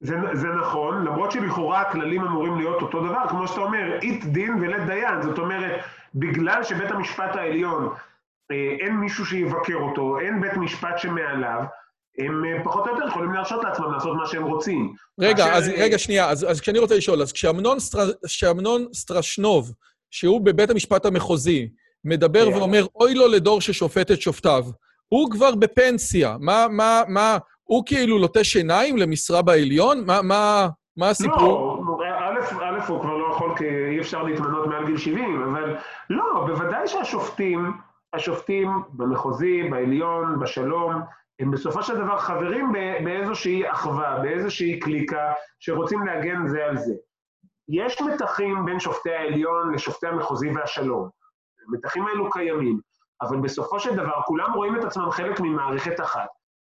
זה, 0.00 0.14
זה 0.32 0.48
נכון, 0.48 1.04
למרות 1.04 1.32
שלכאורה 1.32 1.80
הכללים 1.80 2.24
אמורים 2.24 2.58
להיות 2.58 2.82
אותו 2.82 3.00
דבר, 3.00 3.28
כמו 3.28 3.48
שאתה 3.48 3.60
אומר, 3.60 3.98
אית 4.02 4.24
דין 4.24 4.54
ולית 4.54 4.86
דיין. 4.86 5.22
זאת 5.22 5.38
אומרת, 5.38 5.80
בגלל 6.14 6.64
שבית 6.64 6.90
המשפט 6.90 7.36
העליון, 7.36 7.94
אה, 8.50 8.76
אין 8.80 8.96
מישהו 8.96 9.26
שיבקר 9.26 9.74
אותו, 9.74 10.18
אין 10.18 10.40
בית 10.40 10.56
משפט 10.56 10.98
שמעליו, 10.98 11.64
הם 12.18 12.44
אה, 12.44 12.64
פחות 12.64 12.86
או 12.86 12.92
יותר 12.94 13.08
יכולים 13.08 13.32
להרשות 13.32 13.64
לעצמם 13.64 13.92
לעשות 13.92 14.16
מה 14.16 14.26
שהם 14.26 14.44
רוצים. 14.44 14.94
רגע, 15.20 15.54
אז 15.54 15.70
רגע, 15.76 15.98
שנייה, 15.98 16.30
אז, 16.30 16.50
אז 16.50 16.60
כשאני 16.60 16.78
רוצה 16.78 16.96
לשאול, 16.96 17.22
אז 17.22 17.32
כשאמנון 17.32 17.78
סטר, 17.78 18.10
סטרשנוב, 18.92 19.72
שהוא 20.10 20.40
בבית 20.40 20.70
המשפט 20.70 21.06
המחוזי, 21.06 21.68
מדבר 22.04 22.46
yeah. 22.48 22.50
כן. 22.50 22.58
ואומר, 22.58 22.86
אוי 22.94 23.14
לו 23.14 23.28
לדור 23.28 23.60
ששופט 23.60 24.10
את 24.10 24.20
שופטיו, 24.20 24.64
הוא 25.08 25.30
כבר 25.30 25.54
בפנסיה. 25.54 26.36
מה, 26.40 26.66
מה, 26.70 27.02
מה, 27.08 27.38
הוא 27.64 27.82
כאילו 27.86 28.18
לוטש 28.18 28.56
עיניים 28.56 28.96
למשרה 28.96 29.42
בעליון? 29.42 30.04
מה, 30.06 30.22
מה, 30.22 30.68
מה 30.96 31.08
הסיפור? 31.08 31.84
לא, 31.86 31.98
א', 32.18 32.54
א', 32.62 32.88
הוא 32.88 33.00
כבר 33.00 33.16
לא 33.16 33.34
יכול 33.34 33.54
כי 33.56 33.64
אי 33.64 34.00
אפשר 34.00 34.22
להתמנות 34.22 34.66
מעל 34.66 34.86
גיל 34.86 34.96
70, 34.96 35.42
אבל 35.42 35.76
לא, 36.10 36.44
בוודאי 36.46 36.86
שהשופטים, 36.86 37.72
השופטים 38.12 38.82
במחוזי, 38.92 39.62
בעליון, 39.70 40.40
בשלום, 40.40 41.02
הם 41.40 41.50
בסופו 41.50 41.82
של 41.82 41.96
דבר 41.96 42.18
חברים 42.18 42.72
באיזושהי 43.04 43.70
אחווה, 43.70 44.18
באיזושהי 44.22 44.80
קליקה, 44.80 45.32
שרוצים 45.58 46.06
להגן 46.06 46.46
זה 46.46 46.64
על 46.64 46.76
זה. 46.76 46.94
יש 47.68 48.02
מתחים 48.02 48.64
בין 48.64 48.80
שופטי 48.80 49.10
העליון 49.10 49.74
לשופטי 49.74 50.06
המחוזי 50.06 50.50
והשלום. 50.50 51.08
המתחים 51.68 52.06
האלו 52.06 52.30
קיימים, 52.30 52.80
אבל 53.22 53.36
בסופו 53.40 53.80
של 53.80 53.96
דבר 53.96 54.22
כולם 54.26 54.52
רואים 54.52 54.76
את 54.78 54.84
עצמם 54.84 55.10
חלק 55.10 55.40
ממערכת 55.40 56.00
אחת, 56.00 56.28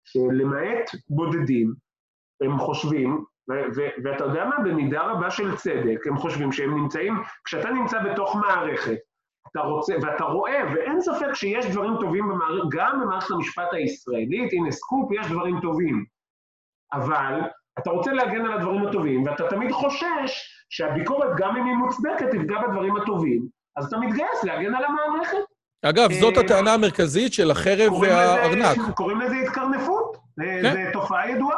שלמעט 0.05 0.91
בודדים, 1.09 1.73
הם 2.41 2.57
חושבים, 2.59 3.23
ואתה 4.03 4.23
יודע 4.23 4.45
מה, 4.45 4.55
במידה 4.63 5.01
רבה 5.01 5.31
של 5.31 5.55
צדק, 5.55 6.07
הם 6.07 6.17
חושבים 6.17 6.51
שהם 6.51 6.75
נמצאים, 6.75 7.13
כשאתה 7.45 7.69
נמצא 7.69 8.03
בתוך 8.03 8.35
מערכת, 8.35 8.97
אתה 9.55 9.63
רוצה, 9.63 9.93
ואתה 10.01 10.23
רואה, 10.23 10.61
ואין 10.75 11.01
ספק 11.01 11.33
שיש 11.33 11.65
דברים 11.65 11.93
טובים 12.01 12.27
במערכת, 12.29 12.69
גם 12.69 13.01
במערכת 13.01 13.31
המשפט 13.31 13.73
הישראלית, 13.73 14.53
הנה 14.53 14.71
סקופ, 14.71 15.11
יש 15.11 15.27
דברים 15.27 15.59
טובים. 15.61 16.05
אבל 16.93 17.41
אתה 17.79 17.89
רוצה 17.89 18.13
להגן 18.13 18.45
על 18.45 18.53
הדברים 18.53 18.87
הטובים, 18.87 19.23
ואתה 19.23 19.43
תמיד 19.49 19.71
חושש 19.71 20.49
שהביקורת, 20.69 21.29
גם 21.37 21.57
אם 21.57 21.65
היא 21.65 21.75
מוצדקת, 21.75 22.25
תפגע 22.31 22.67
בדברים 22.67 22.95
הטובים, 22.95 23.47
אז 23.77 23.85
אתה 23.85 23.97
מתגייס 23.97 24.43
להגן 24.43 24.75
על 24.75 24.83
המערכת. 24.85 25.37
אגב, 25.81 26.11
זאת 26.11 26.37
אה, 26.37 26.43
הטענה 26.43 26.73
המרכזית 26.73 27.33
של 27.33 27.51
החרב 27.51 27.93
והארנק. 27.93 28.77
קוראים 28.95 29.21
לזה 29.21 29.35
התקרנפות, 29.35 30.17
כן. 30.39 30.61
זו 30.73 30.79
תופעה 30.93 31.31
ידועה. 31.31 31.57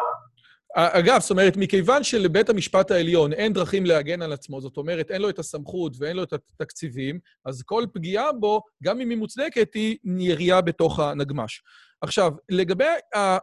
אגב, 0.75 1.19
זאת 1.21 1.31
אומרת, 1.31 1.57
מכיוון 1.57 2.03
שלבית 2.03 2.49
המשפט 2.49 2.91
העליון 2.91 3.33
אין 3.33 3.53
דרכים 3.53 3.85
להגן 3.85 4.21
על 4.21 4.33
עצמו, 4.33 4.61
זאת 4.61 4.77
אומרת, 4.77 5.11
אין 5.11 5.21
לו 5.21 5.29
את 5.29 5.39
הסמכות 5.39 5.93
ואין 5.99 6.15
לו 6.17 6.23
את 6.23 6.33
התקציבים, 6.33 7.19
אז 7.45 7.63
כל 7.63 7.85
פגיעה 7.93 8.31
בו, 8.31 8.61
גם 8.83 9.01
אם 9.01 9.09
היא 9.09 9.17
מוצדקת, 9.17 9.73
היא 9.73 9.97
ירייה 10.17 10.61
בתוך 10.61 10.99
הנגמש. 10.99 11.61
עכשיו, 12.01 12.31
לגבי 12.49 12.85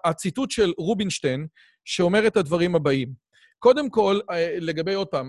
הציטוט 0.05 0.51
של 0.51 0.72
רובינשטיין, 0.79 1.47
שאומר 1.85 2.27
את 2.27 2.37
הדברים 2.37 2.75
הבאים. 2.75 3.12
קודם 3.59 3.91
כל, 3.91 4.20
אה, 4.31 4.57
לגבי, 4.61 4.95
עוד 4.95 5.07
פעם, 5.07 5.29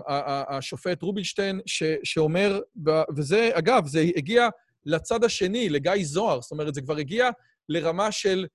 השופט 0.49 1.01
רובינשטיין, 1.01 1.61
ש, 1.65 1.83
שאומר, 2.03 2.59
וזה, 3.17 3.49
אגב, 3.53 3.87
זה 3.87 3.99
הגיע 4.15 4.49
לצד 4.85 5.23
השני, 5.23 5.69
לגיא 5.69 5.93
זוהר, 6.01 6.41
זאת 6.41 6.51
אומרת, 6.51 6.73
זה 6.73 6.81
כבר 6.81 6.97
הגיע 6.97 7.29
לרמה 7.69 8.11
של 8.11 8.45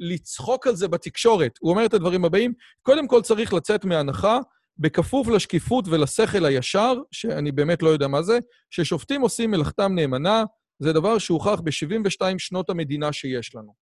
לצחוק 0.00 0.66
על 0.66 0.76
זה 0.76 0.88
בתקשורת. 0.88 1.58
הוא 1.60 1.70
אומר 1.70 1.86
את 1.86 1.94
הדברים 1.94 2.24
הבאים, 2.24 2.52
קודם 2.82 3.08
כל 3.08 3.22
צריך 3.22 3.52
לצאת 3.52 3.84
מהנחה, 3.84 4.38
בכפוף 4.78 5.28
לשקיפות 5.28 5.84
ולשכל 5.88 6.44
הישר, 6.44 6.94
שאני 7.12 7.52
באמת 7.52 7.82
לא 7.82 7.88
יודע 7.88 8.08
מה 8.08 8.22
זה, 8.22 8.38
ששופטים 8.70 9.20
עושים 9.20 9.50
מלאכתם 9.50 9.94
נאמנה, 9.94 10.44
זה 10.78 10.92
דבר 10.92 11.18
שהוכח 11.18 11.60
ב-72 11.60 12.38
שנות 12.38 12.70
המדינה 12.70 13.12
שיש 13.12 13.54
לנו. 13.54 13.74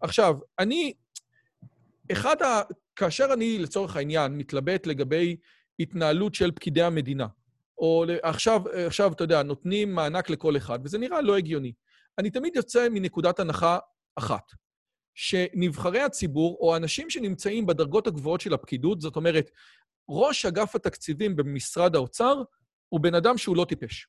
עכשיו, 0.00 0.34
אני, 0.58 0.92
אחד 2.12 2.42
ה... 2.42 2.62
כאשר 2.96 3.26
אני, 3.32 3.58
לצורך 3.58 3.96
העניין, 3.96 4.32
מתלבט 4.32 4.86
לגבי 4.86 5.36
התנהלות 5.80 6.34
של 6.34 6.50
פקידי 6.50 6.82
המדינה, 6.82 7.26
או 7.78 8.04
עכשיו, 8.22 8.62
עכשיו, 8.86 9.12
אתה 9.12 9.24
יודע, 9.24 9.42
נותנים 9.42 9.94
מענק 9.94 10.30
לכל 10.30 10.56
אחד, 10.56 10.78
וזה 10.84 10.98
נראה 10.98 11.20
לא 11.20 11.36
הגיוני. 11.36 11.72
אני 12.18 12.30
תמיד 12.30 12.56
יוצא 12.56 12.88
מנקודת 12.90 13.40
הנחה 13.40 13.78
אחת. 14.16 14.42
שנבחרי 15.20 16.00
הציבור, 16.00 16.58
או 16.60 16.76
אנשים 16.76 17.10
שנמצאים 17.10 17.66
בדרגות 17.66 18.06
הגבוהות 18.06 18.40
של 18.40 18.54
הפקידות, 18.54 19.00
זאת 19.00 19.16
אומרת, 19.16 19.50
ראש 20.08 20.46
אגף 20.46 20.74
התקציבים 20.74 21.36
במשרד 21.36 21.96
האוצר 21.96 22.42
הוא 22.88 23.00
בן 23.00 23.14
אדם 23.14 23.38
שהוא 23.38 23.56
לא 23.56 23.64
טיפש. 23.64 24.06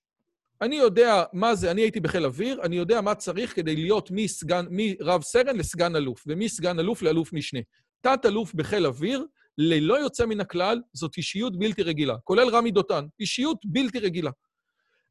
אני 0.62 0.76
יודע 0.76 1.24
מה 1.34 1.56
זה, 1.56 1.72
אני 1.72 1.82
הייתי 1.82 2.00
בחיל 2.00 2.26
אוויר, 2.26 2.62
אני 2.64 2.76
יודע 2.76 3.02
מה 3.02 3.16
צריך 3.16 3.56
כדי 3.56 3.76
להיות 3.76 4.12
מסגן, 4.12 4.66
מרב 4.70 5.22
סרן 5.22 5.58
לסגן 5.58 5.96
אלוף, 5.96 6.24
ומסגן 6.28 6.80
אלוף 6.80 7.02
לאלוף 7.02 7.34
משנה. 7.34 7.60
תת-אלוף 8.02 8.54
בחיל 8.54 8.86
אוויר, 8.86 9.26
ללא 9.58 10.00
יוצא 10.00 10.26
מן 10.26 10.40
הכלל, 10.40 10.82
זאת 10.94 11.18
אישיות 11.18 11.60
בלתי 11.60 11.84
רגילה, 11.84 12.16
כולל 12.24 12.50
רמי 12.50 12.72
דותן, 12.72 13.06
אישיות 13.20 13.58
בלתי 13.66 14.00
רגילה. 14.00 14.32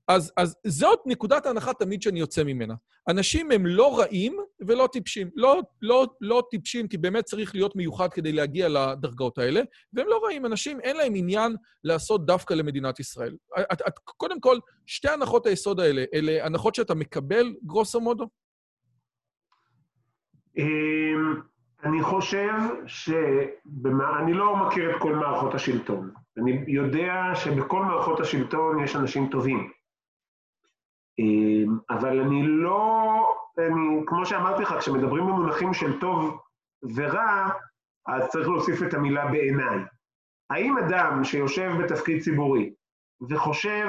אז, 0.08 0.32
אז 0.36 0.56
זאת 0.66 1.00
נקודת 1.06 1.46
ההנחה 1.46 1.72
תמיד 1.74 2.02
שאני 2.02 2.20
יוצא 2.20 2.44
ממנה. 2.44 2.74
אנשים 3.08 3.50
הם 3.50 3.66
לא 3.66 3.98
רעים 3.98 4.36
ולא 4.60 4.88
טיפשים. 4.92 5.30
לא, 5.34 5.62
לא, 5.82 6.06
לא 6.20 6.42
טיפשים, 6.50 6.88
כי 6.88 6.98
באמת 6.98 7.24
צריך 7.24 7.54
להיות 7.54 7.76
מיוחד 7.76 8.12
כדי 8.12 8.32
להגיע 8.32 8.68
לדרגות 8.68 9.38
האלה, 9.38 9.60
והם 9.92 10.06
לא 10.08 10.20
רעים. 10.24 10.46
אנשים, 10.46 10.80
אין 10.80 10.96
להם 10.96 11.12
עניין 11.16 11.56
לעשות 11.84 12.26
דווקא 12.26 12.54
למדינת 12.54 13.00
ישראל. 13.00 13.36
את, 13.72 13.82
את, 13.88 13.98
קודם 13.98 14.40
כל, 14.40 14.58
שתי 14.86 15.08
הנחות 15.08 15.46
היסוד 15.46 15.80
האלה, 15.80 16.04
אלה 16.14 16.46
הנחות 16.46 16.74
שאתה 16.74 16.94
מקבל, 16.94 17.54
גרוסו 17.66 18.00
מודו? 18.00 18.28
אמ, 20.58 21.40
אני 21.84 22.02
חושב 22.02 22.52
ש... 22.86 23.10
אני 24.22 24.34
לא 24.34 24.56
מכיר 24.56 24.96
את 24.96 25.00
כל 25.00 25.14
מערכות 25.14 25.54
השלטון. 25.54 26.10
אני 26.38 26.64
יודע 26.66 27.12
שבכל 27.34 27.84
מערכות 27.84 28.20
השלטון 28.20 28.84
יש 28.84 28.96
אנשים 28.96 29.28
טובים. 29.30 29.77
אמ, 31.18 31.78
אבל 31.90 32.20
אני 32.20 32.42
לא, 32.46 33.14
אני, 33.58 34.00
כמו 34.06 34.26
שאמרתי 34.26 34.62
לך, 34.62 34.74
כשמדברים 34.78 35.26
במונחים 35.26 35.74
של 35.74 36.00
טוב 36.00 36.40
ורע, 36.94 37.48
אז 38.06 38.28
צריך 38.28 38.48
להוסיף 38.48 38.82
את 38.82 38.94
המילה 38.94 39.26
בעיניי. 39.26 39.78
האם 40.50 40.78
אדם 40.78 41.24
שיושב 41.24 41.70
בתפקיד 41.82 42.22
ציבורי 42.22 42.74
וחושב 43.30 43.88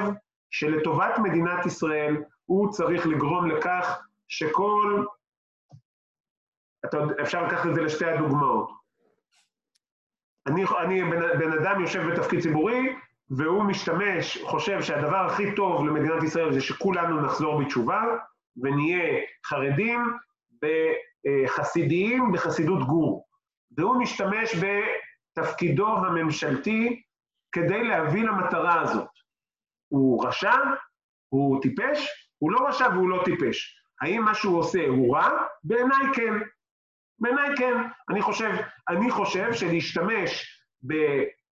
שלטובת 0.50 1.18
מדינת 1.18 1.66
ישראל 1.66 2.22
הוא 2.44 2.70
צריך 2.70 3.06
לגרום 3.06 3.50
לכך 3.50 4.00
שכל... 4.28 5.04
אתה, 6.84 6.98
אפשר 7.22 7.46
לקחת 7.46 7.66
את 7.66 7.74
זה 7.74 7.82
לשתי 7.82 8.06
הדוגמאות. 8.06 8.70
אני, 10.46 10.64
אני 10.82 11.02
בן, 11.02 11.38
בן 11.38 11.52
אדם 11.52 11.80
יושב 11.80 12.02
בתפקיד 12.10 12.40
ציבורי, 12.40 12.96
והוא 13.30 13.64
משתמש, 13.64 14.38
חושב 14.44 14.82
שהדבר 14.82 15.16
הכי 15.16 15.54
טוב 15.54 15.86
למדינת 15.86 16.22
ישראל 16.22 16.52
זה 16.52 16.60
שכולנו 16.60 17.20
נחזור 17.20 17.62
בתשובה 17.62 18.02
ונהיה 18.62 19.20
חרדים 19.46 20.00
וחסידיים 20.64 22.32
בחסידות 22.32 22.86
גור. 22.86 23.26
והוא 23.78 23.96
משתמש 23.96 24.54
בתפקידו 24.54 25.88
הממשלתי 25.88 27.02
כדי 27.52 27.84
להביא 27.84 28.22
למטרה 28.22 28.80
הזאת. 28.80 29.08
הוא 29.88 30.26
רשע? 30.26 30.56
הוא 31.28 31.62
טיפש? 31.62 32.08
הוא 32.38 32.52
לא 32.52 32.68
רשע 32.68 32.88
והוא 32.88 33.08
לא 33.08 33.22
טיפש. 33.24 33.76
האם 34.00 34.22
מה 34.24 34.34
שהוא 34.34 34.58
עושה 34.58 34.86
הוא 34.88 35.16
רע? 35.16 35.30
בעיניי 35.64 36.14
כן. 36.14 36.34
בעיניי 37.18 37.48
כן. 37.56 37.74
אני 38.10 38.22
חושב, 38.22 38.50
אני 38.88 39.10
חושב 39.10 39.52
שלהשתמש 39.52 40.60
ב... 40.86 40.94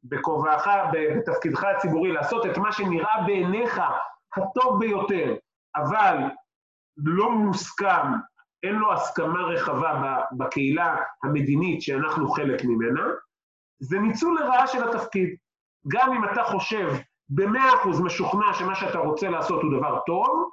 בכובעך, 0.09 0.67
בתפקידך 0.93 1.63
הציבורי, 1.63 2.11
לעשות 2.11 2.45
את 2.45 2.57
מה 2.57 2.71
שנראה 2.71 3.21
בעיניך 3.25 3.81
הטוב 4.37 4.79
ביותר, 4.79 5.35
אבל 5.75 6.17
לא 6.97 7.31
מוסכם, 7.31 8.07
אין 8.63 8.75
לו 8.75 8.93
הסכמה 8.93 9.41
רחבה 9.41 10.21
בקהילה 10.37 10.95
המדינית 11.23 11.81
שאנחנו 11.81 12.29
חלק 12.29 12.63
ממנה, 12.63 13.03
זה 13.79 13.99
ניצול 13.99 14.39
לרעה 14.39 14.67
של 14.67 14.89
התפקיד. 14.89 15.35
גם 15.87 16.13
אם 16.13 16.25
אתה 16.25 16.43
חושב 16.43 16.93
במאה 17.29 17.75
אחוז 17.75 18.01
משוכנע 18.01 18.53
שמה 18.53 18.75
שאתה 18.75 18.97
רוצה 18.97 19.29
לעשות 19.29 19.63
הוא 19.63 19.79
דבר 19.79 19.99
טוב, 20.05 20.49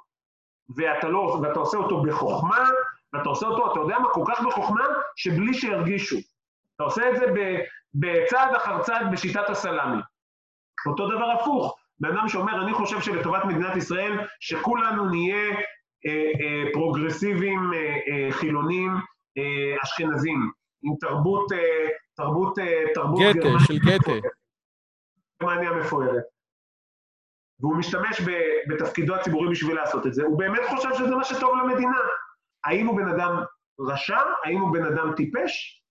ואתה, 0.75 1.09
לא, 1.09 1.39
ואתה 1.43 1.59
עושה 1.59 1.77
אותו 1.77 2.01
בחוכמה, 2.01 2.69
ואתה 3.13 3.29
עושה 3.29 3.47
אותו, 3.47 3.71
אתה 3.71 3.79
יודע 3.79 3.99
מה, 3.99 4.09
כל 4.09 4.23
כך 4.27 4.41
בחוכמה, 4.41 4.85
שבלי 5.15 5.53
שירגישו. 5.53 6.17
אתה 6.75 6.83
עושה 6.83 7.09
את 7.09 7.15
זה 7.15 7.25
בצעד 7.93 8.55
אחר 8.55 8.81
צעד 8.81 9.11
בשיטת 9.11 9.49
הסלאמי. 9.49 10.01
אותו 10.85 11.09
דבר 11.09 11.31
הפוך, 11.31 11.77
בן 11.99 12.17
אדם 12.17 12.27
שאומר, 12.27 12.63
אני 12.63 12.73
חושב 12.73 13.01
שלטובת 13.01 13.45
מדינת 13.45 13.75
ישראל, 13.77 14.17
שכולנו 14.39 15.09
נהיה 15.09 15.49
אה, 16.05 16.11
אה, 16.11 16.73
פרוגרסיביים, 16.73 17.73
אה, 17.73 17.79
אה, 17.79 18.31
חילונים, 18.31 18.91
אה, 19.37 19.75
אשכנזים, 19.83 20.51
עם 20.83 20.93
תרבות, 20.99 21.51
אה, 21.51 21.87
תרבות, 22.15 22.59
אה, 22.59 22.83
תרבות 22.93 23.19
גתה, 23.19 23.39
גרמניה 23.39 23.59
של 23.59 23.77
גתה. 23.77 24.27
גרמניה 25.41 25.71
מפוארת. 25.71 26.23
והוא 27.59 27.77
משתמש 27.77 28.21
בתפקידו 28.69 29.15
הציבורי 29.15 29.51
בשביל 29.51 29.75
לעשות 29.75 30.07
את 30.07 30.13
זה, 30.13 30.23
הוא 30.23 30.39
באמת 30.39 30.61
חושב 30.69 30.89
שזה 30.93 31.15
מה 31.15 31.23
שטוב 31.23 31.51
למדינה. 31.63 31.97
האם 32.65 32.87
הוא 32.87 32.97
בן 32.97 33.07
אדם 33.07 33.43
רשע? 33.79 34.19
האם 34.43 34.61
הוא 34.61 34.73
בן 34.73 34.85
אדם 34.85 35.13
טיפש? 35.15 35.82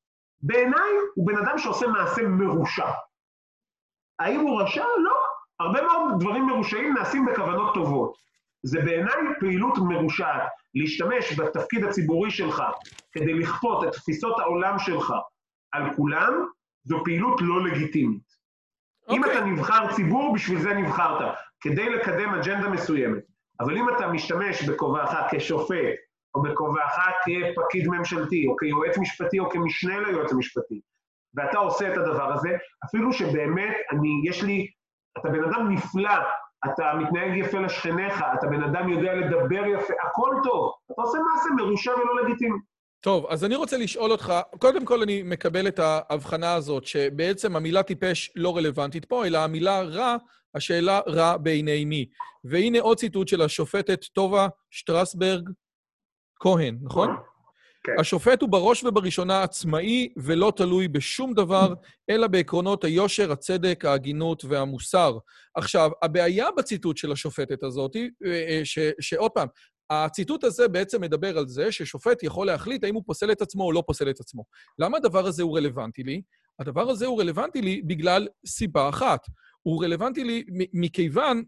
בעיניי 0.42 0.90
הוא 1.14 1.26
בן 1.26 1.36
אדם 1.36 1.58
שעושה 1.58 1.86
מעשה 1.86 2.22
מרושע. 2.22 2.90
האם 4.18 4.40
הוא 4.40 4.62
רשע? 4.62 4.84
לא. 5.04 5.16
הרבה 5.60 5.82
מאוד 5.82 6.20
דברים 6.20 6.46
מרושעים 6.46 6.94
נעשים 6.94 7.26
בכוונות 7.26 7.74
טובות. 7.74 8.14
זה 8.62 8.80
בעיניי 8.80 9.18
פעילות 9.40 9.78
מרושעת. 9.78 10.42
להשתמש 10.74 11.40
בתפקיד 11.40 11.84
הציבורי 11.84 12.30
שלך 12.30 12.62
כדי 13.12 13.34
לכפות 13.34 13.84
את 13.84 13.92
תפיסות 13.92 14.38
העולם 14.38 14.78
שלך 14.78 15.12
על 15.72 15.94
כולם, 15.96 16.46
זו 16.84 17.02
פעילות 17.04 17.40
לא 17.40 17.64
לגיטימית. 17.64 18.22
Okay. 18.22 19.12
אם 19.12 19.24
אוקיי. 19.24 19.38
אתה 19.38 19.44
נבחר 19.44 19.92
ציבור, 19.94 20.34
בשביל 20.34 20.60
זה 20.60 20.74
נבחרת, 20.74 21.34
כדי 21.60 21.90
לקדם 21.90 22.34
אג'נדה 22.34 22.68
מסוימת. 22.68 23.22
אבל 23.60 23.76
אם 23.76 23.88
אתה 23.88 24.08
משתמש 24.08 24.62
בכובעך 24.62 25.14
כשופט, 25.30 25.76
או 26.34 26.42
בכובעך 26.42 26.98
כפקיד 27.24 27.88
ממשלתי, 27.88 28.46
או 28.46 28.56
כיועץ 28.56 28.98
משפטי, 28.98 29.38
או 29.38 29.50
כמשנה 29.50 30.00
ליועץ 30.00 30.32
המשפטי, 30.32 30.80
ואתה 31.34 31.58
עושה 31.58 31.92
את 31.92 31.98
הדבר 31.98 32.32
הזה, 32.32 32.48
אפילו 32.84 33.12
שבאמת 33.12 33.74
אני, 33.92 34.08
יש 34.24 34.42
לי, 34.42 34.66
אתה 35.18 35.28
בן 35.28 35.44
אדם 35.44 35.72
נפלא, 35.72 36.18
אתה 36.64 36.92
מתנהג 36.94 37.36
יפה 37.36 37.58
לשכניך, 37.58 38.24
אתה 38.38 38.46
בן 38.46 38.62
אדם 38.62 38.88
יודע 38.88 39.14
לדבר 39.14 39.66
יפה, 39.66 39.94
הכל 40.08 40.34
טוב, 40.44 40.72
אתה 40.92 41.02
עושה 41.02 41.18
מעשה 41.18 41.48
מרושע 41.56 41.90
ולא 41.90 42.22
לגיטימי. 42.22 42.58
טוב, 43.00 43.26
אז 43.28 43.44
אני 43.44 43.56
רוצה 43.56 43.78
לשאול 43.78 44.12
אותך, 44.12 44.32
קודם 44.58 44.84
כל 44.84 45.02
אני 45.02 45.22
מקבל 45.22 45.68
את 45.68 45.78
ההבחנה 45.78 46.54
הזאת, 46.54 46.84
שבעצם 46.84 47.56
המילה 47.56 47.82
טיפש 47.82 48.32
לא 48.36 48.56
רלוונטית 48.56 49.04
פה, 49.04 49.26
אלא 49.26 49.38
המילה 49.38 49.82
רע, 49.82 50.16
השאלה 50.54 51.00
רע 51.06 51.36
בעיני 51.36 51.84
מי. 51.84 52.06
והנה 52.44 52.80
עוד 52.80 52.98
ציטוט 52.98 53.28
של 53.28 53.42
השופטת 53.42 54.04
טובה 54.04 54.48
שטרסברג, 54.70 55.48
כהן, 56.42 56.78
נכון? 56.82 57.16
כן. 57.84 57.92
השופט 57.98 58.42
הוא 58.42 58.48
בראש 58.50 58.84
ובראשונה 58.84 59.42
עצמאי 59.42 60.08
ולא 60.16 60.52
תלוי 60.56 60.88
בשום 60.88 61.34
דבר, 61.34 61.74
אלא 62.10 62.26
בעקרונות 62.26 62.84
היושר, 62.84 63.32
הצדק, 63.32 63.84
ההגינות 63.84 64.44
והמוסר. 64.44 65.18
עכשיו, 65.54 65.90
הבעיה 66.02 66.46
בציטוט 66.56 66.96
של 66.96 67.12
השופטת 67.12 67.62
הזאת, 67.62 67.96
אה, 67.96 68.30
אה, 68.30 68.62
שעוד 69.00 69.30
פעם, 69.30 69.48
הציטוט 69.90 70.44
הזה 70.44 70.68
בעצם 70.68 71.00
מדבר 71.00 71.38
על 71.38 71.48
זה 71.48 71.72
ששופט 71.72 72.22
יכול 72.22 72.46
להחליט 72.46 72.84
האם 72.84 72.94
הוא 72.94 73.02
פוסל 73.06 73.32
את 73.32 73.42
עצמו 73.42 73.64
או 73.64 73.72
לא 73.72 73.82
פוסל 73.86 74.10
את 74.10 74.20
עצמו. 74.20 74.44
למה 74.78 74.96
הדבר 74.96 75.26
הזה 75.26 75.42
הוא 75.42 75.56
רלוונטי 75.58 76.02
לי? 76.02 76.22
הדבר 76.58 76.90
הזה 76.90 77.06
הוא 77.06 77.20
רלוונטי 77.20 77.62
לי 77.62 77.82
בגלל 77.82 78.28
סיבה 78.46 78.88
אחת. 78.88 79.20
הוא 79.62 79.84
רלוונטי 79.84 80.24
לי 80.24 80.44
מכיוון 80.72 81.42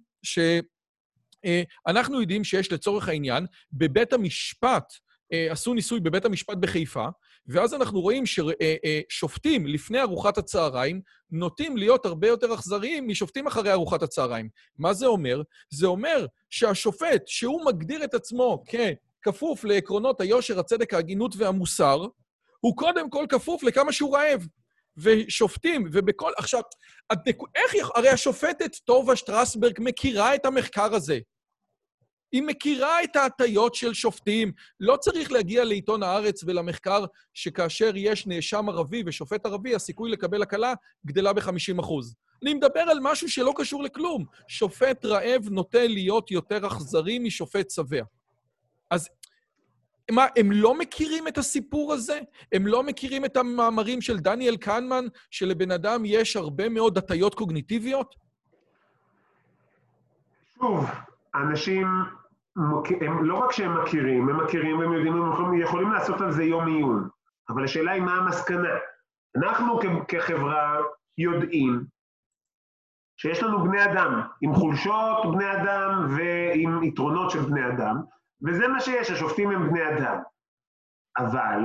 שאנחנו 1.45 2.21
יודעים 2.21 2.45
שיש 2.45 2.73
לצורך 2.73 3.09
העניין, 3.09 3.47
בבית 3.73 4.13
המשפט, 4.13 4.93
עשו 5.51 5.75
ניסוי 5.75 6.01
בבית 6.01 6.25
המשפט 6.25 6.57
בחיפה, 6.61 7.07
ואז 7.47 7.75
אנחנו 7.75 8.01
רואים 8.01 8.25
ששופטים 8.27 9.67
לפני 9.67 10.01
ארוחת 10.01 10.39
הצהריים 10.39 11.01
נוטים 11.31 11.77
להיות 11.77 12.07
הרבה 12.07 12.29
יותר 12.29 12.55
אכזריים 12.55 13.09
משופטים 13.09 13.47
אחרי 13.47 13.73
ארוחת 13.73 14.03
הצהריים. 14.03 14.49
מה 14.79 14.95
זה 14.95 15.07
אומר? 15.07 15.43
זה 15.71 15.87
אומר 15.87 16.27
שהשופט, 16.51 17.23
שהוא 17.27 17.65
מגדיר 17.67 18.05
את 18.05 18.15
עצמו 18.15 18.65
ככפוף 19.25 19.65
לעקרונות 19.65 20.21
היושר, 20.21 20.59
הצדק, 20.59 20.95
ההגינות 20.95 21.35
והמוסר, 21.37 22.07
הוא 22.61 22.77
קודם 22.77 23.11
כל 23.11 23.27
כפוף 23.29 23.63
לכמה 23.63 23.93
שהוא 23.93 24.17
רעב. 24.17 24.47
ושופטים, 24.97 25.89
ובכל... 25.93 26.33
עכשיו, 26.39 26.61
איך... 27.55 27.91
הרי 27.95 28.09
השופטת 28.09 28.77
טובה 28.77 29.17
שטרסברג 29.17 29.75
מכירה 29.79 30.35
את 30.35 30.47
המחקר 30.47 30.95
הזה. 30.95 31.19
היא 32.35 32.43
מכירה 32.43 33.03
את 33.05 33.17
ההטיות 33.17 33.75
של 33.75 33.95
שופטים. 33.95 34.53
לא 34.81 34.97
צריך 34.97 35.33
להגיע 35.33 35.65
לעיתון 35.65 36.03
הארץ 36.03 36.45
ולמחקר 36.47 37.05
שכאשר 37.35 37.93
יש 37.95 38.27
נאשם 38.27 38.69
ערבי 38.69 39.03
ושופט 39.07 39.47
ערבי, 39.47 39.75
הסיכוי 39.75 40.11
לקבל 40.11 40.43
הקלה 40.43 40.75
גדלה 41.07 41.33
ב-50 41.33 41.81
אחוז. 41.81 42.15
אני 42.43 42.55
מדבר 42.55 42.81
על 42.81 42.99
משהו 43.03 43.29
שלא 43.29 43.53
קשור 43.57 43.83
לכלום. 43.83 44.25
שופט 44.49 45.05
רעב 45.05 45.49
נוטה 45.51 45.87
להיות 45.87 46.31
יותר 46.31 46.67
אכזרי 46.67 47.19
משופט 47.19 47.71
שבע. 47.71 48.03
אז 48.91 49.09
מה, 50.11 50.27
הם 50.37 50.53
לא 50.53 50.79
מכירים 50.79 51.29
את 51.29 51.39
הסיפור 51.39 51.93
הזה? 51.93 52.21
הם 52.53 52.67
לא 52.67 52.83
מכירים 52.83 53.25
את 53.25 53.37
המאמרים 53.37 54.01
של 54.01 54.19
דניאל 54.19 54.57
קנמן, 54.57 55.05
שלבן 55.31 55.71
אדם 55.71 56.03
יש 56.05 56.37
הרבה 56.37 56.69
מאוד 56.69 56.99
הטיות 56.99 57.35
קוגניטיביות? 57.35 58.15
שוב, 60.59 60.87
אנשים 61.35 61.87
הם 63.01 63.25
לא 63.25 63.35
רק 63.35 63.53
שהם 63.53 63.83
מכירים, 63.83 64.29
הם 64.29 64.45
מכירים 64.45 64.79
והם 64.79 64.93
יודעים, 64.93 65.13
הם 65.13 65.33
יכולים, 65.33 65.61
יכולים 65.61 65.93
לעשות 65.93 66.21
על 66.21 66.33
זה 66.33 66.45
יום 66.45 66.67
עיון, 66.67 67.09
אבל 67.49 67.65
השאלה 67.65 67.93
היא 67.93 68.03
מה 68.03 68.15
המסקנה. 68.15 68.75
אנחנו 69.37 69.79
כחברה 70.09 70.77
יודעים 71.19 71.85
שיש 73.17 73.43
לנו 73.43 73.65
בני 73.65 73.85
אדם, 73.85 74.21
עם 74.41 74.55
חולשות 74.55 75.33
בני 75.33 75.53
אדם 75.53 76.17
ועם 76.17 76.83
יתרונות 76.83 77.31
של 77.31 77.41
בני 77.41 77.69
אדם, 77.69 77.97
וזה 78.47 78.69
מה 78.69 78.81
שיש, 78.81 79.11
השופטים 79.11 79.51
הם 79.51 79.69
בני 79.69 79.89
אדם. 79.89 80.19
אבל 81.19 81.61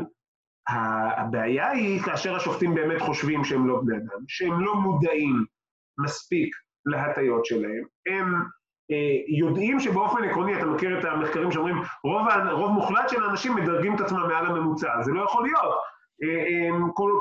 הבעיה 1.17 1.69
היא 1.69 2.01
כאשר 2.01 2.35
השופטים 2.35 2.75
באמת 2.75 3.01
חושבים 3.01 3.43
שהם 3.43 3.67
לא 3.67 3.81
בני 3.85 3.97
אדם, 3.97 4.19
שהם 4.27 4.65
לא 4.65 4.75
מודעים 4.75 5.45
מספיק 6.03 6.55
להטיות 6.85 7.45
שלהם, 7.45 7.83
הם 8.07 8.43
יודעים 9.39 9.79
שבאופן 9.79 10.23
עקרוני, 10.23 10.57
אתה 10.57 10.65
מכיר 10.65 10.99
את 10.99 11.05
המחקרים 11.05 11.51
שאומרים, 11.51 11.75
רוב, 12.03 12.27
רוב 12.51 12.71
מוחלט 12.71 13.09
של 13.09 13.23
האנשים 13.23 13.55
מדרגים 13.55 13.95
את 13.95 14.01
עצמם 14.01 14.27
מעל 14.27 14.45
הממוצע, 14.45 15.01
זה 15.01 15.11
לא 15.11 15.23
יכול 15.23 15.43
להיות, 15.43 15.75
אה, 16.23 16.69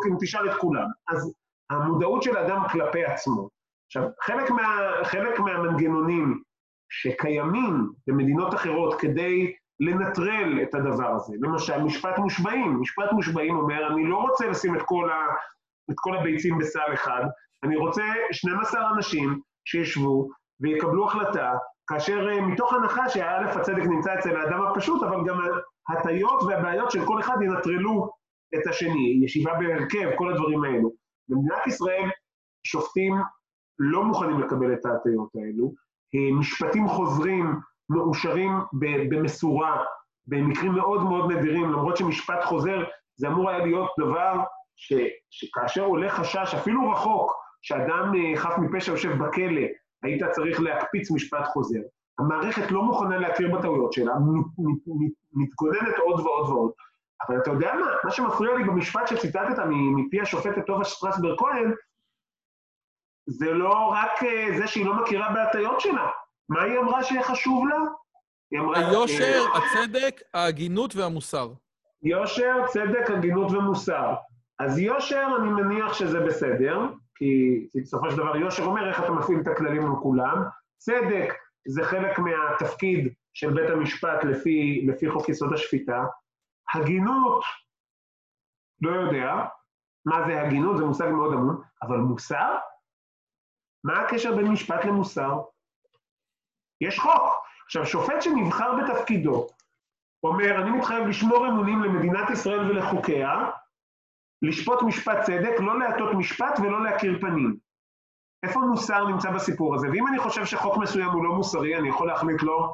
אם 0.09 0.17
תשאל 0.21 0.51
את 0.51 0.57
כולם. 0.57 0.87
אז 1.09 1.35
המודעות 1.71 2.23
של 2.23 2.37
האדם 2.37 2.63
כלפי 2.73 3.05
עצמו. 3.05 3.49
עכשיו, 3.87 4.09
חלק, 4.23 4.51
מה, 4.51 4.91
חלק 5.05 5.41
מהמנגנונים 5.41 6.43
שקיימים 6.91 7.89
במדינות 8.07 8.55
אחרות 8.55 9.01
כדי 9.01 9.53
לנטרל 9.81 10.63
את 10.63 10.75
הדבר 10.75 11.11
הזה, 11.15 11.37
למשל, 11.41 11.83
משפט 11.83 12.19
מושבעים. 12.19 12.81
משפט 12.81 13.13
מושבעים 13.13 13.57
אומר, 13.57 13.87
אני 13.93 14.05
לא 14.05 14.17
רוצה 14.17 14.47
לשים 14.47 14.77
את 14.77 14.83
כל, 14.85 15.11
ה, 15.11 15.19
את 15.91 15.95
כל 15.99 16.17
הביצים 16.17 16.59
בסל 16.59 16.95
אחד, 16.95 17.23
אני 17.65 17.77
רוצה 17.77 18.03
12 18.33 18.91
אנשים 18.91 19.41
שישבו 19.65 20.29
ויקבלו 20.61 21.07
החלטה, 21.07 21.53
כאשר 21.87 22.29
אה, 22.31 22.41
מתוך 22.41 22.73
הנחה 22.73 23.09
שא' 23.09 23.61
הצדק 23.61 23.83
נמצא 23.83 24.15
אצל 24.19 24.37
האדם 24.37 24.63
הפשוט, 24.63 25.03
אבל 25.03 25.17
גם 25.27 25.41
ההטיות 25.89 26.43
והבעיות 26.43 26.91
של 26.91 27.07
כל 27.07 27.21
אחד 27.21 27.37
ינטרלו 27.43 28.11
את 28.55 28.67
השני, 28.67 29.21
ישיבה 29.25 29.55
בהרכב, 29.55 30.11
כל 30.17 30.33
הדברים 30.33 30.65
האלו. 30.65 30.91
במדינת 31.29 31.67
ישראל 31.67 32.11
שופטים 32.65 33.15
לא 33.79 34.05
מוכנים 34.05 34.41
לקבל 34.41 34.73
את 34.73 34.87
ההטיות 34.87 35.29
האלו, 35.35 35.73
אה, 36.15 36.39
משפטים 36.39 36.89
חוזרים 36.89 37.55
מאושרים 37.91 38.51
במשורה, 39.11 39.85
במקרים 40.27 40.73
מאוד 40.73 41.03
מאוד 41.03 41.33
נדירים, 41.33 41.73
למרות 41.73 41.97
שמשפט 41.97 42.45
חוזר 42.45 42.85
זה 43.17 43.29
אמור 43.29 43.51
היה 43.51 43.59
להיות 43.59 43.91
דבר 43.99 44.43
ש, 44.77 44.93
שכאשר 45.31 45.85
עולה 45.85 46.11
חשש, 46.11 46.55
אפילו 46.55 46.91
רחוק, 46.91 47.33
שאדם 47.63 48.13
אה, 48.15 48.37
חף 48.37 48.59
מפשע 48.59 48.93
יושב 48.93 49.13
בכלא, 49.19 49.63
היית 50.03 50.23
צריך 50.31 50.61
להקפיץ 50.61 51.11
משפט 51.11 51.47
חוזר. 51.47 51.81
המערכת 52.19 52.71
לא 52.71 52.83
מוכנה 52.83 53.19
להכיר 53.19 53.59
בטעויות 53.59 53.93
שלה, 53.93 54.13
מתגוננת 55.33 55.99
עוד 55.99 56.21
ועוד 56.21 56.49
ועוד. 56.49 56.71
אבל 57.29 57.39
אתה 57.39 57.51
יודע 57.51 57.75
מה? 57.75 57.87
מה 58.05 58.11
שמפריע 58.11 58.55
לי 58.57 58.65
במשפט 58.65 59.09
שציטטת 59.09 59.59
מפי 59.69 60.21
השופטת 60.21 60.67
טובה 60.67 60.85
שטרסברג 60.85 61.39
כהן, 61.39 61.73
זה 63.27 63.53
לא 63.53 63.73
רק 63.73 64.23
אה, 64.23 64.59
זה 64.59 64.67
שהיא 64.67 64.87
לא 64.87 65.03
מכירה 65.03 65.33
בהטיות 65.35 65.81
שלה. 65.81 66.11
מה 66.49 66.63
היא 66.63 66.79
אמרה 66.79 67.05
שיהיה 67.05 67.23
חשוב 67.23 67.69
לה? 67.69 67.77
היא 68.51 68.61
אמרה... 68.61 68.79
היושר, 68.79 69.45
הצדק, 69.55 70.21
ההגינות 70.35 70.97
והמוסר. 70.97 71.53
יושר, 72.03 72.67
צדק, 72.67 73.11
הגינות 73.11 73.53
ומוסר. 73.53 74.15
אז 74.59 74.79
יושר, 74.79 75.27
אני 75.41 75.49
מניח 75.49 75.95
שזה 75.95 76.21
בסדר. 76.21 76.81
כי 77.19 77.67
בסופו 77.75 78.11
של 78.11 78.17
דבר 78.17 78.37
יושר 78.37 78.63
אומר 78.63 78.89
איך 78.89 79.05
אתה 79.05 79.13
מפעיל 79.13 79.41
את 79.41 79.47
הכללים 79.47 79.83
עם 79.83 79.97
כולם. 79.97 80.43
צדק 80.77 81.35
זה 81.69 81.85
חלק 81.85 82.19
מהתפקיד 82.19 83.15
של 83.35 83.55
בית 83.55 83.71
המשפט 83.71 84.25
לפי, 84.25 84.87
לפי 84.89 85.11
חוק 85.11 85.29
יסוד 85.29 85.53
השפיטה. 85.53 86.05
הגינות, 86.75 87.45
לא 88.81 88.91
יודע 88.91 89.45
מה 90.07 90.27
זה 90.27 90.43
הגינות, 90.43 90.77
זה 90.77 90.85
מושג 90.85 91.09
מאוד 91.09 91.33
עמום, 91.33 91.63
אבל 91.83 91.97
מוסר? 91.97 92.57
מה 93.85 94.01
הקשר 94.01 94.37
בין 94.37 94.49
משפט 94.49 94.85
למוסר? 94.85 95.41
יש 96.81 96.99
חוק. 96.99 97.47
עכשיו, 97.65 97.87
שופט 97.87 98.23
שנבחר 98.23 98.73
בתפקידו 98.77 99.47
אומר, 100.23 100.63
אני 100.63 100.71
מתחייב 100.71 101.07
לשמור 101.07 101.47
אמונים 101.47 101.83
למדינת 101.83 102.31
ישראל 102.31 102.71
ולחוקיה, 102.71 103.51
לשפוט 104.43 104.83
משפט 104.83 105.23
צדק, 105.23 105.61
לא 105.61 105.79
להטות 105.79 106.15
משפט 106.15 106.61
ולא 106.63 106.85
להכיר 106.85 107.19
פנים. 107.21 107.57
איפה 108.43 108.61
מוסר 108.61 109.09
נמצא 109.09 109.31
בסיפור 109.31 109.75
הזה? 109.75 109.89
ואם 109.89 110.07
אני 110.07 110.19
חושב 110.19 110.45
שחוק 110.45 110.77
מסוים 110.77 111.11
הוא 111.11 111.25
לא 111.25 111.35
מוסרי, 111.35 111.77
אני 111.77 111.89
יכול 111.89 112.07
להחליט 112.07 112.43
לא, 112.43 112.73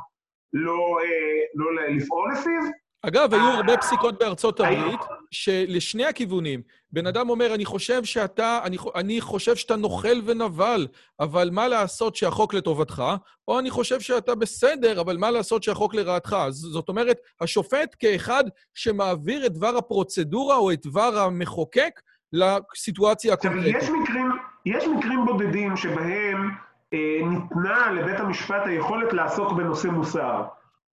לא, 0.53 0.99
אה, 1.01 1.45
לא 1.55 1.83
לפעול 1.83 2.33
לפיו? 2.33 2.84
אגב, 3.09 3.35
היו 3.35 3.43
הרבה 3.43 3.77
פסיקות 3.77 4.19
בארצות 4.19 4.61
הברית 4.61 5.01
שלשני 5.31 6.05
הכיוונים, 6.05 6.63
בן 6.93 7.07
אדם 7.07 7.31
אומר, 7.31 7.55
אני 7.55 7.65
חושב 7.65 8.05
שאתה, 8.05 8.61
אני, 8.65 8.77
אני 8.95 9.21
חושב 9.21 9.57
שאתה 9.57 9.77
נוכל 9.77 10.21
ונבל, 10.25 10.87
אבל 11.21 11.51
מה 11.53 11.69
לעשות 11.69 12.17
שהחוק 12.17 12.55
לטובתך, 12.55 13.05
או 13.49 13.59
אני 13.59 13.71
חושב 13.71 14.01
שאתה 14.01 14.35
בסדר, 14.35 15.01
אבל 15.01 15.17
מה 15.17 15.31
לעשות 15.31 15.63
שהחוק 15.63 15.95
לרעתך. 15.95 16.37
זאת 16.51 16.89
אומרת, 16.89 17.17
השופט 17.41 17.97
כאחד 17.99 18.45
שמעביר 18.75 19.47
את 19.47 19.53
דבר 19.53 19.77
הפרוצדורה 19.77 20.57
או 20.57 20.73
את 20.73 20.87
דבר 20.87 21.19
המחוקק 21.19 22.01
לסיטואציה 22.33 23.35
הקונקרטית. 23.35 23.77
יש 23.77 23.91
מקרים, 23.91 24.31
יש 24.67 24.85
מקרים 24.87 25.25
בודדים 25.25 25.77
שבהם 25.77 26.51
אה, 26.95 27.29
ניתנה 27.29 27.91
לבית 27.91 28.21
המשפט 28.21 28.63
היכולת 28.67 29.13
לעסוק 29.13 29.53
בנושא 29.53 29.89
מוסר. 29.89 30.43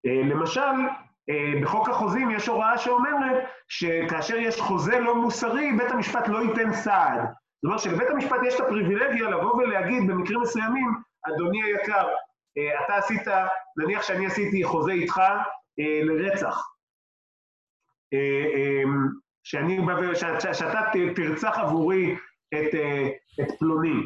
אה, 0.06 0.22
למשל, 0.30 0.62
אה, 0.62 1.11
בחוק 1.62 1.90
החוזים 1.90 2.32
יש 2.32 2.48
הוראה 2.48 2.78
שאומרת 2.78 3.46
שכאשר 3.68 4.36
יש 4.36 4.62
חוזה 4.62 5.00
לא 5.00 5.16
מוסרי, 5.16 5.72
בית 5.78 5.92
המשפט 5.92 6.28
לא 6.28 6.38
ייתן 6.44 6.74
סעד. 6.74 7.22
זאת 7.22 7.64
אומרת 7.64 7.80
שלבית 7.80 8.10
המשפט 8.10 8.40
יש 8.48 8.56
את 8.56 8.60
הפריבילגיה 8.60 9.30
לבוא 9.30 9.56
ולהגיד 9.56 10.08
במקרים 10.08 10.42
מסוימים, 10.42 10.88
אדוני 11.28 11.64
היקר, 11.64 12.08
אה, 12.58 12.86
אתה 12.86 12.96
עשית, 12.96 13.28
נניח 13.78 14.02
שאני 14.04 14.26
עשיתי 14.26 14.64
חוזה 14.64 14.92
איתך 14.92 15.18
אה, 15.80 16.02
לרצח. 16.04 16.68
שאני 19.44 19.80
בא, 19.80 20.14
שאתה 20.54 20.82
תרצח 21.16 21.58
עבורי 21.60 22.16
את, 22.54 22.76
את 23.42 23.60
פלוני. 23.60 24.04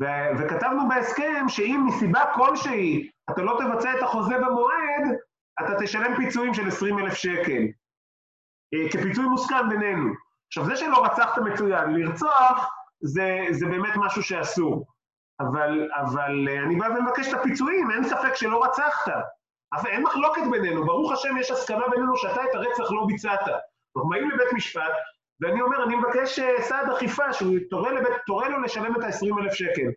ו, 0.00 0.04
וכתבנו 0.38 0.88
בהסכם 0.88 1.44
שאם 1.48 1.84
מסיבה 1.86 2.20
כלשהי 2.34 3.10
אתה 3.30 3.42
לא 3.42 3.58
תבצע 3.58 3.94
את 3.98 4.02
החוזה 4.02 4.34
במועד, 4.38 5.18
אתה 5.60 5.72
תשלם 5.82 6.16
פיצויים 6.16 6.54
של 6.54 6.68
20 6.68 6.98
אלף 6.98 7.14
שקל, 7.14 7.62
אה, 8.74 8.90
כפיצוי 8.92 9.24
מוסכם 9.24 9.68
בינינו. 9.68 10.12
עכשיו, 10.46 10.66
זה 10.66 10.76
שלא 10.76 11.04
רצחת 11.04 11.38
מצוין, 11.38 11.90
לרצוח 11.90 12.74
זה, 13.00 13.46
זה 13.50 13.66
באמת 13.66 13.92
משהו 13.96 14.22
שאסור. 14.22 14.86
אבל, 15.40 15.88
אבל 15.94 16.48
אה, 16.48 16.62
אני 16.62 16.76
בא 16.76 16.86
ומבקש 16.86 17.28
את 17.28 17.40
הפיצויים, 17.40 17.90
אין 17.90 18.04
ספק 18.04 18.34
שלא 18.34 18.64
רצחת. 18.64 19.12
אבל 19.72 19.90
אין 19.90 20.02
מחלוקת 20.02 20.42
בינינו, 20.50 20.84
ברוך 20.84 21.12
השם 21.12 21.36
יש 21.40 21.50
הסכמה 21.50 21.88
בינינו 21.88 22.16
שאתה 22.16 22.44
את 22.44 22.54
הרצח 22.54 22.92
לא 22.92 23.04
ביצעת. 23.06 23.48
אנחנו 23.96 24.08
באים 24.08 24.30
לבית 24.30 24.52
משפט, 24.52 24.92
ואני 25.40 25.62
אומר, 25.62 25.84
אני 25.84 25.96
מבקש 25.96 26.38
אה, 26.38 26.62
סעד 26.62 26.90
אכיפה, 26.90 27.32
שהוא 27.32 27.56
תורה, 27.70 27.92
לבית, 27.92 28.12
תורה 28.26 28.48
לו 28.48 28.60
לשלם 28.60 28.96
את 28.96 29.04
ה-20,000 29.04 29.54
שקל. 29.54 29.90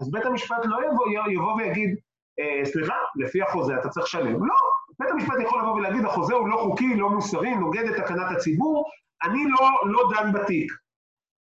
אז 0.00 0.10
בית 0.10 0.24
המשפט 0.26 0.64
לא 0.64 0.78
יבוא, 0.86 1.06
יבוא 1.30 1.54
ויגיד, 1.56 1.96
אה, 2.38 2.64
סליחה, 2.64 2.94
לפי 3.16 3.42
החוזה 3.42 3.74
אתה 3.80 3.88
צריך 3.88 4.06
לשלם. 4.06 4.46
לא, 4.46 4.54
בית 5.00 5.10
המשפט 5.10 5.34
יכול 5.42 5.60
לבוא 5.60 5.72
ולהגיד, 5.72 6.04
החוזה 6.04 6.34
הוא 6.34 6.48
לא 6.48 6.56
חוקי, 6.56 6.96
לא 6.96 7.10
מוסרי, 7.10 7.54
נוגד 7.54 7.84
את 7.84 7.96
תקנת 7.96 8.36
הציבור, 8.36 8.90
אני 9.22 9.44
לא, 9.50 9.70
לא 9.84 10.10
דן 10.14 10.32
בתיק. 10.32 10.72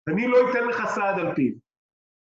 אני 0.09 0.29
לא 0.29 0.51
אתן 0.51 0.67
לך 0.67 0.87
סעד 0.87 1.19
על 1.19 1.35
פיו. 1.35 1.53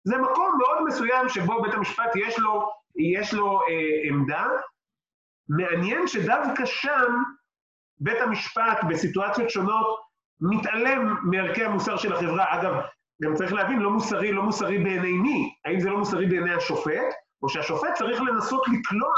זה 0.03 0.17
מקום 0.17 0.57
מאוד 0.59 0.84
מסוים 0.88 1.30
שבו 1.30 1.61
בית 1.61 1.74
המשפט 1.74 2.15
יש 2.15 2.39
לו, 2.39 2.69
יש 2.95 3.34
לו 3.34 3.61
אה, 3.61 4.09
עמדה. 4.09 4.45
מעניין 5.49 6.07
שדווקא 6.07 6.65
שם 6.65 7.13
בית 7.99 8.22
המשפט 8.22 8.84
בסיטואציות 8.89 9.49
שונות 9.49 9.99
מתעלם 10.41 11.15
מערכי 11.24 11.63
המוסר 11.63 11.97
של 11.97 12.13
החברה. 12.13 12.45
אגב, 12.59 12.74
גם 13.24 13.36
צריך 13.36 13.53
להבין, 13.53 13.80
לא 13.80 13.91
מוסרי, 13.91 14.32
לא 14.32 14.43
מוסרי 14.43 14.84
בעיני 14.84 15.11
מי? 15.11 15.53
האם 15.65 15.80
זה 15.80 15.89
לא 15.89 15.97
מוסרי 15.97 16.26
בעיני 16.26 16.53
השופט, 16.53 17.13
או 17.43 17.49
שהשופט 17.49 17.93
צריך 17.93 18.22
לנסות 18.22 18.67
לקלוע 18.67 19.13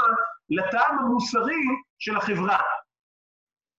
לטעם 0.50 0.98
המוסרי 0.98 1.64
של 2.04 2.16
החברה. 2.16 2.58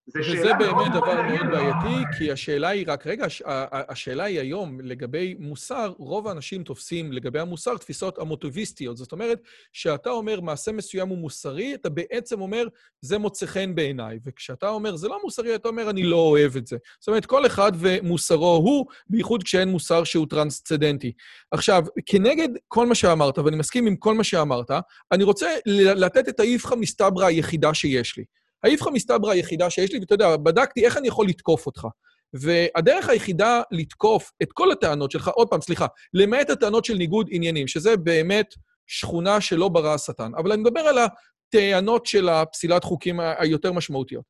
וזה 0.08 0.54
באמת 0.60 0.92
דבר 0.94 1.22
מאוד 1.22 1.48
בעייתי, 1.52 2.18
כי 2.18 2.32
השאלה 2.32 2.70
היא 2.70 2.86
רק, 2.88 3.08
רגע, 3.08 3.26
השאלה 3.72 4.24
היא 4.24 4.40
היום, 4.40 4.80
לגבי 4.82 5.36
מוסר, 5.40 5.94
רוב 5.98 6.28
האנשים 6.28 6.64
תופסים 6.64 7.12
לגבי 7.12 7.40
המוסר 7.40 7.78
תפיסות 7.78 8.20
המוטיביסטיות. 8.20 8.98
זאת 8.98 9.12
אומרת, 9.12 9.42
כשאתה 9.74 10.10
אומר 10.10 10.40
מעשה 10.42 10.72
מסוים 10.72 11.10
הוא 11.10 11.18
מוסרי, 11.18 11.76
אתה 11.76 11.90
בעצם 11.90 12.42
אומר, 12.42 12.68
זה 13.02 13.18
מוצא 13.18 13.46
חן 13.46 13.76
בעיניי. 13.76 14.20
וכשאתה 14.26 14.70
אומר, 14.70 14.96
זה 14.96 15.08
לא 15.08 15.20
מוסרי, 15.24 15.56
אתה 15.56 15.68
אומר, 15.68 15.90
אני 15.90 16.04
לא 16.04 16.18
אוהב 16.18 16.58
את 16.58 16.68
זה. 16.68 16.78
זאת 17.00 17.08
אומרת, 17.08 17.26
כל 17.26 17.46
אחד 17.46 17.72
ומוסרו 17.76 18.56
הוא, 18.56 18.86
בייחוד 19.10 19.44
כשאין 19.44 19.70
מוסר 19.70 20.04
שהוא 20.04 20.28
טרנסצדנטי. 20.30 21.12
עכשיו, 21.52 21.84
כנגד 22.06 22.50
כל 22.68 22.86
מה 22.86 22.96
שאמרת, 22.96 23.38
ואני 23.38 23.58
מסכים 23.58 23.88
עם 23.88 23.96
כל 23.96 24.14
מה 24.14 24.24
שאמרת, 24.24 24.72
אני 25.12 25.24
רוצה 25.24 25.48
לתת 25.76 26.30
את 26.30 26.40
האיפכא 26.40 26.76
מסתברא 26.76 27.26
היחידה 27.26 27.74
שיש 27.74 28.18
לי. 28.18 28.24
האיפכא 28.66 28.90
מסתברא 28.90 29.32
היחידה 29.32 29.70
שיש 29.70 29.92
לי, 29.92 30.00
ואתה 30.00 30.14
יודע, 30.14 30.38
בדקתי 30.38 30.86
איך 30.86 30.98
אני 30.98 31.08
יכול 31.08 31.28
לתקוף 31.28 31.66
אותך. 31.66 31.88
והדרך 32.34 33.10
היחידה 33.10 33.62
לתקוף 33.72 34.32
את 34.44 34.48
כל 34.54 34.72
הטענות 34.72 35.12
שלך, 35.12 35.28
עוד 35.28 35.48
פעם, 35.50 35.62
סליחה, 35.62 35.86
למעט 36.14 36.50
הטענות 36.50 36.86
של 36.86 36.94
ניגוד 36.94 37.28
עניינים, 37.32 37.68
שזה 37.68 37.98
באמת 37.98 38.48
שכונה 38.88 39.42
שלא 39.42 39.70
ברא 39.70 39.94
השטן. 39.94 40.32
אבל 40.38 40.52
אני 40.52 40.62
מדבר 40.62 40.80
על 40.80 40.98
הטענות 40.98 42.06
של 42.06 42.30
הפסילת 42.30 42.84
חוקים 42.84 43.20
היותר 43.20 43.72
משמעותיות. 43.72 44.24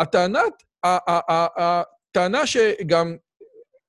הטענת, 0.00 0.52
הטענה 1.58 2.46
שגם 2.46 3.16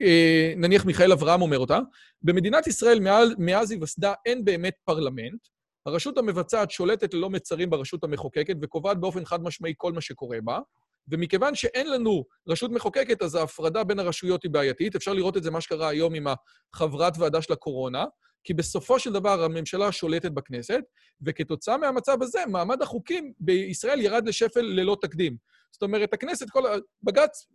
אה, 0.01 0.53
נניח 0.57 0.85
מיכאל 0.85 1.11
אברהם 1.11 1.41
אומר 1.41 1.59
אותה, 1.59 1.79
במדינת 2.21 2.67
ישראל 2.67 2.99
מאז 3.37 3.71
היווסדה 3.71 4.13
אין 4.25 4.45
באמת 4.45 4.73
פרלמנט, 4.85 5.47
הרשות 5.85 6.17
המבצעת 6.17 6.71
שולטת 6.71 7.13
ללא 7.13 7.29
מצרים 7.29 7.69
ברשות 7.69 8.03
המחוקקת 8.03 8.55
וקובעת 8.61 8.99
באופן 8.99 9.25
חד 9.25 9.43
משמעי 9.43 9.73
כל 9.77 9.93
מה 9.93 10.01
שקורה 10.01 10.37
בה, 10.43 10.59
ומכיוון 11.07 11.55
שאין 11.55 11.91
לנו 11.91 12.23
רשות 12.47 12.71
מחוקקת, 12.71 13.21
אז 13.21 13.35
ההפרדה 13.35 13.83
בין 13.83 13.99
הרשויות 13.99 14.43
היא 14.43 14.51
בעייתית. 14.51 14.95
אפשר 14.95 15.13
לראות 15.13 15.37
את 15.37 15.43
זה, 15.43 15.51
מה 15.51 15.61
שקרה 15.61 15.87
היום 15.89 16.13
עם 16.13 16.27
החברת 16.73 17.13
ועדה 17.17 17.41
של 17.41 17.53
הקורונה, 17.53 18.05
כי 18.43 18.53
בסופו 18.53 18.99
של 18.99 19.13
דבר 19.13 19.43
הממשלה 19.43 19.91
שולטת 19.91 20.31
בכנסת, 20.31 20.81
וכתוצאה 21.21 21.77
מהמצב 21.77 22.17
הזה, 22.21 22.39
מעמד 22.47 22.81
החוקים 22.81 23.33
בישראל 23.39 24.01
ירד 24.01 24.27
לשפל 24.27 24.61
ללא 24.61 24.97
תקדים. 25.01 25.37
זאת 25.71 25.81
אומרת, 25.81 26.13
הכנסת, 26.13 26.49
כל... 26.49 26.63
בג"ץ 27.03 27.47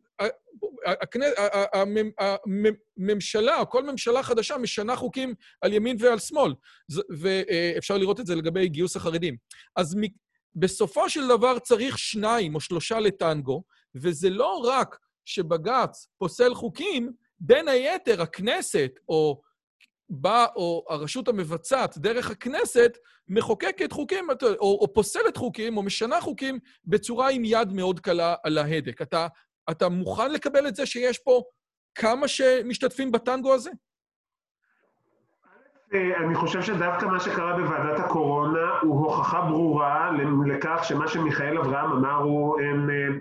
הממשלה, 2.99 3.65
כל 3.65 3.83
ממשלה 3.83 4.23
חדשה 4.23 4.59
משנה 4.59 4.97
חוקים 4.97 5.35
על 5.61 5.73
ימין 5.73 5.97
ועל 6.01 6.19
שמאל, 6.19 6.55
ואפשר 7.21 7.99
לראות 7.99 8.21
את 8.21 8.27
זה 8.27 8.35
לגבי 8.35 8.69
גיוס 8.69 8.97
החרדים. 8.97 9.37
אז 9.77 9.97
בסופו 10.55 11.11
של 11.11 11.29
דבר 11.29 11.59
צריך 11.59 11.99
שניים 11.99 12.55
או 12.55 12.61
שלושה 12.61 13.01
לטנגו, 13.01 13.63
וזה 13.95 14.31
לא 14.31 14.57
רק 14.65 14.99
שבג"ץ 15.25 16.09
פוסל 16.19 16.55
חוקים, 16.55 17.13
בין 17.41 17.69
היתר 17.69 18.23
הכנסת 18.23 18.91
או 19.09 19.41
בא, 20.09 20.47
או 20.57 20.85
הרשות 20.89 21.29
המבצעת, 21.29 21.99
דרך 21.99 22.31
הכנסת, 22.31 22.99
מחוקקת 23.29 23.93
חוקים, 23.93 24.27
או, 24.43 24.79
או 24.81 24.95
פוסלת 24.95 25.37
חוקים, 25.37 25.77
או 25.77 25.83
משנה 25.83 26.21
חוקים, 26.21 26.59
בצורה 26.85 27.31
עם 27.31 27.45
יד 27.45 27.73
מאוד 27.73 28.01
קלה 28.01 28.35
על 28.43 28.59
ההדק. 28.59 29.03
אתה 29.03 29.27
אתה 29.71 29.89
מוכן 29.89 30.33
לקבל 30.33 30.69
את 30.69 30.77
זה 30.77 30.87
שיש 30.87 31.19
פה 31.19 31.43
כמה 31.95 32.29
שמשתתפים 32.29 33.13
בטנגו 33.13 33.55
הזה? 33.55 33.71
אה, 35.95 36.17
אני 36.17 36.35
חושב 36.35 36.63
שדווקא 36.63 37.05
מה 37.05 37.21
שקרה 37.21 37.57
בוועדת 37.57 37.99
הקורונה 37.99 38.79
הוא 38.83 39.05
הוכחה 39.05 39.41
ברורה 39.41 40.11
לכך 40.47 40.85
שמה 40.85 41.09
שמיכאל 41.09 41.59
אברהם 41.59 41.93
אמר 41.93 42.15
הוא, 42.15 42.61
הם, 42.61 42.91
אה, 42.91 43.19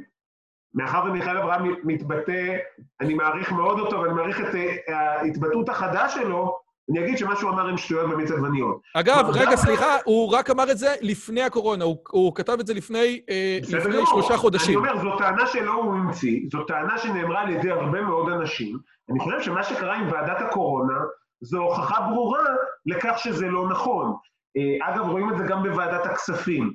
מאחר 0.73 1.03
ומיכאל 1.05 1.37
אברהם 1.37 1.75
מתבטא, 1.83 2.57
אני 3.01 3.13
מעריך 3.13 3.51
מאוד 3.51 3.79
אותו 3.79 4.01
ואני 4.01 4.13
מעריך 4.13 4.41
את 4.41 4.55
אה, 4.55 5.19
ההתבטאות 5.19 5.69
החדה 5.69 6.09
שלו, 6.09 6.59
אני 6.91 7.05
אגיד 7.05 7.17
שמה 7.17 7.35
שהוא 7.35 7.49
אמר 7.51 7.67
עם 7.67 7.77
שטויות 7.77 8.09
במיץ 8.09 8.31
עגבניות. 8.31 8.81
אגב, 8.93 9.25
רגע, 9.29 9.55
סליחה, 9.55 9.95
הוא 10.05 10.33
רק 10.33 10.49
אמר 10.49 10.71
את 10.71 10.77
זה 10.77 10.95
לפני 11.01 11.41
הקורונה, 11.41 11.85
הוא, 12.09 12.35
כתב 12.35 12.57
את 12.59 12.67
זה 12.67 12.73
לפני, 12.73 13.21
אה, 13.29 13.59
שלושה 14.05 14.37
חודשים. 14.37 14.79
אני 14.79 14.89
אומר, 14.89 15.01
זו 15.03 15.17
טענה 15.17 15.47
שלא 15.47 15.73
הוא 15.73 15.93
המציא, 15.93 16.39
זו 16.51 16.63
טענה 16.63 16.97
שנאמרה 16.97 17.41
על 17.41 17.49
ידי 17.49 17.71
הרבה 17.71 18.01
מאוד 18.01 18.31
אנשים. 18.31 18.77
אני 19.11 19.19
חושב 19.19 19.41
שמה 19.41 19.63
שקרה 19.63 19.95
עם 19.95 20.11
ועדת 20.11 20.41
הקורונה, 20.41 20.99
זו 21.41 21.57
הוכחה 21.57 22.01
ברורה 22.01 22.43
לכך 22.85 23.13
שזה 23.17 23.47
לא 23.47 23.69
נכון. 23.69 24.13
אה, 24.57 24.93
אגב, 24.93 25.09
רואים 25.09 25.33
את 25.33 25.37
זה 25.37 25.43
גם 25.43 25.63
בוועדת 25.63 26.05
הכספים. 26.05 26.73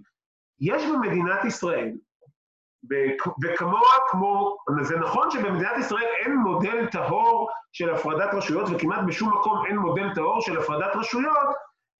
יש 0.60 0.82
במדינת 0.86 1.44
ישראל 1.44 1.90
וכמוה 3.42 3.96
כמו, 4.08 4.56
זה 4.82 4.98
נכון 4.98 5.30
שבמדינת 5.30 5.78
ישראל 5.78 6.06
אין 6.24 6.36
מודל 6.36 6.86
טהור 6.86 7.50
של 7.72 7.94
הפרדת 7.94 8.34
רשויות, 8.34 8.68
וכמעט 8.72 9.00
בשום 9.06 9.28
מקום 9.38 9.66
אין 9.66 9.76
מודל 9.76 10.14
טהור 10.14 10.40
של 10.40 10.58
הפרדת 10.58 10.96
רשויות, 10.96 11.48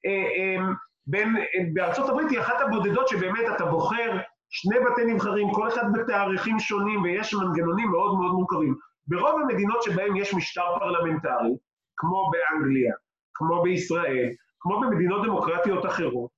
אה, 0.06 0.10
אה, 0.10 0.72
בין, 1.06 1.36
בארצות 1.74 2.08
הברית 2.08 2.30
היא 2.30 2.40
אחת 2.40 2.60
הבודדות 2.60 3.08
שבאמת 3.08 3.44
אתה 3.56 3.64
בוחר 3.64 4.18
שני 4.50 4.76
בתי 4.80 5.04
נבחרים, 5.04 5.52
כל 5.52 5.68
אחד 5.68 5.84
בתאריכים 5.92 6.58
שונים, 6.58 7.02
ויש 7.02 7.34
מנגנונים 7.34 7.90
מאוד 7.90 8.18
מאוד 8.18 8.32
מורכבים. 8.32 8.74
ברוב 9.06 9.40
המדינות 9.40 9.82
שבהן 9.82 10.16
יש 10.16 10.34
משטר 10.34 10.78
פרלמנטרי, 10.78 11.56
כמו 11.96 12.30
באנגליה, 12.30 12.94
כמו 13.34 13.62
בישראל, 13.62 14.28
כמו 14.60 14.80
במדינות 14.80 15.26
דמוקרטיות 15.26 15.86
אחרות, 15.86 16.30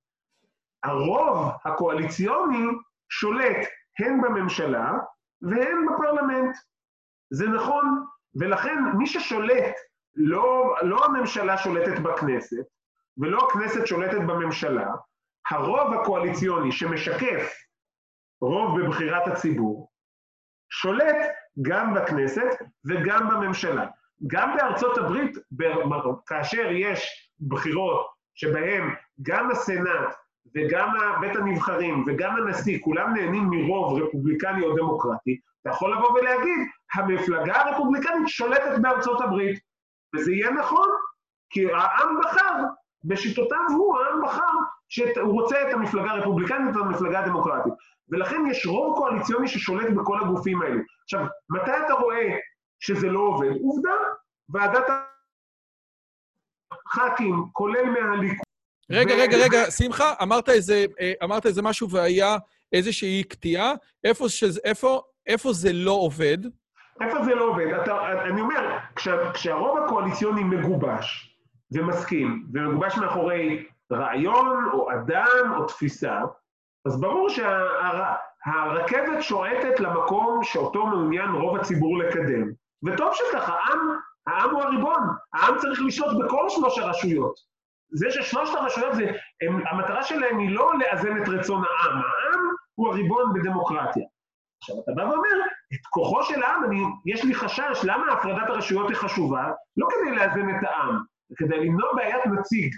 הרוב 0.83 1.49
הקואליציוני 1.65 2.65
שולט 3.09 3.67
הן 3.99 4.21
בממשלה 4.21 4.91
והן 5.41 5.85
בפרלמנט. 5.85 6.55
זה 7.29 7.47
נכון, 7.47 8.05
ולכן 8.39 8.75
מי 8.97 9.07
ששולט, 9.07 9.75
לא, 10.15 10.75
לא 10.81 11.05
הממשלה 11.05 11.57
שולטת 11.57 11.99
בכנסת, 11.99 12.65
ולא 13.17 13.47
הכנסת 13.47 13.87
שולטת 13.87 14.17
בממשלה, 14.17 14.87
הרוב 15.49 15.93
הקואליציוני 15.93 16.71
שמשקף 16.71 17.53
רוב 18.41 18.81
בבחירת 18.81 19.27
הציבור, 19.27 19.91
שולט 20.69 21.15
גם 21.61 21.93
בכנסת 21.93 22.61
וגם 22.85 23.29
בממשלה. 23.29 23.85
גם 24.27 24.55
בארצות 24.57 24.97
הברית, 24.97 25.37
כאשר 26.25 26.71
יש 26.71 27.31
בחירות 27.47 28.07
שבהן 28.35 28.95
גם 29.21 29.51
הסנאט 29.51 30.15
וגם 30.55 30.89
בית 31.21 31.35
הנבחרים 31.35 32.03
וגם 32.07 32.35
הנשיא, 32.35 32.79
כולם 32.81 33.13
נהנים 33.13 33.49
מרוב 33.49 34.01
רפובליקני 34.01 34.63
או 34.63 34.75
דמוקרטי, 34.75 35.39
אתה 35.61 35.69
יכול 35.69 35.93
לבוא 35.93 36.11
ולהגיד, 36.11 36.59
המפלגה 36.93 37.61
הרפובליקנית 37.61 38.27
שולטת 38.27 38.79
בארצות 38.81 39.21
הברית. 39.21 39.59
וזה 40.15 40.31
יהיה 40.31 40.51
נכון, 40.51 40.89
כי 41.49 41.73
העם 41.73 42.19
בחר, 42.23 42.55
בשיטותיו 43.03 43.65
הוא, 43.69 43.97
העם 43.97 44.21
בחר 44.23 44.53
שהוא 44.89 45.41
רוצה 45.41 45.69
את 45.69 45.73
המפלגה 45.73 46.11
הרפובליקנית 46.11 46.75
ואת 46.75 46.85
המפלגה 46.85 47.19
הדמוקרטית. 47.19 47.73
ולכן 48.09 48.41
יש 48.49 48.65
רוב 48.65 48.97
קואליציוני 48.97 49.47
ששולט 49.47 49.89
בכל 49.89 50.19
הגופים 50.21 50.61
האלה. 50.61 50.81
עכשיו, 51.03 51.25
מתי 51.49 51.71
אתה 51.85 51.93
רואה 51.93 52.37
שזה 52.79 53.07
לא 53.07 53.19
עובד? 53.19 53.51
עובדה, 53.61 53.93
ועדת 54.49 54.85
הח"כים, 56.71 57.45
כולל 57.51 57.89
מהליכוד, 57.89 58.52
רגע, 58.93 59.15
רגע, 59.15 59.37
רגע, 59.37 59.71
שמחה, 59.71 60.13
אמרת 60.21 60.49
איזה, 60.49 60.85
אה, 61.01 61.13
אמרת 61.23 61.45
איזה 61.45 61.61
משהו 61.61 61.89
והיה 61.89 62.37
איזושהי 62.73 63.23
קטיעה. 63.23 63.73
איפה, 64.03 64.29
שזה, 64.29 64.59
איפה, 64.63 65.01
איפה 65.27 65.53
זה 65.53 65.73
לא 65.73 65.91
עובד? 65.91 66.37
איפה 67.01 67.23
זה 67.23 67.35
לא 67.35 67.43
עובד? 67.43 67.67
אתה, 67.81 68.11
אני 68.29 68.41
אומר, 68.41 68.77
כשה, 68.95 69.31
כשהרוב 69.33 69.77
הקואליציוני 69.77 70.43
מגובש 70.43 71.37
ומסכים, 71.71 72.45
ומגובש 72.53 72.97
מאחורי 72.97 73.65
רעיון 73.91 74.69
או 74.73 74.91
אדם 74.91 75.53
או 75.57 75.65
תפיסה, 75.65 76.21
אז 76.85 77.01
ברור 77.01 77.29
שהרכבת 77.29 79.15
שה, 79.15 79.21
שועטת 79.21 79.79
למקום 79.79 80.39
שאותו 80.43 80.85
מעוניין 80.85 81.29
רוב 81.29 81.57
הציבור 81.57 81.97
לקדם. 81.97 82.51
וטוב 82.83 83.13
שככה, 83.13 83.53
העם, 83.53 83.79
העם 84.27 84.49
הוא 84.49 84.61
הריבון, 84.61 85.01
העם 85.33 85.57
צריך 85.57 85.81
לשלוט 85.85 86.25
בכל 86.25 86.49
שלוש 86.49 86.79
הרשויות. 86.79 87.52
זה 87.93 88.11
ששלושת 88.11 88.53
הרשויות, 88.55 88.95
זה, 88.95 89.03
הם, 89.41 89.67
המטרה 89.67 90.03
שלהם 90.03 90.39
היא 90.39 90.55
לא 90.55 90.71
לאזן 90.79 91.23
את 91.23 91.29
רצון 91.29 91.63
העם, 91.63 91.97
העם 91.97 92.39
הוא 92.75 92.87
הריבון 92.87 93.33
בדמוקרטיה. 93.33 94.03
עכשיו, 94.61 94.75
אתה 94.83 94.91
בא 94.95 95.01
ואומר, 95.01 95.37
את 95.73 95.85
כוחו 95.89 96.23
של 96.23 96.43
העם, 96.43 96.63
אני, 96.63 96.81
יש 97.05 97.23
לי 97.23 97.35
חשש, 97.35 97.79
למה 97.83 98.13
הפרדת 98.13 98.49
הרשויות 98.49 98.89
היא 98.89 98.97
חשובה? 98.97 99.51
לא 99.77 99.87
כדי 99.89 100.15
לאזן 100.15 100.49
את 100.49 100.63
העם, 100.63 100.97
כדי 101.37 101.57
למנוע 101.57 101.95
בעיית 101.95 102.25
נציג. 102.25 102.73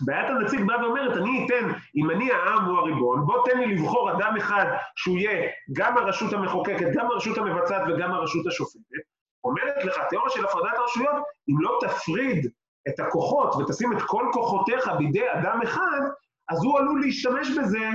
בעיית 0.00 0.30
הנציג 0.30 0.66
באה 0.66 0.84
ואומרת, 0.84 1.16
אני 1.16 1.46
אתן, 1.46 1.68
אם 1.96 2.10
אני 2.10 2.32
העם 2.32 2.64
הוא 2.64 2.78
הריבון, 2.78 3.26
בוא 3.26 3.48
תן 3.48 3.58
לי 3.58 3.74
לבחור 3.74 4.12
אדם 4.12 4.36
אחד 4.36 4.66
שהוא 4.96 5.18
יהיה 5.18 5.50
גם 5.76 5.98
הרשות 5.98 6.32
המחוקקת, 6.32 6.86
גם 6.94 7.06
הרשות 7.06 7.38
המבצעת 7.38 7.82
וגם 7.88 8.12
הרשות 8.12 8.46
השופטת. 8.46 9.02
אומרת 9.44 9.84
לך, 9.84 9.98
התיאוריה 9.98 10.30
של 10.30 10.44
הפרדת 10.44 10.78
הרשויות, 10.78 11.16
אם 11.48 11.60
לא 11.60 11.78
תפריד 11.80 12.50
את 12.88 13.00
הכוחות 13.00 13.54
ותשים 13.54 13.92
את 13.92 14.02
כל 14.06 14.30
כוחותיך 14.32 14.90
בידי 14.98 15.32
אדם 15.32 15.62
אחד, 15.62 16.00
אז 16.48 16.64
הוא 16.64 16.78
עלול 16.78 17.00
להשתמש 17.00 17.48
בזה 17.58 17.90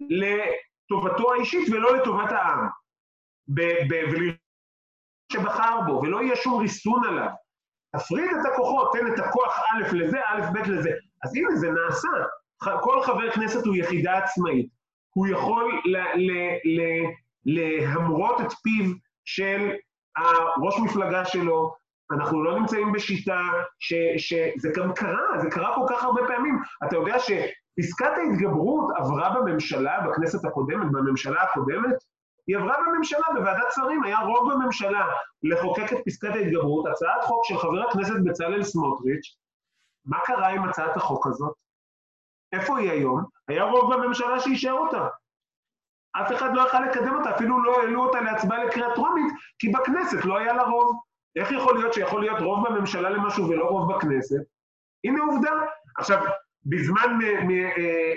לטובתו 0.00 1.32
האישית 1.32 1.68
ולא 1.70 1.96
לטובת 1.96 2.32
העם. 2.32 2.68
שבחר 5.32 5.80
בו, 5.86 6.00
ולא 6.02 6.22
יהיה 6.22 6.36
שום 6.36 6.60
ריסון 6.60 7.04
עליו. 7.04 7.28
תפריד 7.96 8.30
את 8.40 8.52
הכוחות, 8.52 8.92
תן 8.92 9.12
את 9.12 9.18
הכוח 9.18 9.58
א' 9.58 9.96
לזה, 9.96 10.18
א', 10.26 10.40
ב' 10.52 10.70
לזה. 10.70 10.90
אז 11.24 11.36
הנה, 11.36 11.56
זה 11.56 11.68
נעשה. 11.70 12.08
כל 12.80 13.02
חבר 13.02 13.30
כנסת 13.30 13.66
הוא 13.66 13.76
יחידה 13.76 14.18
עצמאית. 14.18 14.68
הוא 15.14 15.26
יכול 15.26 15.80
להמרות 17.44 18.40
את 18.40 18.52
פיו 18.52 18.92
של 19.24 19.70
הראש 20.16 20.80
מפלגה 20.84 21.24
שלו. 21.24 21.74
אנחנו 22.10 22.44
לא 22.44 22.58
נמצאים 22.58 22.92
בשיטה 22.92 23.40
ש, 23.78 23.94
שזה 24.16 24.68
גם 24.76 24.92
קרה, 24.94 25.40
זה 25.40 25.50
קרה 25.50 25.74
כל 25.74 25.86
כך 25.88 26.04
הרבה 26.04 26.22
פעמים. 26.26 26.58
אתה 26.84 26.96
יודע 26.96 27.18
שפסקת 27.18 28.12
ההתגברות 28.16 28.90
עברה 28.96 29.30
בממשלה, 29.30 30.00
בכנסת 30.00 30.44
הקודמת, 30.44 30.92
בממשלה 30.92 31.42
הקודמת, 31.42 31.96
היא 32.46 32.56
עברה 32.56 32.74
בממשלה, 32.86 33.26
בוועדת 33.34 33.72
שרים, 33.74 34.04
היה 34.04 34.18
רוב 34.18 34.52
בממשלה 34.52 35.06
לחוקק 35.42 35.92
את 35.92 35.98
פסקת 36.06 36.30
ההתגברות, 36.34 36.86
הצעת 36.86 37.24
חוק 37.24 37.44
של 37.44 37.58
חבר 37.58 37.88
הכנסת 37.88 38.14
בצלאל 38.24 38.62
סמוטריץ', 38.62 39.36
מה 40.06 40.18
קרה 40.24 40.48
עם 40.48 40.68
הצעת 40.68 40.96
החוק 40.96 41.26
הזאת? 41.26 41.52
איפה 42.52 42.78
היא 42.78 42.90
היום? 42.90 43.24
היה 43.48 43.64
רוב 43.64 43.94
בממשלה 43.94 44.40
שאישר 44.40 44.72
אותה. 44.72 45.08
אף 46.12 46.32
אחד 46.32 46.54
לא 46.54 46.68
יכל 46.68 46.80
לקדם 46.80 47.14
אותה, 47.14 47.36
אפילו 47.36 47.62
לא 47.64 47.80
העלו 47.80 48.06
אותה 48.06 48.20
להצבעה 48.20 48.64
לקריאה 48.64 48.94
טרומית, 48.94 49.32
כי 49.58 49.68
בכנסת 49.68 50.24
לא 50.24 50.38
היה 50.38 50.52
לה 50.52 50.62
רוב. 50.62 51.00
איך 51.36 51.52
יכול 51.52 51.78
להיות 51.78 51.94
שיכול 51.94 52.20
להיות 52.20 52.40
רוב 52.40 52.68
בממשלה 52.68 53.10
למשהו 53.10 53.48
ולא 53.48 53.64
רוב 53.64 53.96
בכנסת? 53.96 54.40
הנה 55.04 55.22
עובדה. 55.22 55.50
עכשיו, 55.96 56.24
בזמן 56.66 57.18
אה, 57.22 57.38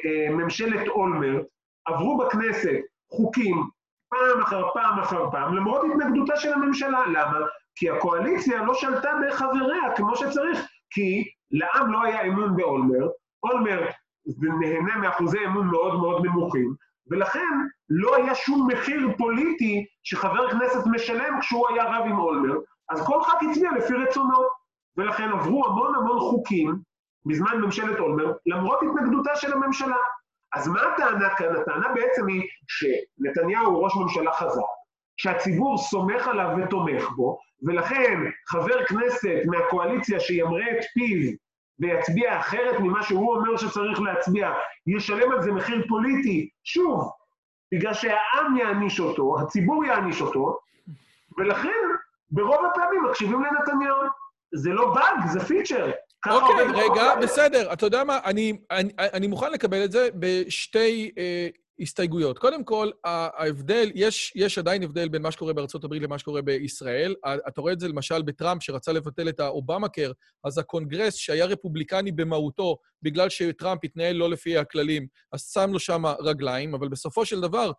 אה, 0.05 0.29
ממשלת 0.29 0.87
אולמרט 0.87 1.45
עברו 1.85 2.17
בכנסת 2.17 2.79
חוקים 3.11 3.63
פעם 4.09 4.41
אחר 4.41 4.63
פעם 4.73 4.99
אחר 4.99 5.31
פעם, 5.31 5.55
למרות 5.55 5.81
התנגדותה 5.83 6.35
של 6.35 6.53
הממשלה. 6.53 7.05
למה? 7.05 7.37
כי 7.75 7.89
הקואליציה 7.89 8.63
לא 8.63 8.73
שלטה 8.73 9.11
בחבריה 9.27 9.95
כמו 9.95 10.15
שצריך, 10.15 10.67
כי 10.89 11.23
לעם 11.51 11.91
לא 11.91 12.03
היה 12.03 12.21
אמון 12.21 12.55
באולמרט, 12.55 13.11
אולמרט 13.43 13.95
נהנה 14.59 14.95
מאחוזי 14.95 15.45
אמון 15.45 15.67
מאוד 15.67 15.99
מאוד 15.99 16.25
נמוכים, 16.25 16.73
ולכן 17.11 17.57
לא 17.89 18.15
היה 18.15 18.35
שום 18.35 18.67
מחיר 18.71 19.09
פוליטי 19.17 19.85
שחבר 20.03 20.51
כנסת 20.51 20.87
משלם 20.91 21.39
כשהוא 21.39 21.69
היה 21.69 21.83
רב 21.83 22.05
עם 22.05 22.19
אולמרט, 22.19 22.59
אז 22.91 23.05
כל 23.05 23.23
ח"כ 23.23 23.43
הצביע 23.49 23.71
לפי 23.77 23.93
רצונו, 23.93 24.37
ולכן 24.97 25.29
עברו 25.29 25.65
המון 25.65 25.95
המון 25.95 26.19
חוקים 26.19 26.75
בזמן 27.25 27.57
ממשלת 27.61 27.99
אולמרט, 27.99 28.35
למרות 28.45 28.79
התנגדותה 28.83 29.35
של 29.35 29.53
הממשלה. 29.53 29.97
אז 30.53 30.67
מה 30.67 30.81
הטענה 30.81 31.29
כאן? 31.29 31.55
הטענה 31.55 31.87
בעצם 31.95 32.27
היא 32.27 32.41
שנתניהו 32.67 33.65
הוא 33.65 33.83
ראש 33.83 33.93
ממשלה 33.95 34.33
חזק, 34.33 34.61
שהציבור 35.17 35.77
סומך 35.77 36.27
עליו 36.27 36.57
ותומך 36.57 37.09
בו, 37.15 37.39
ולכן 37.63 38.19
חבר 38.47 38.85
כנסת 38.85 39.39
מהקואליציה 39.45 40.19
שימרה 40.19 40.65
את 40.71 40.83
פיו 40.93 41.31
ויצביע 41.79 42.39
אחרת 42.39 42.79
ממה 42.79 43.03
שהוא 43.03 43.35
אומר 43.35 43.57
שצריך 43.57 44.01
להצביע, 44.01 44.51
ישלם 44.87 45.31
על 45.31 45.41
זה 45.41 45.51
מחיר 45.51 45.85
פוליטי, 45.87 46.49
שוב, 46.63 47.11
בגלל 47.73 47.93
שהעם 47.93 48.57
יעניש 48.57 48.99
אותו, 48.99 49.35
הציבור 49.41 49.85
יעניש 49.85 50.21
אותו, 50.21 50.59
ולכן 51.37 51.69
ברוב 52.31 52.65
הפעמים 52.71 53.03
מקשיבים 53.09 53.43
לנתניהו. 53.43 53.97
זה 54.53 54.69
לא 54.69 54.93
באג, 54.93 55.31
זה 55.33 55.39
פיצ'ר. 55.39 55.91
אוקיי, 56.29 56.65
רגע, 56.73 57.15
בסדר. 57.21 57.73
אתה 57.73 57.85
יודע 57.85 58.03
מה, 58.03 58.19
אני, 58.25 58.57
אני, 58.71 58.93
אני 58.99 59.27
מוכן 59.27 59.51
לקבל 59.51 59.83
את 59.83 59.91
זה 59.91 60.09
בשתי 60.19 61.11
אה, 61.17 61.47
הסתייגויות. 61.79 62.39
קודם 62.39 62.63
כל, 62.63 62.89
ההבדל, 63.03 63.91
יש, 63.95 64.33
יש 64.35 64.57
עדיין 64.57 64.83
הבדל 64.83 65.09
בין 65.09 65.21
מה 65.21 65.31
שקורה 65.31 65.53
בארצות 65.53 65.83
הברית 65.83 66.03
למה 66.03 66.19
שקורה 66.19 66.41
בישראל. 66.41 67.15
אתה 67.47 67.61
רואה 67.61 67.73
את 67.73 67.79
זה 67.79 67.87
למשל 67.87 68.21
בטראמפ, 68.21 68.63
שרצה 68.63 68.91
לבטל 68.91 69.29
את 69.29 69.39
האובמה-קר, 69.39 70.11
אז 70.43 70.57
הקונגרס, 70.57 71.15
שהיה 71.15 71.45
רפובליקני 71.45 72.11
במהותו, 72.11 72.77
בגלל 73.01 73.29
שטראמפ 73.29 73.79
התנהל 73.83 74.15
לא 74.15 74.29
לפי 74.29 74.57
הכללים, 74.57 75.07
אז 75.31 75.51
שם 75.53 75.69
לו 75.73 75.79
שם 75.79 76.05
רגליים, 76.05 76.73
אבל 76.73 76.87
בסופו 76.87 77.25
של 77.25 77.41
דבר, 77.41 77.71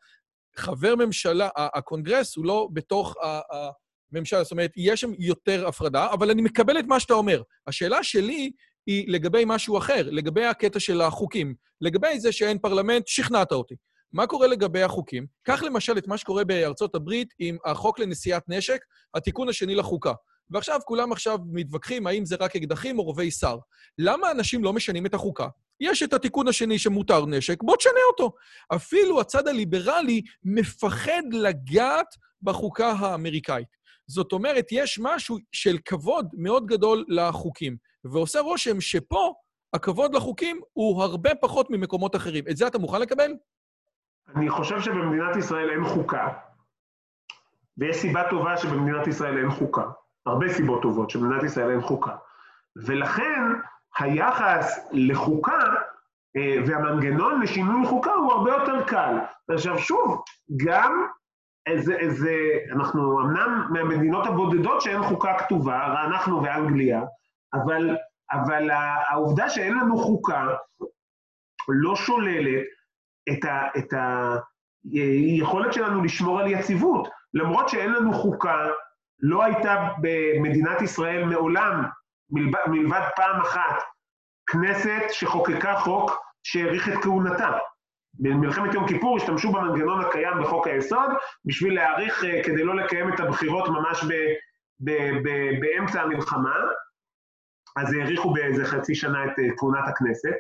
חבר 0.57 0.95
ממשלה, 0.97 1.49
הקונגרס 1.57 2.37
הוא 2.37 2.47
לא 2.47 2.69
בתוך 2.73 3.17
הממשלה, 4.15 4.43
זאת 4.43 4.53
אומרת, 4.53 4.71
יש 4.77 5.01
שם 5.01 5.11
יותר 5.19 5.69
הפרדה, 5.69 6.07
אבל 6.13 6.31
אני 6.31 6.43
מקבל 6.43 6.79
את 6.79 6.85
מה 6.87 7.01
שאתה 7.01 7.15
אומר. 7.15 7.43
השאלה 7.67 8.03
שלי 8.05 8.53
היא 8.87 9.05
לגבי 9.09 9.43
משהו 9.47 9.79
אחר, 9.79 10.03
לגבי 10.11 10.45
הקטע 10.45 10.81
של 10.81 11.01
החוקים. 11.01 11.55
לגבי 11.81 12.21
זה 12.21 12.33
שאין 12.33 12.59
פרלמנט, 12.59 13.07
שכנעת 13.07 13.53
אותי. 13.53 13.75
מה 14.13 14.27
קורה 14.27 14.47
לגבי 14.47 14.83
החוקים? 14.83 15.27
קח 15.43 15.63
למשל 15.63 15.99
את 15.99 16.09
מה 16.09 16.19
שקורה 16.19 16.45
בארצות 16.45 16.95
הברית 16.95 17.29
עם 17.39 17.57
החוק 17.65 17.99
לנשיאת 17.99 18.43
נשק, 18.49 18.85
התיקון 19.15 19.49
השני 19.49 19.75
לחוקה. 19.75 20.13
ועכשיו 20.51 20.81
כולם 20.85 21.13
עכשיו 21.13 21.39
מתווכחים 21.53 22.07
האם 22.07 22.25
זה 22.25 22.37
רק 22.41 22.57
אקדחים 22.57 22.99
או 22.99 23.05
רובי 23.05 23.31
שר. 23.31 23.59
למה 23.99 24.31
אנשים 24.31 24.65
לא 24.65 24.73
משנים 24.73 25.07
את 25.07 25.15
החוקה? 25.15 25.49
יש 25.81 26.03
את 26.03 26.13
התיקון 26.13 26.49
השני 26.49 26.79
שמותר 26.79 27.27
נשק, 27.27 27.63
בוא 27.63 27.77
תשנה 27.77 28.01
אותו. 28.11 28.33
אפילו 28.75 29.21
הצד 29.21 29.49
הליברלי 29.49 30.23
מפחד 30.45 31.23
לגעת 31.33 32.07
בחוקה 32.43 32.93
האמריקאית. 32.93 33.69
זאת 34.07 34.33
אומרת, 34.33 34.67
יש 34.73 34.99
משהו 35.03 35.37
של 35.53 35.79
כבוד 35.85 36.29
מאוד 36.35 36.67
גדול 36.67 37.05
לחוקים, 37.09 37.77
ועושה 38.05 38.41
רושם 38.41 38.81
שפה 38.81 39.33
הכבוד 39.75 40.15
לחוקים 40.15 40.61
הוא 40.73 41.03
הרבה 41.03 41.35
פחות 41.35 41.71
ממקומות 41.71 42.17
אחרים. 42.17 42.45
את 42.51 42.57
זה 42.57 42.67
אתה 42.67 42.79
מוכן 42.79 43.01
לקבל? 43.01 43.33
אני 44.37 44.51
חושב 44.51 44.81
שבמדינת 44.81 45.37
ישראל 45.37 45.71
אין 45.71 45.85
חוקה, 45.85 46.29
ויש 47.79 47.97
סיבה 47.97 48.31
טובה 48.31 48.57
שבמדינת 48.57 49.07
ישראל 49.07 49.39
אין 49.39 49.51
חוקה. 49.51 49.85
הרבה 50.27 50.49
סיבות 50.49 50.83
טובות 50.83 51.11
שבמדינת 51.11 51.43
ישראל 51.43 51.71
אין 51.71 51.81
חוקה. 51.81 52.17
ולכן 52.87 53.43
היחס 53.99 54.89
לחוקה 54.93 55.59
אה, 56.37 56.57
והמנגנון 56.67 57.43
לשינוי 57.43 57.87
חוקה 57.87 58.13
הוא 58.13 58.33
הרבה 58.33 58.51
יותר 58.51 58.85
קל. 58.87 59.17
עכשיו 59.51 59.79
שוב, 59.79 60.23
גם 60.65 61.07
איזה, 61.67 61.95
איזה, 61.95 62.35
אנחנו 62.73 63.21
אמנם 63.21 63.67
מהמדינות 63.71 64.27
הבודדות 64.27 64.81
שאין 64.81 65.03
חוקה 65.03 65.39
כתובה, 65.39 66.05
אנחנו 66.07 66.43
ואנגליה, 66.43 67.03
אבל, 67.55 67.97
אבל 68.33 68.71
העובדה 69.11 69.51
שאין 69.51 69.75
לנו 69.75 69.97
חוקה 69.97 70.47
לא 71.69 71.97
שוללת 71.97 72.65
את, 73.33 73.45
ה, 73.45 73.69
את 73.79 73.95
היכולת 74.93 75.73
שלנו 75.73 76.05
לשמור 76.05 76.41
על 76.41 76.47
יציבות. 76.47 77.09
למרות 77.35 77.69
שאין 77.69 77.93
לנו 77.93 78.13
חוקה, 78.13 78.69
לא 79.21 79.45
הייתה 79.45 79.89
במדינת 80.01 80.83
ישראל 80.83 81.25
מעולם, 81.25 81.85
מלבד, 82.31 82.61
מלבד 82.67 83.09
פעם 83.17 83.41
אחת, 83.41 83.83
כנסת 84.47 85.03
שחוקקה 85.11 85.75
חוק 85.77 86.11
שהאריך 86.43 86.89
את 86.89 86.95
כהונתה. 87.03 87.51
במלחמת 88.15 88.75
יום 88.75 88.89
כיפור 88.89 89.17
השתמשו 89.17 89.53
במנגנון 89.53 90.01
הקיים 90.01 90.43
בחוק 90.43 90.67
היסוד 90.67 91.11
בשביל 91.45 91.75
להאריך, 91.75 92.25
אה, 92.25 92.43
כדי 92.43 92.65
לא 92.65 92.77
לקיים 92.77 93.13
את 93.15 93.21
הבחירות 93.21 93.69
ממש 93.69 94.05
ב, 94.05 94.13
ב, 94.81 94.91
ב, 95.23 95.61
באמצע 95.61 96.03
המלחמה, 96.03 96.57
אז 97.77 97.93
האריכו 97.93 98.33
באיזה 98.33 98.65
חצי 98.65 98.95
שנה 98.95 99.25
את 99.25 99.39
אה, 99.39 99.45
כהונת 99.57 99.89
הכנסת. 99.89 100.35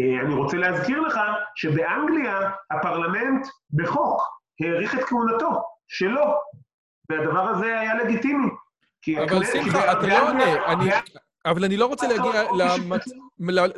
אה, 0.00 0.20
אני 0.20 0.34
רוצה 0.34 0.56
להזכיר 0.56 1.00
לך 1.00 1.20
שבאנגליה 1.56 2.50
הפרלמנט 2.70 3.46
בחוק 3.72 4.22
האריך 4.60 4.94
את 4.94 5.04
כהונתו, 5.04 5.62
שלו, 5.88 6.34
והדבר 7.10 7.48
הזה 7.48 7.80
היה 7.80 7.94
לגיטימי. 7.94 8.48
אבל 9.18 9.44
שמחה, 9.44 9.92
אתה 9.92 10.06
לא 10.06 10.28
עונה. 10.28 11.00
אבל 11.46 11.64
אני 11.64 11.76
לא 11.76 11.86
רוצה 11.86 12.08
להגיע 12.08 12.42
למצ... 12.58 13.02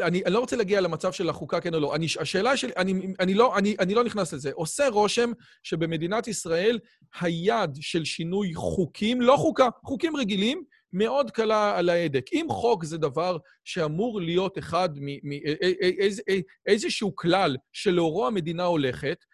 אני, 0.02 0.22
לא 0.26 0.38
רוצה 0.38 0.56
להגיע 0.56 0.80
למצב 0.80 1.12
של 1.12 1.28
החוקה, 1.28 1.60
כן 1.60 1.74
או 1.74 1.80
לא. 1.80 1.94
השאלה 2.20 2.56
שלי, 2.56 2.72
אני, 3.18 3.34
לא, 3.34 3.56
אני, 3.56 3.94
לא 3.94 4.04
נכנס 4.04 4.32
לזה. 4.32 4.50
עושה 4.54 4.88
רושם 4.88 5.32
שבמדינת 5.62 6.28
ישראל 6.28 6.78
היד 7.20 7.70
של 7.80 8.04
שינוי 8.04 8.54
חוקים, 8.54 9.20
לא 9.20 9.36
חוקה, 9.36 9.68
חוקים 9.84 10.16
רגילים, 10.16 10.62
מאוד 10.92 11.30
קלה 11.30 11.78
על 11.78 11.88
ההדק. 11.88 12.24
אם 12.32 12.46
חוק 12.50 12.84
זה 12.84 12.98
דבר 12.98 13.36
שאמור 13.64 14.20
להיות 14.20 14.58
אחד 14.58 14.88
מאיזשהו 16.66 17.16
כלל 17.16 17.56
שלאורו 17.72 18.26
המדינה 18.26 18.64
הולכת, 18.64 19.24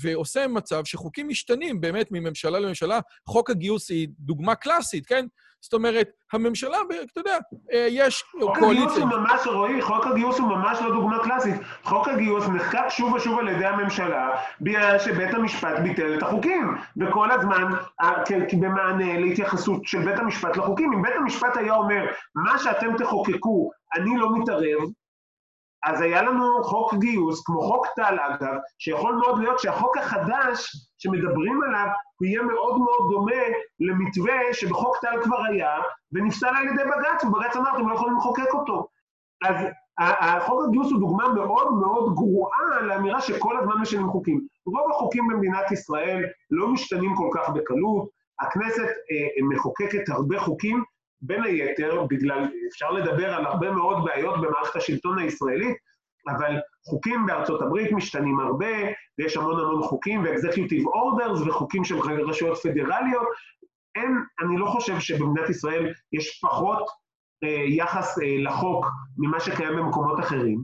ועושה 0.00 0.48
מצב 0.48 0.84
שחוקים 0.84 1.28
משתנים 1.28 1.80
באמת 1.80 2.08
מממשלה 2.10 2.58
לממשלה. 2.58 3.00
חוק 3.26 3.50
הגיוס 3.50 3.90
היא 3.90 4.08
דוגמה 4.18 4.54
קלאסית, 4.54 5.06
כן? 5.06 5.26
זאת 5.60 5.74
אומרת, 5.74 6.08
הממשלה, 6.32 6.78
אתה 7.12 7.20
יודע, 7.20 7.38
אה, 7.72 7.86
יש 7.90 8.24
חוק 8.40 8.58
קואליציה... 8.58 8.88
חוק 8.88 8.92
הגיוס 8.92 8.98
הוא 8.98 9.06
ממש, 9.06 9.46
רועי, 9.46 9.82
חוק 9.82 10.06
הגיוס 10.06 10.38
הוא 10.38 10.48
ממש 10.48 10.78
לא 10.82 10.90
דוגמה 10.92 11.18
קלאסית. 11.24 11.54
חוק 11.82 12.08
הגיוס 12.08 12.48
נחקק 12.48 12.88
שוב 12.88 13.12
ושוב 13.12 13.38
על 13.38 13.48
ידי 13.48 13.66
הממשלה, 13.66 14.36
בגלל 14.60 14.98
שבית 14.98 15.34
המשפט 15.34 15.78
ביטל 15.82 16.18
את 16.18 16.22
החוקים. 16.22 16.76
וכל 16.96 17.30
הזמן, 17.30 17.72
במענה 18.60 19.18
להתייחסות 19.18 19.84
של 19.84 20.04
בית 20.04 20.18
המשפט 20.18 20.56
לחוקים. 20.56 20.92
אם 20.92 21.02
בית 21.02 21.14
המשפט 21.16 21.56
היה 21.56 21.74
אומר, 21.74 22.06
מה 22.34 22.58
שאתם 22.58 22.96
תחוקקו, 22.98 23.70
אני 23.96 24.16
לא 24.18 24.38
מתערב, 24.38 24.90
אז 25.86 26.00
היה 26.00 26.22
לנו 26.22 26.64
חוק 26.64 26.94
גיוס, 26.94 27.42
כמו 27.44 27.60
חוק 27.62 27.86
טל 27.96 28.18
אגב, 28.20 28.54
שיכול 28.78 29.14
מאוד 29.14 29.38
להיות 29.38 29.58
שהחוק 29.58 29.96
החדש 29.96 30.76
שמדברים 30.98 31.62
עליו, 31.62 31.86
הוא 32.18 32.26
יהיה 32.26 32.42
מאוד 32.42 32.78
מאוד 32.78 33.10
דומה 33.10 33.42
למתווה 33.80 34.34
שבחוק 34.52 34.96
טל 35.00 35.22
כבר 35.22 35.44
היה, 35.44 35.74
ונפסל 36.12 36.46
על 36.46 36.66
ידי 36.68 36.82
בג"ץ, 36.84 37.24
ובג"ץ 37.24 37.56
אמר, 37.56 37.76
אתם 37.76 37.88
לא 37.88 37.94
יכולים 37.94 38.16
לחוקק 38.16 38.54
אותו. 38.54 38.88
אז 39.44 39.56
החוק 39.98 40.64
הגיוס 40.68 40.92
הוא 40.92 41.00
דוגמה 41.00 41.28
מאוד 41.28 41.74
מאוד 41.74 42.14
גרועה 42.14 42.80
לאמירה 42.82 43.20
שכל 43.20 43.58
הזמן 43.58 43.74
משנים 43.80 44.08
חוקים. 44.08 44.46
רוב 44.66 44.90
החוקים 44.90 45.28
במדינת 45.28 45.72
ישראל 45.72 46.24
לא 46.50 46.68
משתנים 46.68 47.14
כל 47.14 47.28
כך 47.34 47.48
בקלות, 47.48 48.08
הכנסת 48.40 48.88
אה, 48.88 49.46
מחוקקת 49.48 50.08
הרבה 50.08 50.40
חוקים, 50.40 50.84
בין 51.22 51.42
היתר, 51.42 52.06
בגלל, 52.10 52.48
אפשר 52.70 52.90
לדבר 52.90 53.34
על 53.34 53.46
הרבה 53.46 53.70
מאוד 53.70 54.04
בעיות 54.04 54.40
במערכת 54.40 54.76
השלטון 54.76 55.18
הישראלית, 55.18 55.76
אבל 56.28 56.56
חוקים 56.86 57.26
בארצות 57.26 57.62
הברית 57.62 57.92
משתנים 57.92 58.40
הרבה, 58.40 58.76
ויש 59.18 59.36
המון 59.36 59.60
המון 59.60 59.82
חוקים, 59.82 60.24
ו-executive 60.24 60.84
orders 60.84 61.48
וחוקים 61.48 61.84
של 61.84 61.98
רשויות 61.98 62.58
פדרליות. 62.58 63.26
אין, 63.94 64.16
אני 64.40 64.58
לא 64.58 64.66
חושב 64.66 64.98
שבמדינת 64.98 65.50
ישראל 65.50 65.92
יש 66.12 66.40
פחות 66.42 66.88
אה, 67.44 67.64
יחס 67.68 68.18
אה, 68.18 68.36
לחוק 68.38 68.86
ממה 69.18 69.40
שקיים 69.40 69.76
במקומות 69.76 70.20
אחרים. 70.20 70.62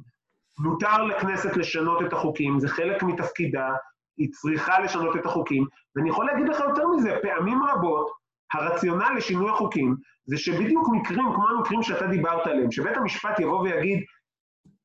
מותר 0.59 1.03
לכנסת 1.03 1.57
לשנות 1.57 2.03
את 2.03 2.13
החוקים, 2.13 2.61
זה 2.61 2.69
חלק 2.69 3.03
מתפקידה, 3.03 3.71
היא 4.19 4.29
צריכה 4.33 4.81
לשנות 4.81 5.17
את 5.17 5.27
החוקים, 5.27 5.67
ואני 5.97 6.09
יכול 6.09 6.27
להגיד 6.27 6.49
לך 6.49 6.61
יותר 6.61 6.89
מזה, 6.89 7.17
פעמים 7.23 7.63
רבות 7.63 8.22
הרציונל 8.55 9.11
לשינוי 9.17 9.51
החוקים 9.51 9.97
זה 10.27 10.39
שבדיוק 10.39 10.89
מקרים 10.93 11.33
כמו 11.35 11.49
המקרים 11.49 11.83
שאתה 11.83 12.07
דיברת 12.07 12.47
עליהם, 12.47 12.73
שבית 12.73 12.97
המשפט 12.97 13.41
יבוא 13.41 13.61
ויגיד, 13.61 14.05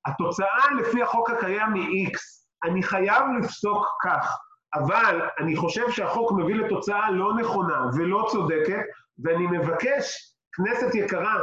התוצאה 0.05 0.74
לפי 0.80 1.03
החוק 1.03 1.30
הקיים 1.30 1.74
היא 1.74 2.07
X, 2.07 2.20
אני 2.63 2.84
חייב 2.84 3.24
לפסוק 3.39 3.86
כך, 4.03 4.38
אבל 4.74 5.22
אני 5.39 5.55
חושב 5.55 5.91
שהחוק 5.91 6.32
מביא 6.32 6.55
לתוצאה 6.55 7.11
לא 7.11 7.36
נכונה 7.36 7.86
ולא 7.97 8.28
צודקת, 8.32 8.84
ואני 9.24 9.47
מבקש, 9.47 10.34
כנסת 10.53 10.95
יקרה, 10.95 11.39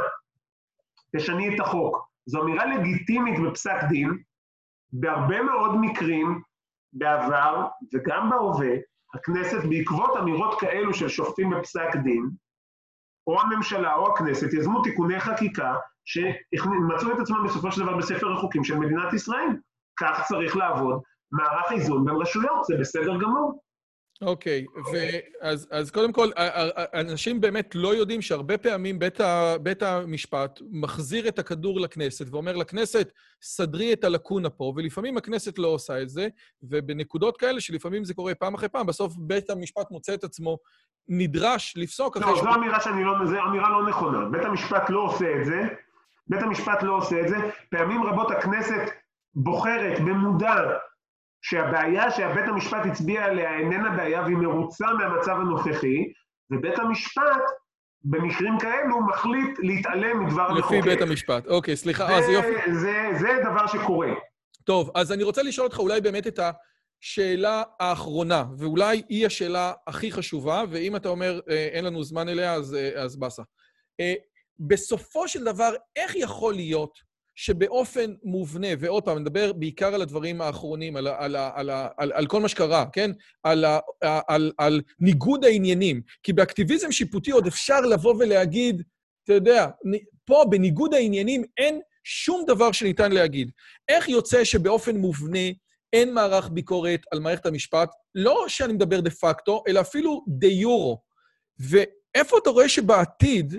תשני 1.17 1.55
את 1.55 1.59
החוק. 1.59 2.09
זו 2.25 2.41
אמירה 2.41 2.65
לגיטימית 2.65 3.39
בפסק 3.39 3.83
דין, 3.89 4.17
בהרבה 4.93 5.41
מאוד 5.41 5.75
מקרים 5.81 6.41
בעבר 6.93 7.67
וגם 7.93 8.29
בהווה, 8.29 8.75
הכנסת, 9.15 9.63
בעקבות 9.69 10.17
אמירות 10.19 10.59
כאלו 10.59 10.93
של 10.93 11.09
שופטים 11.09 11.49
בפסק 11.49 11.95
דין, 12.03 12.29
או 13.27 13.41
הממשלה 13.41 13.95
או 13.95 14.13
הכנסת 14.13 14.53
יזמו 14.53 14.83
תיקוני 14.83 15.19
חקיקה 15.19 15.75
שמצאו 16.05 17.11
את 17.13 17.19
עצמם 17.19 17.43
בסופו 17.45 17.71
של 17.71 17.81
דבר 17.81 17.97
בספר 17.97 18.33
החוקים 18.33 18.63
של 18.63 18.77
מדינת 18.77 19.13
ישראל. 19.13 19.47
כך 19.99 20.23
צריך 20.27 20.57
לעבוד 20.57 21.01
מערך 21.31 21.71
איזון 21.71 22.05
בין 22.05 22.15
רשויות, 22.15 22.65
זה 22.65 22.75
בסדר 22.79 23.19
גמור. 23.21 23.61
אוקיי, 24.21 24.65
אז 25.71 25.91
קודם 25.91 26.11
כל, 26.11 26.29
אנשים 26.93 27.41
באמת 27.41 27.75
לא 27.75 27.95
יודעים 27.95 28.21
שהרבה 28.21 28.57
פעמים 28.57 28.99
בית 29.63 29.83
המשפט 29.83 30.59
מחזיר 30.71 31.27
את 31.27 31.39
הכדור 31.39 31.79
לכנסת 31.79 32.25
ואומר 32.31 32.55
לכנסת, 32.55 33.11
סדרי 33.41 33.93
את 33.93 34.03
הלקונה 34.03 34.49
פה, 34.49 34.73
ולפעמים 34.75 35.17
הכנסת 35.17 35.57
לא 35.57 35.67
עושה 35.67 36.01
את 36.01 36.09
זה, 36.09 36.27
ובנקודות 36.63 37.37
כאלה 37.37 37.61
שלפעמים 37.61 38.03
זה 38.03 38.13
קורה 38.13 38.35
פעם 38.35 38.53
אחרי 38.53 38.69
פעם, 38.69 38.85
בסוף 38.85 39.13
בית 39.17 39.49
המשפט 39.49 39.91
מוצא 39.91 40.13
את 40.13 40.23
עצמו 40.23 40.57
נדרש 41.07 41.73
לפסוק 41.77 42.17
אחרי... 42.17 42.31
לא, 42.31 42.41
זו 42.41 42.55
אמירה 42.55 42.79
שאני 42.79 43.03
לא... 43.03 43.13
זו 43.25 43.43
אמירה 43.49 43.69
לא 43.69 43.89
נכונה. 43.89 44.25
בית 44.25 44.45
המשפט 44.45 44.89
לא 44.89 44.99
עושה 44.99 45.25
את 45.39 45.45
זה, 45.45 45.61
בית 46.27 46.41
המשפט 46.41 46.83
לא 46.83 46.97
עושה 46.97 47.21
את 47.21 47.27
זה. 47.27 47.35
פעמים 47.71 48.03
רבות 48.03 48.31
הכנסת 48.31 48.91
בוחרת 49.35 49.99
במודע 49.99 50.55
שהבעיה 51.47 52.11
שהבית 52.11 52.43
המשפט 52.47 52.85
הצביע 52.85 53.25
עליה 53.25 53.57
איננה 53.59 53.89
בעיה 53.89 54.21
והיא 54.21 54.37
מרוצה 54.37 54.85
מהמצב 54.93 55.31
הנוכחי, 55.31 56.03
ובית 56.51 56.79
המשפט 56.79 57.41
במקרים 58.03 58.59
כאלו 58.59 59.01
מחליט 59.07 59.59
להתעלם 59.59 60.25
מדבר 60.25 60.41
המחוקק. 60.41 60.75
לפי 60.75 60.89
בית 60.89 61.01
המשפט. 61.01 61.47
אוקיי, 61.47 61.75
סליחה, 61.75 62.09
אה, 62.09 62.21
זה 62.21 62.31
יופי. 62.31 62.73
זה, 62.73 63.09
זה 63.19 63.27
דבר 63.43 63.67
שקורה. 63.67 64.09
טוב, 64.63 64.91
אז 64.95 65.11
אני 65.11 65.23
רוצה 65.23 65.43
לשאול 65.43 65.67
אותך 65.67 65.79
אולי 65.79 66.01
באמת 66.01 66.27
את 66.27 66.39
השאלה 66.39 67.63
האחרונה, 67.79 68.45
ואולי 68.57 69.01
היא 69.09 69.25
השאלה 69.25 69.73
הכי 69.87 70.11
חשובה, 70.11 70.63
ואם 70.69 70.95
אתה 70.95 71.09
אומר 71.09 71.39
אה, 71.49 71.67
אין 71.71 71.85
לנו 71.85 72.03
זמן 72.03 72.29
אליה, 72.29 72.53
אז, 72.53 72.75
אה, 72.75 73.03
אז 73.03 73.19
באסה. 73.19 73.43
בסופו 74.59 75.27
של 75.27 75.43
דבר, 75.43 75.73
איך 75.95 76.15
יכול 76.15 76.53
להיות 76.53 76.99
שבאופן 77.35 78.13
מובנה, 78.23 78.67
ועוד 78.79 79.03
פעם, 79.03 79.19
נדבר 79.19 79.53
בעיקר 79.53 79.95
על 79.95 80.01
הדברים 80.01 80.41
האחרונים, 80.41 80.95
על, 80.95 81.07
על, 81.07 81.35
על, 81.35 81.69
על, 81.97 82.11
על 82.13 82.27
כל 82.27 82.41
מה 82.41 82.47
שקרה, 82.47 82.85
כן? 82.93 83.11
על, 83.43 83.65
על, 83.65 83.81
על, 84.27 84.51
על 84.57 84.81
ניגוד 84.99 85.45
העניינים. 85.45 86.01
כי 86.23 86.33
באקטיביזם 86.33 86.91
שיפוטי 86.91 87.31
עוד 87.31 87.47
אפשר 87.47 87.81
לבוא 87.81 88.15
ולהגיד, 88.19 88.83
אתה 89.23 89.33
יודע, 89.33 89.67
פה 90.25 90.43
בניגוד 90.49 90.93
העניינים 90.93 91.43
אין 91.57 91.81
שום 92.03 92.43
דבר 92.47 92.71
שניתן 92.71 93.11
להגיד. 93.11 93.51
איך 93.89 94.09
יוצא 94.09 94.43
שבאופן 94.43 94.97
מובנה 94.97 95.49
אין 95.93 96.13
מערך 96.13 96.49
ביקורת 96.49 97.01
על 97.11 97.19
מערכת 97.19 97.45
המשפט, 97.45 97.89
לא 98.15 98.45
שאני 98.47 98.73
מדבר 98.73 98.99
דה 98.99 99.09
פקטו, 99.09 99.63
אלא 99.67 99.81
אפילו 99.81 100.25
דה 100.27 100.47
יורו. 100.47 101.01
ואיפה 101.59 102.37
אתה 102.37 102.49
רואה 102.49 102.69
שבעתיד 102.69 103.53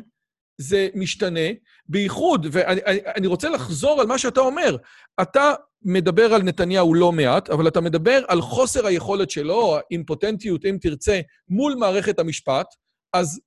זה 0.59 0.89
משתנה, 0.95 1.49
בייחוד, 1.89 2.47
ואני 2.53 3.27
רוצה 3.27 3.49
לחזור 3.49 4.01
על 4.01 4.07
מה 4.07 4.19
שאתה 4.19 4.41
אומר. 4.41 4.77
אתה 5.23 5.55
מדבר 5.83 6.35
על 6.35 6.43
נתניהו 6.43 6.95
לא 6.95 7.13
מעט, 7.13 7.51
אבל 7.51 7.69
אתה 7.69 7.81
מדבר 7.81 8.23
על 8.29 8.41
חוסר 8.41 8.87
היכולת 8.87 9.31
שלו, 9.31 9.77
האימפוטנטיות, 9.77 10.65
אם 10.65 10.77
תרצה, 10.81 11.21
מול 11.49 11.75
מערכת 11.75 12.19
המשפט, 12.19 12.67
אז 13.13 13.41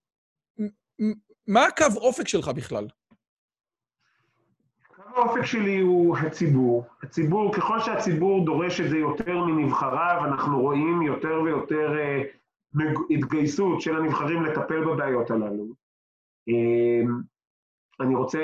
מה 1.48 1.66
הקו 1.66 1.86
אופק 1.98 2.28
שלך 2.28 2.48
בכלל? 2.48 2.88
האופק 5.16 5.46
שלי 5.46 5.80
הוא 5.80 6.18
הציבור. 6.18 6.86
הציבור, 7.04 7.54
ככל 7.54 7.80
שהציבור 7.80 8.46
דורש 8.46 8.82
את 8.82 8.90
זה 8.90 8.98
יותר 8.98 9.38
מנבחריו, 9.38 10.22
אנחנו 10.26 10.62
רואים 10.62 11.02
יותר 11.02 11.42
ויותר 11.44 11.96
uh, 12.76 12.84
התגייסות 13.10 13.82
של 13.82 13.96
הנבחרים 13.96 14.44
לטפל 14.44 14.86
בבעיות 14.86 15.32
הללו. 15.32 15.66
אמ, 16.50 17.22
אני 18.00 18.16
רוצה, 18.16 18.40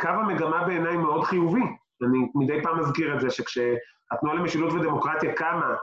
קו 0.00 0.08
המגמה 0.08 0.64
בעיניי 0.64 0.96
מאוד 0.96 1.24
חיובי. 1.24 1.62
אני 2.02 2.18
מדי 2.34 2.62
פעם 2.62 2.80
מזכיר 2.80 3.14
את 3.14 3.20
זה 3.20 3.30
שכשהתנועה 3.30 4.34
למשילות 4.34 4.72
ודמוקרטיה 4.72 5.32
קמה 5.32 5.74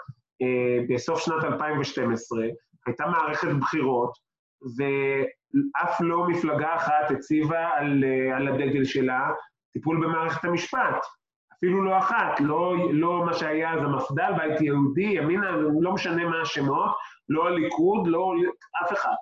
אה, 0.42 0.86
בסוף 0.90 1.20
שנת 1.20 1.44
2012, 1.44 2.40
הייתה 2.86 3.06
מערכת 3.06 3.48
בחירות, 3.62 4.12
ואף 4.78 6.02
לא 6.02 6.28
מפלגה 6.28 6.76
אחת 6.76 7.12
הציבה 7.12 7.70
על, 7.74 8.04
אה, 8.04 8.38
על 8.38 8.48
הדגל 8.48 8.84
שלה 8.84 9.32
טיפול 9.74 10.06
במערכת 10.06 10.46
המשפט. 10.46 11.06
אפילו 11.58 11.84
לא 11.84 11.98
אחת, 11.98 12.40
לא, 12.40 12.76
לא 12.92 13.26
מה 13.26 13.34
שהיה 13.34 13.74
אז 13.74 13.84
המפד"ל, 13.84 14.34
בית 14.38 14.62
יהודי, 14.62 15.02
ימינה, 15.02 15.52
לא 15.82 15.94
משנה 15.94 16.26
מה 16.26 16.42
השמות, 16.42 16.92
לא 17.30 17.48
הליכוד, 17.48 18.08
לא 18.08 18.34
אף 18.84 18.94
אחד. 18.94 19.16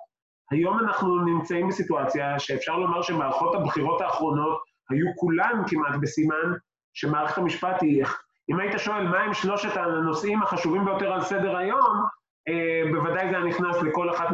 היום 0.52 0.78
אנחנו 0.78 1.24
נמצאים 1.24 1.68
בסיטואציה 1.68 2.38
שאפשר 2.38 2.76
לומר 2.76 3.02
שמערכות 3.02 3.54
הבחירות 3.54 4.00
האחרונות 4.00 4.62
היו 4.90 5.06
כולן 5.16 5.62
כמעט 5.66 6.00
בסימן 6.00 6.52
שמערכת 6.94 7.38
המשפט 7.38 7.82
היא... 7.82 8.04
אם 8.50 8.60
היית 8.60 8.78
שואל 8.78 9.08
מהם 9.08 9.34
שלושת 9.34 9.76
הנושאים 9.76 10.42
החשובים 10.42 10.84
ביותר 10.84 11.12
על 11.12 11.22
סדר 11.22 11.56
היום, 11.56 12.04
אה, 12.48 12.82
בוודאי 12.92 13.30
זה 13.30 13.36
היה 13.36 13.44
נכנס 13.44 13.76
לכל 13.82 14.10
אחת 14.10 14.28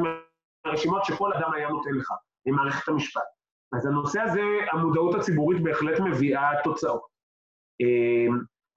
מהרשימות 0.64 1.04
שכל 1.04 1.32
אדם 1.32 1.52
היה 1.52 1.68
נותן 1.68 1.90
לך, 1.90 2.10
עם 2.46 2.54
מערכת 2.54 2.88
המשפט. 2.88 3.22
אז 3.76 3.86
הנושא 3.86 4.20
הזה, 4.20 4.42
המודעות 4.72 5.14
הציבורית 5.14 5.62
בהחלט 5.62 6.00
מביאה 6.00 6.50
תוצאות. 6.64 7.02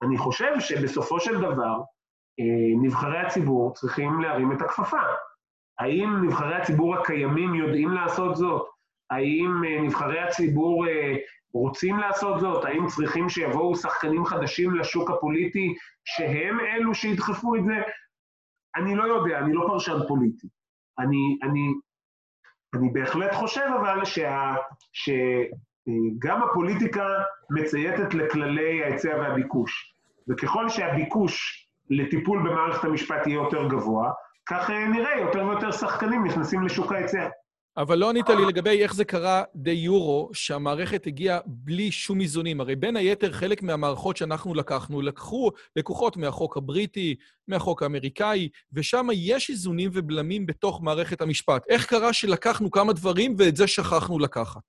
אני 0.02 0.18
חושב 0.18 0.60
שבסופו 0.60 1.20
של 1.20 1.40
דבר, 1.40 1.80
נבחרי 2.82 3.18
הציבור 3.18 3.74
צריכים 3.74 4.20
להרים 4.20 4.52
את 4.52 4.62
הכפפה. 4.62 5.02
האם 5.78 6.24
נבחרי 6.24 6.54
הציבור 6.54 6.96
הקיימים 6.96 7.54
יודעים 7.54 7.90
לעשות 7.90 8.36
זאת? 8.36 8.66
האם 9.10 9.62
נבחרי 9.84 10.20
הציבור 10.20 10.86
רוצים 11.54 11.98
לעשות 11.98 12.40
זאת? 12.40 12.64
האם 12.64 12.86
צריכים 12.86 13.28
שיבואו 13.28 13.76
שחקנים 13.76 14.24
חדשים 14.24 14.74
לשוק 14.74 15.10
הפוליטי 15.10 15.74
שהם 16.04 16.60
אלו 16.60 16.94
שידחפו 16.94 17.56
את 17.56 17.64
זה? 17.64 17.82
אני 18.76 18.94
לא 18.94 19.04
יודע, 19.04 19.38
אני 19.38 19.52
לא 19.52 19.64
פרשן 19.68 19.98
פוליטי. 20.08 20.48
אני, 20.98 21.38
אני, 21.42 21.60
אני 22.74 22.90
בהחלט 22.92 23.32
חושב 23.34 23.68
אבל 23.80 24.04
שה, 24.04 24.54
שגם 24.92 26.42
הפוליטיקה 26.42 27.06
מצייתת 27.50 28.14
לכללי 28.14 28.82
ההיצע 28.82 29.08
והביקוש. 29.08 29.94
וככל 30.28 30.68
שהביקוש 30.68 31.66
לטיפול 31.90 32.38
במערכת 32.38 32.84
המשפט 32.84 33.26
יהיה 33.26 33.34
יותר 33.34 33.68
גבוה, 33.68 34.12
כך 34.52 34.70
נראה 34.70 35.20
יותר 35.20 35.46
ויותר 35.46 35.72
שחקנים 35.72 36.24
נכנסים 36.24 36.62
לשוק 36.62 36.92
ההיצע. 36.92 37.28
אבל 37.76 37.98
לא 37.98 38.10
ענית 38.10 38.28
לי 38.28 38.46
לגבי 38.46 38.82
איך 38.82 38.94
זה 38.94 39.04
קרה 39.04 39.42
דה 39.54 39.70
יורו, 39.70 40.30
שהמערכת 40.32 41.06
הגיעה 41.06 41.38
בלי 41.46 41.90
שום 41.90 42.20
איזונים. 42.20 42.60
הרי 42.60 42.76
בין 42.76 42.96
היתר, 42.96 43.32
חלק 43.32 43.62
מהמערכות 43.62 44.16
שאנחנו 44.16 44.54
לקחנו, 44.54 45.02
לקחו 45.02 45.50
לקוחות 45.76 46.16
מהחוק 46.16 46.56
הבריטי, 46.56 47.14
מהחוק 47.48 47.82
האמריקאי, 47.82 48.48
ושם 48.72 49.06
יש 49.12 49.50
איזונים 49.50 49.90
ובלמים 49.92 50.46
בתוך 50.46 50.82
מערכת 50.82 51.20
המשפט. 51.20 51.62
איך 51.68 51.86
קרה 51.86 52.12
שלקחנו 52.12 52.70
כמה 52.70 52.92
דברים 52.92 53.34
ואת 53.38 53.56
זה 53.56 53.66
שכחנו 53.66 54.18
לקחת? 54.18 54.60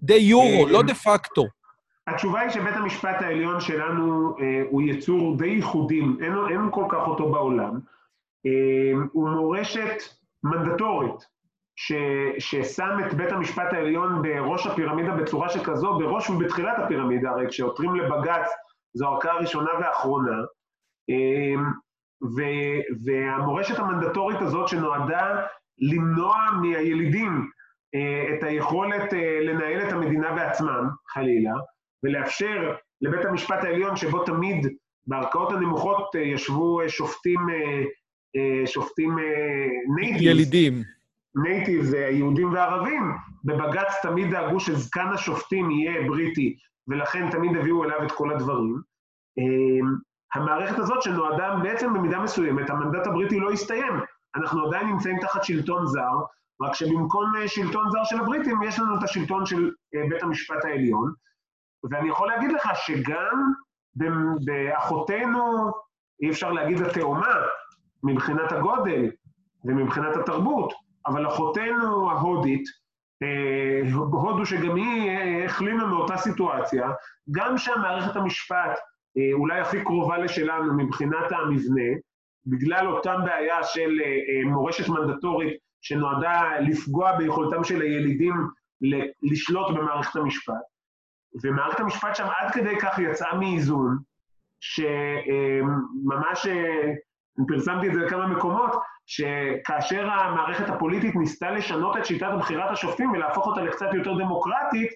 דה 0.00 0.14
יורו, 0.14 0.66
לא 0.66 0.82
דה 0.82 0.94
פקטו. 0.94 1.46
התשובה 2.06 2.40
היא 2.40 2.50
שבית 2.50 2.76
המשפט 2.76 3.16
העליון 3.20 3.60
שלנו 3.60 4.34
אה, 4.40 4.62
הוא 4.70 4.82
יצור 4.82 5.36
די 5.38 5.46
ייחודי, 5.46 6.00
אין, 6.00 6.34
אין 6.50 6.68
כל 6.70 6.84
כך 6.88 7.08
אותו 7.08 7.32
בעולם. 7.32 7.80
אה, 8.46 9.02
הוא 9.12 9.28
מורשת 9.28 10.02
מנדטורית. 10.44 11.32
ש, 11.76 11.92
ששם 12.38 12.96
את 13.06 13.14
בית 13.14 13.32
המשפט 13.32 13.72
העליון 13.72 14.22
בראש 14.22 14.66
הפירמידה 14.66 15.14
בצורה 15.14 15.48
שכזו, 15.48 15.98
בראש 15.98 16.30
ובתחילת 16.30 16.78
הפירמידה, 16.78 17.30
הרי 17.30 17.48
כשעותרים 17.48 17.94
לבג"ץ 17.94 18.50
זו 18.94 19.08
ערכאה 19.08 19.34
ראשונה 19.34 19.70
ואחרונה, 19.80 20.36
אמ, 21.08 21.64
ו, 22.36 22.42
והמורשת 23.04 23.78
המנדטורית 23.78 24.42
הזאת 24.42 24.68
שנועדה 24.68 25.46
למנוע 25.78 26.36
מהילידים 26.62 27.50
אה, 27.94 28.34
את 28.34 28.42
היכולת 28.42 29.14
אה, 29.14 29.40
לנהל 29.40 29.88
את 29.88 29.92
המדינה 29.92 30.32
בעצמם, 30.32 30.88
חלילה, 31.08 31.54
ולאפשר 32.02 32.74
לבית 33.00 33.24
המשפט 33.24 33.64
העליון, 33.64 33.96
שבו 33.96 34.24
תמיד 34.24 34.66
בערכאות 35.06 35.52
הנמוכות 35.52 36.16
אה, 36.16 36.20
ישבו 36.20 36.80
שופטים, 36.88 37.40
שופטים 38.66 39.16
natives, 39.96 40.22
ילידים. 40.22 40.82
native 41.34 41.82
זה 41.82 41.98
יהודים 41.98 42.52
וערבים, 42.52 43.12
בבג"ץ 43.44 43.92
תמיד 44.02 44.30
דאגו 44.30 44.60
שזקן 44.60 45.08
השופטים 45.14 45.70
יהיה 45.70 46.08
בריטי, 46.08 46.56
ולכן 46.88 47.30
תמיד 47.30 47.56
הביאו 47.56 47.84
אליו 47.84 48.02
את 48.06 48.12
כל 48.12 48.30
הדברים. 48.32 48.80
המערכת 50.34 50.78
הזאת 50.78 51.02
שנועדה 51.02 51.56
בעצם 51.62 51.94
במידה 51.94 52.18
מסוימת, 52.18 52.70
המנדט 52.70 53.06
הבריטי 53.06 53.40
לא 53.40 53.50
הסתיים. 53.50 54.00
אנחנו 54.36 54.66
עדיין 54.66 54.86
נמצאים 54.86 55.18
תחת 55.20 55.44
שלטון 55.44 55.86
זר, 55.86 56.18
רק 56.62 56.74
שבמקום 56.74 57.32
אה, 57.36 57.48
שלטון 57.48 57.90
זר 57.90 58.04
של 58.04 58.20
הבריטים, 58.20 58.62
יש 58.62 58.78
לנו 58.78 58.98
את 58.98 59.02
השלטון 59.02 59.46
של 59.46 59.70
אה, 59.94 60.08
בית 60.08 60.22
המשפט 60.22 60.64
העליון. 60.64 61.12
ואני 61.90 62.08
יכול 62.08 62.28
להגיד 62.28 62.52
לך 62.52 62.68
שגם 62.74 63.52
באחותינו, 64.44 65.70
אי 66.22 66.30
אפשר 66.30 66.52
להגיד 66.52 66.82
התאומה, 66.82 67.34
מבחינת 68.02 68.52
הגודל 68.52 69.10
ומבחינת 69.64 70.16
התרבות, 70.16 70.72
אבל 71.06 71.28
אחותנו 71.28 72.10
ההודית, 72.10 72.64
אה, 73.22 73.92
הודו 73.92 74.46
שגם 74.46 74.76
היא 74.76 75.10
אה, 75.10 75.44
החלימה 75.44 75.86
מאותה 75.86 76.16
סיטואציה, 76.16 76.90
גם 77.30 77.58
שם 77.58 77.80
מערכת 77.82 78.16
המשפט 78.16 78.78
אה, 79.16 79.32
אולי 79.32 79.60
הכי 79.60 79.84
קרובה 79.84 80.18
לשלנו 80.18 80.74
מבחינת 80.76 81.32
המבנה, 81.32 81.90
בגלל 82.46 82.86
אותה 82.86 83.16
בעיה 83.18 83.62
של 83.62 83.90
מורשת 84.46 84.88
מנדטורית 84.88 85.56
שנועדה 85.80 86.58
לפגוע 86.60 87.16
ביכולתם 87.16 87.64
של 87.64 87.80
הילידים 87.80 88.34
לשלוט 89.22 89.70
במערכת 89.70 90.16
המשפט. 90.16 90.54
ומערכת 91.44 91.80
המשפט 91.80 92.16
שם 92.16 92.26
עד 92.38 92.52
כדי 92.52 92.76
כך 92.80 92.98
יצאה 92.98 93.38
מאיזון, 93.38 93.98
שממש 94.60 96.46
פרסמתי 97.48 97.88
את 97.88 97.94
זה 97.94 98.00
בכמה 98.00 98.26
מקומות, 98.26 98.70
שכאשר 99.06 100.10
המערכת 100.10 100.68
הפוליטית 100.68 101.14
ניסתה 101.14 101.50
לשנות 101.50 101.96
את 101.96 102.06
שיטת 102.06 102.30
בחירת 102.38 102.70
השופטים 102.70 103.10
ולהפוך 103.10 103.46
אותה 103.46 103.62
לקצת 103.62 103.94
יותר 103.94 104.14
דמוקרטית, 104.18 104.90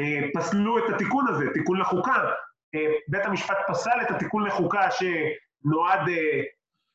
אה, 0.00 0.28
פסלו 0.34 0.78
את 0.78 0.94
התיקון 0.94 1.28
הזה, 1.28 1.44
תיקון 1.54 1.80
לחוקה. 1.80 2.30
אה, 2.74 2.92
בית 3.08 3.24
המשפט 3.24 3.56
פסל 3.68 4.00
את 4.02 4.10
התיקון 4.10 4.46
לחוקה 4.46 4.88
שנועד 4.90 6.08
אה, 6.08 6.42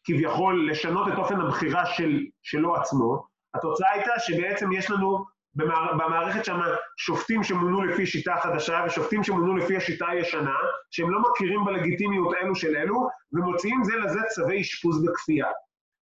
כביכול 0.04 0.70
לשנות 0.70 1.08
את 1.08 1.18
אופן 1.18 1.42
הבחירה 1.42 1.86
של, 1.86 2.20
שלו 2.44 2.76
עצמו. 2.76 3.28
התוצאה 3.56 3.92
הייתה 3.92 4.12
שבעצם 4.20 4.72
יש 4.72 4.92
לנו 4.92 5.26
במערכת 5.56 6.46
שם 6.46 6.60
שופטים 6.98 7.44
שמונו 7.44 7.82
לפי 7.82 8.06
שיטה 8.06 8.36
חדשה 8.44 8.84
ושופטים 8.88 9.24
שמונו 9.24 9.58
לפי 9.58 9.78
השיטה 9.78 10.08
הישנה, 10.08 10.56
שהם 10.92 11.12
לא 11.12 11.20
מכירים 11.20 11.66
בלגיטימיות 11.66 12.34
אלו 12.42 12.56
של 12.56 12.76
אלו, 12.76 13.08
ומוציאים 13.32 13.84
זה 13.84 13.96
לזה 13.96 14.20
צווי 14.36 14.62
אשפוז 14.62 15.06
בכפייה. 15.06 15.48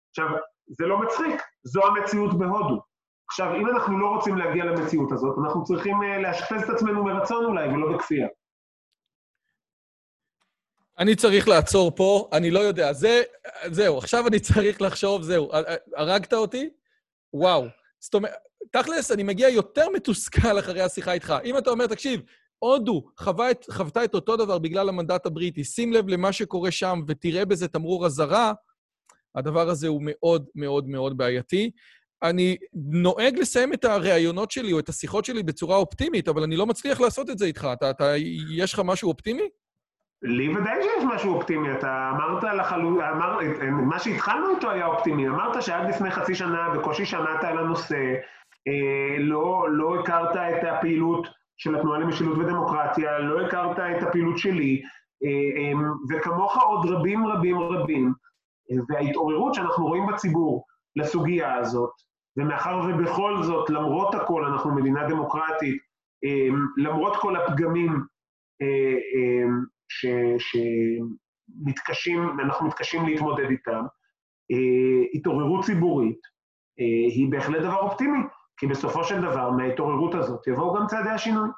עכשיו, 0.10 0.28
זה 0.68 0.86
לא 0.86 1.01
מצחיק, 1.01 1.41
זו 1.64 1.82
המציאות 1.86 2.39
בהודו. 2.39 2.82
עכשיו, 3.30 3.56
אם 3.56 3.68
אנחנו 3.68 3.99
לא 3.99 4.08
רוצים 4.08 4.38
להגיע 4.38 4.66
למציאות 4.66 5.12
הזאת, 5.12 5.36
אנחנו 5.45 5.64
צריכים 5.64 5.97
uh, 6.01 6.22
לאשפז 6.22 6.64
את 6.64 6.70
עצמנו 6.70 7.04
מרצון 7.04 7.45
אולי, 7.45 7.68
ולא 7.68 7.97
בכפייה. 7.97 8.28
אני 10.99 11.16
צריך 11.16 11.47
לעצור 11.47 11.95
פה, 11.95 12.30
אני 12.34 12.51
לא 12.51 12.60
יודע. 12.60 12.93
זה, 12.93 13.22
זהו, 13.66 13.97
עכשיו 13.97 14.28
אני 14.28 14.39
צריך 14.39 14.82
לחשוב, 14.82 15.22
זהו. 15.22 15.51
הרגת 15.95 16.34
אותי? 16.34 16.70
וואו. 17.34 17.66
זאת 17.99 18.14
אומרת, 18.14 18.34
תכלס, 18.72 19.11
אני 19.11 19.24
מגיע 19.24 19.49
יותר 19.49 19.89
מתוסכל 19.89 20.59
אחרי 20.59 20.82
השיחה 20.82 21.14
איתך. 21.14 21.34
אם 21.45 21.57
אתה 21.57 21.70
אומר, 21.70 21.88
תקשיב, 21.88 22.22
הודו 22.59 23.03
את, 23.51 23.66
חוותה 23.72 24.03
את 24.03 24.14
אותו 24.14 24.38
דבר 24.38 24.59
בגלל 24.59 24.89
המנדט 24.89 25.26
הבריטי, 25.26 25.64
שים 25.64 25.93
לב 25.93 26.07
למה 26.07 26.32
שקורה 26.32 26.72
שם 26.72 26.99
ותראה 27.07 27.45
בזה 27.45 27.68
תמרור 27.68 28.05
אזהרה, 28.05 28.53
הדבר 29.36 29.70
הזה 29.70 29.88
הוא 29.88 30.01
מאוד 30.03 30.45
מאוד 30.55 30.88
מאוד 30.88 31.18
בעייתי. 31.18 31.72
אני 32.24 32.57
נוהג 32.74 33.39
לסיים 33.39 33.74
את 33.74 33.86
הראיונות 33.86 34.51
שלי 34.51 34.74
או 34.74 34.80
את 34.80 34.89
השיחות 34.89 35.26
שלי 35.26 35.43
בצורה 35.43 35.78
אופטימית, 35.78 36.28
אבל 36.28 36.43
אני 36.43 36.55
לא 36.55 36.66
מצליח 36.66 37.01
לעשות 37.01 37.30
את 37.30 37.38
זה 37.38 37.45
איתך. 37.45 37.68
אתה, 37.74 37.89
אתה, 37.89 38.14
יש 38.55 38.74
לך 38.74 38.82
משהו 38.86 39.09
אופטימי? 39.09 39.49
לי 40.24 40.49
ודאי 40.49 40.84
שיש 40.84 41.03
משהו 41.16 41.34
אופטימי. 41.36 41.72
אתה 41.72 42.11
אמרת 42.16 42.43
לחלוטין, 42.43 43.01
אמר, 43.01 43.38
מה 43.72 43.99
שהתחלנו 43.99 44.55
איתו 44.55 44.72
היה 44.72 44.86
אופטימי. 44.86 45.28
אמרת 45.28 45.64
שעד 45.64 45.89
לפני 45.89 46.11
חצי 46.11 46.36
שנה 46.36 46.70
בקושי 46.76 47.05
שמעת 47.05 47.43
על 47.43 47.57
הנושא, 47.57 48.14
לא, 49.20 49.66
לא 49.72 49.99
הכרת 49.99 50.36
את 50.36 50.64
הפעילות 50.72 51.28
של 51.57 51.76
התנועה 51.76 51.99
למשילות 51.99 52.38
ודמוקרטיה, 52.38 53.20
לא 53.20 53.45
הכרת 53.45 53.80
את 53.80 54.03
הפעילות 54.03 54.38
שלי, 54.38 54.82
אה, 55.24 55.61
אה, 55.61 55.72
וכמוך 56.09 56.57
עוד 56.64 56.86
רבים 56.89 57.28
רבים 57.28 57.59
רבים. 57.59 58.14
וההתעוררות 58.89 59.53
שאנחנו 59.53 59.88
רואים 59.88 60.07
בציבור 60.07 60.66
לסוגיה 60.95 61.55
הזאת, 61.55 61.91
ומאחר 62.38 62.80
ובכל 62.89 63.43
זאת, 63.43 63.70
למרות 63.70 64.16
הכל, 64.16 64.45
אנחנו 64.45 64.76
מדינה 64.76 65.09
דמוקרטית, 65.09 65.82
למרות 66.78 67.16
כל 67.16 67.36
הפגמים 67.36 68.03
אה, 68.61 68.95
שמתקשים, 71.57 72.39
אנחנו 72.39 72.68
מתקשים 72.68 73.05
להתמודד 73.05 73.49
איתם, 73.49 73.86
אה, 74.51 75.03
התעוררות 75.14 75.66
ציבורית 75.66 76.20
אה, 76.80 76.86
היא 77.16 77.32
בהחלט 77.32 77.61
דבר 77.61 77.80
אופטימי, 77.80 78.20
כי 78.64 78.68
בסופו 78.68 79.03
של 79.03 79.22
דבר, 79.22 79.49
מההתעוררות 79.49 80.16
הזאת 80.16 80.47
יבואו 80.47 80.74
גם 80.74 80.88
צעדי 80.88 81.09
השינוי. 81.09 81.49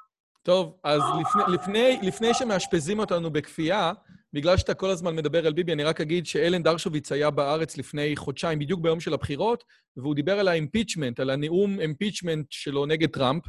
טוב, 0.43 0.77
אז 0.83 1.01
לפני, 1.21 1.43
לפני, 1.47 1.99
לפני 2.01 2.33
שמאשפזים 2.33 2.99
אותנו 2.99 3.29
בכפייה, 3.29 3.91
בגלל 4.33 4.57
שאתה 4.57 4.73
כל 4.73 4.89
הזמן 4.89 5.15
מדבר 5.15 5.47
על 5.47 5.53
ביבי, 5.53 5.73
אני 5.73 5.83
רק 5.83 6.01
אגיד 6.01 6.25
שאלן 6.25 6.63
דרשוביץ 6.63 7.11
היה 7.11 7.29
בארץ 7.29 7.77
לפני 7.77 8.15
חודשיים, 8.15 8.59
בדיוק 8.59 8.79
ביום 8.81 8.99
של 8.99 9.13
הבחירות, 9.13 9.63
והוא 9.97 10.15
דיבר 10.15 10.39
על 10.39 10.47
ה 10.47 10.53
impeachment, 10.53 11.19
על 11.19 11.29
הנאום 11.29 11.79
impeachment 11.79 12.45
שלו 12.49 12.85
נגד 12.85 13.09
טראמפ, 13.09 13.43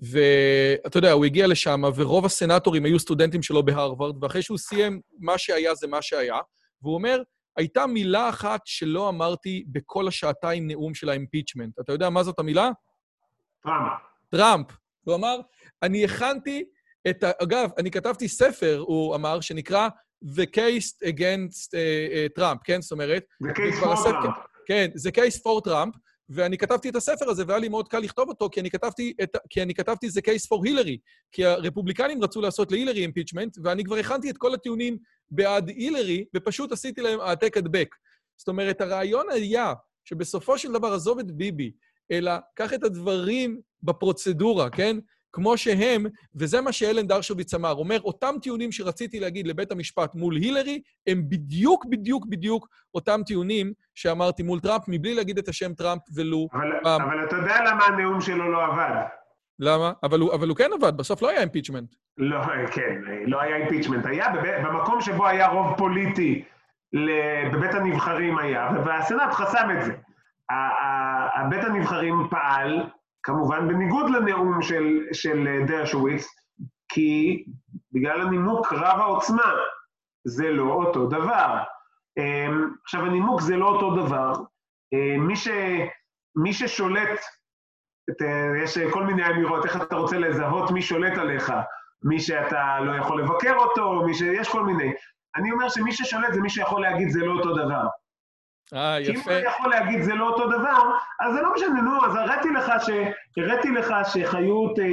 ואתה 0.00 0.98
יודע, 0.98 1.12
הוא 1.12 1.24
הגיע 1.24 1.46
לשם, 1.46 1.82
ורוב 1.94 2.24
הסנטורים 2.24 2.84
היו 2.84 2.98
סטודנטים 2.98 3.42
שלו 3.42 3.62
בהרווארד, 3.62 4.24
ואחרי 4.24 4.42
שהוא 4.42 4.58
סיים, 4.58 5.00
מה 5.18 5.38
שהיה 5.38 5.74
זה 5.74 5.86
מה 5.86 6.02
שהיה, 6.02 6.38
והוא 6.82 6.94
אומר, 6.94 7.22
הייתה 7.56 7.86
מילה 7.86 8.28
אחת 8.28 8.60
שלא 8.64 9.08
אמרתי 9.08 9.64
בכל 9.72 10.08
השעתיים 10.08 10.66
נאום 10.68 10.94
של 10.94 11.08
האימפיצ'מנט. 11.08 11.78
אתה 11.80 11.92
יודע 11.92 12.10
מה 12.10 12.22
זאת 12.22 12.38
המילה? 12.38 12.70
טראמפ. 13.68 13.92
טראמפ. 14.30 14.66
הוא 15.04 15.14
אמר, 15.14 15.40
אני 15.82 16.04
הכנתי 16.04 16.64
את 17.10 17.22
ה... 17.24 17.30
אגב, 17.42 17.70
אני 17.78 17.90
כתבתי 17.90 18.28
ספר, 18.28 18.84
הוא 18.86 19.14
אמר, 19.14 19.40
שנקרא 19.40 19.88
The 20.24 20.46
Case 20.56 21.08
Against 21.08 21.68
uh, 21.68 22.38
uh, 22.38 22.40
Trump, 22.40 22.58
כן? 22.64 22.82
זאת 22.82 22.92
אומרת... 22.92 23.24
The 23.44 23.56
Case 23.56 23.82
for 23.82 24.06
Trump. 24.06 24.32
כן, 24.66 24.90
זה 24.94 25.10
Case 25.10 25.40
for 25.40 25.68
Trump, 25.68 25.98
ואני 26.28 26.58
כתבתי 26.58 26.88
את 26.88 26.96
הספר 26.96 27.30
הזה, 27.30 27.44
והיה 27.46 27.58
לי 27.58 27.68
מאוד 27.68 27.88
קל 27.88 27.98
לכתוב 27.98 28.28
אותו, 28.28 28.50
כי 28.50 28.60
אני 28.60 28.70
כתבתי, 28.70 29.14
את, 29.22 29.36
כי 29.50 29.62
אני 29.62 29.74
כתבתי 29.74 30.10
זה 30.10 30.20
Case 30.20 30.46
for 30.54 30.68
Hillary, 30.68 30.96
כי 31.32 31.44
הרפובליקנים 31.44 32.22
רצו 32.22 32.40
לעשות 32.40 32.72
להילרי 32.72 33.00
אימפיצ'מנט, 33.00 33.58
ואני 33.64 33.84
כבר 33.84 33.96
הכנתי 33.96 34.30
את 34.30 34.38
כל 34.38 34.54
הטיעונים 34.54 34.98
בעד 35.30 35.68
הילרי, 35.68 36.24
ופשוט 36.36 36.72
עשיתי 36.72 37.00
להם 37.00 37.20
העתק 37.20 37.56
הדבק. 37.56 37.94
זאת 38.36 38.48
אומרת, 38.48 38.80
הרעיון 38.80 39.30
היה 39.30 39.72
שבסופו 40.04 40.58
של 40.58 40.72
דבר, 40.72 40.94
עזוב 40.94 41.18
את 41.18 41.32
ביבי, 41.32 41.72
אלא 42.10 42.32
קח 42.54 42.74
את 42.74 42.84
הדברים 42.84 43.60
בפרוצדורה, 43.82 44.70
כן? 44.70 44.96
כמו 45.32 45.56
שהם, 45.56 46.06
וזה 46.34 46.60
מה 46.60 46.72
שאלן 46.72 47.06
דרשוביץ 47.06 47.54
אמר. 47.54 47.72
אומר, 47.74 48.00
אותם 48.00 48.34
טיעונים 48.42 48.72
שרציתי 48.72 49.20
להגיד 49.20 49.46
לבית 49.46 49.72
המשפט 49.72 50.14
מול 50.14 50.36
הילרי, 50.36 50.80
הם 51.06 51.22
בדיוק, 51.28 51.84
בדיוק, 51.84 52.26
בדיוק 52.26 52.68
אותם 52.94 53.20
טיעונים 53.26 53.72
שאמרתי 53.94 54.42
מול 54.42 54.60
טראמפ, 54.60 54.82
מבלי 54.88 55.14
להגיד 55.14 55.38
את 55.38 55.48
השם 55.48 55.74
טראמפ 55.74 56.02
ולו 56.14 56.48
אבל, 56.52 56.70
פעם. 56.82 57.02
אבל 57.02 57.24
אתה 57.24 57.36
יודע 57.36 57.56
למה 57.66 57.84
הנאום 57.84 58.20
שלו 58.20 58.52
לא 58.52 58.64
עבד. 58.64 59.02
למה? 59.58 59.92
אבל 60.02 60.20
הוא, 60.20 60.34
אבל 60.34 60.48
הוא 60.48 60.56
כן 60.56 60.70
עבד, 60.74 60.96
בסוף 60.96 61.22
לא 61.22 61.28
היה 61.28 61.40
impeachment. 61.40 61.94
לא, 62.18 62.38
כן, 62.72 63.00
לא 63.26 63.40
היה 63.40 63.56
impeachment. 63.56 64.06
היה 64.06 64.26
במקום 64.64 65.00
שבו 65.00 65.26
היה 65.26 65.48
רוב 65.48 65.78
פוליטי 65.78 66.44
בבית 67.52 67.74
הנבחרים 67.74 68.38
היה, 68.38 68.70
והסנאט 68.86 69.32
חסם 69.32 69.68
את 69.78 69.84
זה. 69.84 69.92
בית 71.50 71.64
הנבחרים 71.64 72.14
פעל, 72.30 72.90
כמובן 73.22 73.68
בניגוד 73.68 74.10
לנאום 74.10 74.62
של, 74.62 75.04
של 75.12 75.64
דרשוויץ, 75.66 76.26
כי 76.88 77.44
בגלל 77.92 78.20
הנימוק 78.20 78.72
רב 78.72 79.00
העוצמה, 79.00 79.52
זה 80.24 80.50
לא 80.50 80.72
אותו 80.72 81.06
דבר. 81.06 81.58
אמ, 82.18 82.70
עכשיו, 82.84 83.04
הנימוק 83.06 83.40
זה 83.40 83.56
לא 83.56 83.66
אותו 83.66 84.06
דבר. 84.06 84.32
אמ, 84.92 85.26
מי, 85.26 85.36
ש, 85.36 85.48
מי 86.36 86.52
ששולט, 86.52 87.20
את, 88.10 88.22
יש 88.64 88.78
כל 88.78 89.04
מיני 89.04 89.26
אמירות, 89.26 89.64
איך 89.64 89.76
אתה 89.76 89.96
רוצה 89.96 90.18
לזהות 90.18 90.70
מי 90.70 90.82
שולט 90.82 91.18
עליך, 91.18 91.52
מי 92.02 92.20
שאתה 92.20 92.80
לא 92.80 92.96
יכול 92.96 93.22
לבקר 93.22 93.56
אותו, 93.56 94.02
מי 94.06 94.14
ש... 94.14 94.20
יש 94.20 94.48
כל 94.48 94.64
מיני. 94.64 94.92
אני 95.36 95.52
אומר 95.52 95.68
שמי 95.68 95.92
ששולט 95.92 96.32
זה 96.32 96.40
מי 96.40 96.50
שיכול 96.50 96.82
להגיד 96.82 97.08
זה 97.08 97.20
לא 97.20 97.32
אותו 97.32 97.54
דבר. 97.54 97.86
אה, 98.74 99.00
יפה. 99.00 99.30
אם 99.32 99.38
אתה 99.38 99.48
יכול 99.48 99.70
להגיד 99.70 100.02
זה 100.02 100.14
לא 100.14 100.28
אותו 100.28 100.46
דבר, 100.46 100.90
אז 101.20 101.34
זה 101.34 101.42
לא 101.42 101.54
משנה, 101.54 101.80
נו, 101.82 102.06
אז 102.06 102.14
הראיתי 102.14 102.48
לך, 102.50 102.72
ש... 102.86 102.90
הראיתי 103.36 103.70
לך 103.70 103.94
שחיות 104.04 104.78
אה, 104.78 104.84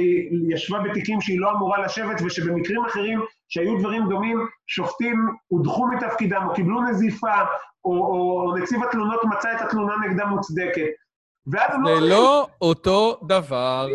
ישבה 0.50 0.78
בתיקים 0.78 1.20
שהיא 1.20 1.40
לא 1.40 1.50
אמורה 1.50 1.80
לשבת, 1.80 2.22
ושבמקרים 2.24 2.84
אחרים 2.84 3.20
שהיו 3.48 3.78
דברים 3.78 4.08
דומים, 4.08 4.46
שופטים 4.66 5.26
הודחו 5.48 5.86
מתפקידם, 5.86 6.42
או 6.48 6.54
קיבלו 6.54 6.80
נזיפה, 6.80 7.40
או, 7.84 7.90
או, 7.90 8.42
או 8.46 8.56
נציב 8.56 8.84
התלונות 8.84 9.24
מצא 9.24 9.52
את 9.56 9.60
התלונה 9.60 9.94
נגדה 10.06 10.24
מוצדקת. 10.24 10.90
ואז 11.52 11.74
הם 11.74 11.82
לא... 11.82 12.00
זה 12.00 12.06
לא 12.06 12.46
אותו 12.60 13.20
דבר. 13.22 13.86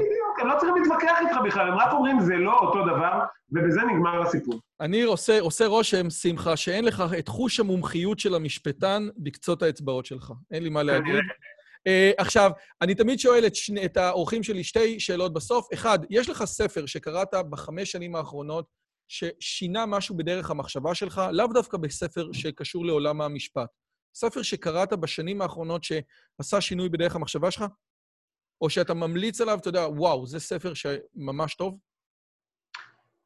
הם 0.42 0.48
לא 0.48 0.54
צריכים 0.60 0.76
להתווכח 0.76 1.18
איתך 1.22 1.38
בכלל, 1.46 1.68
הם 1.68 1.78
רק 1.78 1.94
אומרים 1.94 2.20
זה 2.20 2.36
לא 2.36 2.60
אותו 2.60 2.82
דבר, 2.86 3.20
ובזה 3.52 3.82
נגמר 3.82 4.22
הסיפור. 4.22 4.60
אני 4.82 5.02
עושה, 5.02 5.40
עושה 5.40 5.68
רושם, 5.68 6.10
שמחה, 6.10 6.58
שאין 6.58 6.86
לך 6.86 7.04
את 7.20 7.28
חוש 7.28 7.60
המומחיות 7.60 8.20
של 8.20 8.36
המשפטן 8.36 9.08
בקצות 9.18 9.64
האצבעות 9.64 10.06
שלך. 10.06 10.32
אין 10.52 10.64
לי 10.64 10.70
מה 10.70 10.84
להגיד. 10.84 11.16
Uh, 11.16 12.14
עכשיו, 12.18 12.52
אני 12.82 12.96
תמיד 12.96 13.20
שואל 13.20 13.48
את, 13.48 13.56
שני, 13.56 13.86
את 13.86 13.98
האורחים 13.98 14.44
שלי 14.44 14.64
שתי 14.64 15.00
שאלות 15.00 15.34
בסוף. 15.34 15.68
אחד, 15.74 16.00
יש 16.10 16.30
לך 16.30 16.44
ספר 16.44 16.86
שקראת 16.86 17.34
בחמש 17.50 17.92
שנים 17.92 18.16
האחרונות 18.16 18.66
ששינה 19.08 19.86
משהו 19.86 20.18
בדרך 20.18 20.52
המחשבה 20.52 20.96
שלך, 20.96 21.22
לאו 21.32 21.48
דווקא 21.48 21.78
בספר 21.78 22.30
שקשור 22.34 22.86
לעולם 22.86 23.22
המשפט. 23.22 23.70
ספר 24.16 24.42
שקראת 24.42 24.94
בשנים 24.94 25.42
האחרונות 25.42 25.84
שעשה 25.84 26.62
שינוי 26.62 26.90
בדרך 26.90 27.16
המחשבה 27.16 27.52
שלך? 27.52 27.66
או 28.62 28.70
שאתה 28.70 28.94
ממליץ 28.94 29.42
עליו, 29.42 29.58
אתה 29.58 29.70
יודע, 29.70 29.88
וואו, 29.88 30.28
זה 30.28 30.40
ספר 30.40 30.74
שממש 30.74 31.56
טוב? 31.56 31.78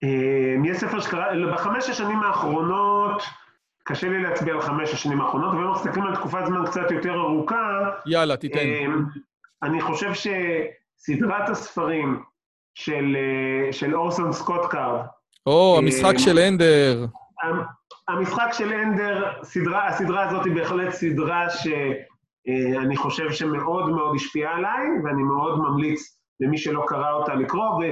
אה, 0.03 0.71
יש 0.71 0.77
ספר 0.77 0.99
שקרא, 0.99 1.25
בחמש 1.53 1.89
השנים 1.89 2.23
האחרונות, 2.23 3.23
קשה 3.83 4.09
לי 4.09 4.23
להצביע 4.23 4.53
על 4.53 4.61
חמש 4.61 4.93
השנים 4.93 5.21
האחרונות, 5.21 5.53
אבל 5.53 5.63
אם 5.63 5.71
מסתכלים 5.71 6.05
על 6.05 6.15
תקופת 6.15 6.45
זמן 6.45 6.65
קצת 6.65 6.91
יותר 6.91 7.13
ארוכה... 7.13 7.89
יאללה, 8.05 8.38
תיתן. 8.38 8.57
אה, 8.57 8.86
אני 9.63 9.81
חושב 9.81 10.11
שסדרת 10.13 11.49
הספרים 11.49 12.23
של, 12.73 13.15
אה, 13.15 13.73
של 13.73 13.95
אורסון 13.95 14.33
סקוט 14.33 14.65
קארד... 14.69 15.05
או, 15.45 15.77
המשחק 15.77 16.13
של 16.17 16.39
אנדר. 16.39 17.05
המשחק 18.07 18.47
של 18.53 18.73
אנדר, 18.73 19.43
סדרה, 19.43 19.88
הסדרה 19.88 20.29
הזאת 20.29 20.45
היא 20.45 20.55
בהחלט 20.55 20.89
סדרה 20.93 21.49
שאני 22.47 22.97
חושב 22.97 23.31
שמאוד 23.31 23.89
מאוד 23.89 24.15
השפיעה 24.15 24.55
עליי, 24.55 24.87
ואני 25.03 25.23
מאוד 25.23 25.59
ממליץ 25.59 26.17
למי 26.39 26.57
שלא 26.57 26.83
קרא 26.87 27.11
אותה 27.11 27.35
לקרוא, 27.35 27.83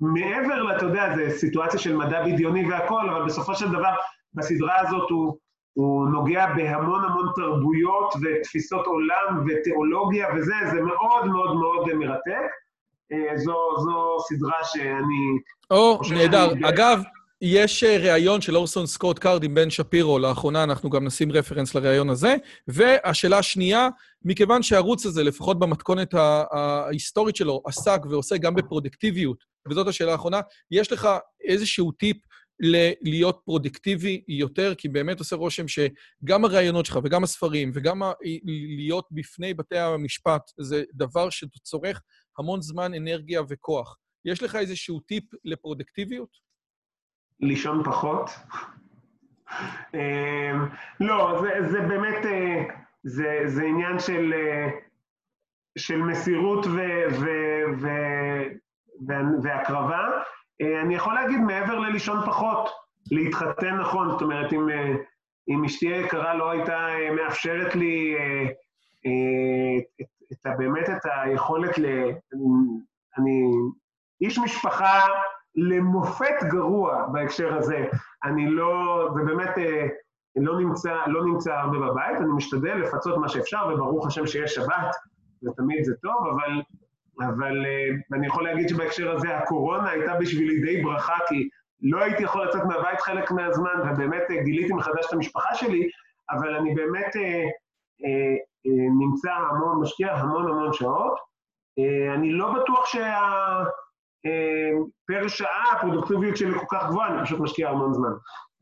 ומעבר, 0.00 0.76
אתה 0.76 0.84
יודע, 0.84 1.16
זו 1.16 1.38
סיטואציה 1.38 1.80
של 1.80 1.96
מדע 1.96 2.24
בדיוני 2.26 2.70
והכול, 2.70 3.10
אבל 3.10 3.24
בסופו 3.24 3.54
של 3.54 3.68
דבר, 3.68 3.94
בסדרה 4.34 4.80
הזאת 4.80 5.10
הוא, 5.10 5.36
הוא 5.72 6.08
נוגע 6.08 6.46
בהמון 6.56 7.04
המון 7.04 7.28
תרבויות 7.36 8.14
ותפיסות 8.22 8.86
עולם 8.86 9.44
ותיאולוגיה 9.46 10.26
וזה, 10.36 10.54
זה 10.70 10.82
מאוד 10.82 11.26
מאוד 11.26 11.56
מאוד 11.56 11.92
מרתק. 11.92 12.48
אה, 13.12 13.36
זו, 13.36 13.54
זו 13.78 14.16
סדרה 14.28 14.64
שאני... 14.64 15.38
או, 15.70 16.00
נהדר. 16.14 16.52
אגב, 16.68 17.02
יש 17.42 17.84
אה, 17.84 17.96
ראיון 17.98 18.40
של 18.40 18.56
אורסון 18.56 18.86
סקוט 18.86 19.18
קארד 19.18 19.44
עם 19.44 19.54
בן 19.54 19.70
שפירו, 19.70 20.18
לאחרונה 20.18 20.64
אנחנו 20.64 20.90
גם 20.90 21.04
נשים 21.04 21.32
reference 21.32 21.74
לראיון 21.74 22.10
הזה. 22.10 22.34
והשאלה 22.68 23.38
השנייה, 23.38 23.88
מכיוון 24.24 24.62
שהערוץ 24.62 25.06
הזה, 25.06 25.22
לפחות 25.24 25.58
במתכונת 25.58 26.14
ההיסטורית 26.50 27.36
שלו, 27.36 27.62
עסק 27.66 28.00
ועוסק 28.10 28.36
גם 28.36 28.54
בפרודקטיביות, 28.54 29.44
וזאת 29.70 29.86
השאלה 29.86 30.12
האחרונה, 30.12 30.40
יש 30.70 30.92
לך 30.92 31.08
איזשהו 31.44 31.92
טיפ 31.92 32.16
להיות 33.02 33.40
פרודקטיבי 33.44 34.24
יותר, 34.28 34.74
כי 34.74 34.88
באמת 34.88 35.18
עושה 35.18 35.36
רושם 35.36 35.64
שגם 35.68 36.44
הראיונות 36.44 36.86
שלך 36.86 36.98
וגם 37.04 37.24
הספרים 37.24 37.70
וגם 37.74 38.02
ה- 38.02 38.12
להיות 38.78 39.04
בפני 39.10 39.54
בתי 39.54 39.78
המשפט 39.78 40.42
זה 40.60 40.82
דבר 40.94 41.30
שצורך 41.30 42.00
המון 42.38 42.62
זמן, 42.62 42.94
אנרגיה 42.94 43.42
וכוח. 43.48 43.96
יש 44.24 44.42
לך 44.42 44.56
איזשהו 44.56 45.00
טיפ 45.00 45.24
לפרודקטיביות? 45.44 46.47
לישון 47.40 47.84
פחות. 47.84 48.30
אמ, 49.94 50.68
לא, 51.00 51.40
זה, 51.42 51.68
זה 51.70 51.80
באמת, 51.80 52.26
אה, 52.26 52.64
זה, 53.02 53.42
זה 53.46 53.62
עניין 53.62 53.98
של, 53.98 54.34
אה, 54.36 54.68
של 55.78 56.02
מסירות 56.02 56.66
ו, 56.66 56.80
ו, 57.10 57.26
ו, 57.80 57.88
ו, 59.08 59.12
והקרבה. 59.42 60.08
אה, 60.60 60.80
אני 60.80 60.94
יכול 60.94 61.14
להגיד 61.14 61.40
מעבר 61.40 61.78
ללישון 61.78 62.26
פחות, 62.26 62.70
להתחתן 63.10 63.76
נכון, 63.76 64.10
זאת 64.10 64.22
אומרת, 64.22 64.52
אם, 64.52 64.66
אם 65.48 65.64
אשתי 65.64 65.94
היקרה 65.94 66.34
לא 66.34 66.50
הייתה 66.50 66.86
מאפשרת 67.16 67.74
לי 67.74 68.16
את, 68.16 70.00
את, 70.00 70.06
את, 70.32 70.52
באמת 70.58 70.90
את 70.90 71.06
היכולת 71.24 71.78
ל... 71.78 71.84
אני, 73.18 73.42
איש 74.20 74.38
משפחה 74.38 75.00
למופת 75.58 76.42
גרוע 76.42 77.06
בהקשר 77.12 77.56
הזה. 77.56 77.86
אני 78.24 78.50
לא, 78.50 79.08
זה 79.14 79.22
באמת 79.22 79.58
אה, 79.58 79.86
לא 80.36 80.60
נמצא, 80.60 80.96
לא 81.06 81.24
נמצא 81.24 81.54
הרבה 81.54 81.78
בבית, 81.78 82.16
אני 82.16 82.32
משתדל 82.36 82.74
לפצות 82.74 83.18
מה 83.18 83.28
שאפשר, 83.28 83.68
וברוך 83.74 84.06
השם 84.06 84.26
שיש 84.26 84.54
שבת, 84.54 84.96
ותמיד 85.42 85.84
זה 85.84 85.94
טוב, 86.02 86.26
אבל, 86.26 86.62
אבל 87.28 87.66
אה, 87.66 88.16
אני 88.16 88.26
יכול 88.26 88.44
להגיד 88.44 88.68
שבהקשר 88.68 89.12
הזה 89.12 89.36
הקורונה 89.36 89.90
הייתה 89.90 90.14
בשבילי 90.20 90.60
די 90.60 90.82
ברכה, 90.82 91.16
כי 91.28 91.48
לא 91.82 92.02
הייתי 92.02 92.22
יכול 92.22 92.48
לצאת 92.48 92.62
מהבית 92.64 93.00
חלק 93.00 93.30
מהזמן, 93.30 93.74
ובאמת 93.80 94.22
אה, 94.30 94.42
גיליתי 94.42 94.72
מחדש 94.72 95.06
את 95.08 95.12
המשפחה 95.12 95.54
שלי, 95.54 95.88
אבל 96.30 96.54
אני 96.54 96.74
באמת 96.74 97.16
אה, 97.16 97.22
אה, 98.04 98.36
אה, 98.66 98.88
נמצא 98.98 99.30
המון, 99.32 99.80
משקיע 99.82 100.12
המון 100.12 100.48
המון 100.48 100.72
שעות. 100.72 101.18
אה, 101.78 102.14
אני 102.14 102.32
לא 102.32 102.52
בטוח 102.52 102.86
שה... 102.86 103.18
אה, 104.26 104.80
פר 105.06 105.28
שעה 105.28 105.72
הפרודוקטיביות 105.72 106.36
שלי 106.36 106.52
כל 106.52 106.66
כך 106.70 106.88
גבוהה, 106.88 107.14
אני 107.14 107.24
פשוט 107.24 107.40
משקיע 107.40 107.68
המון 107.68 107.94
זמן. 107.94 108.12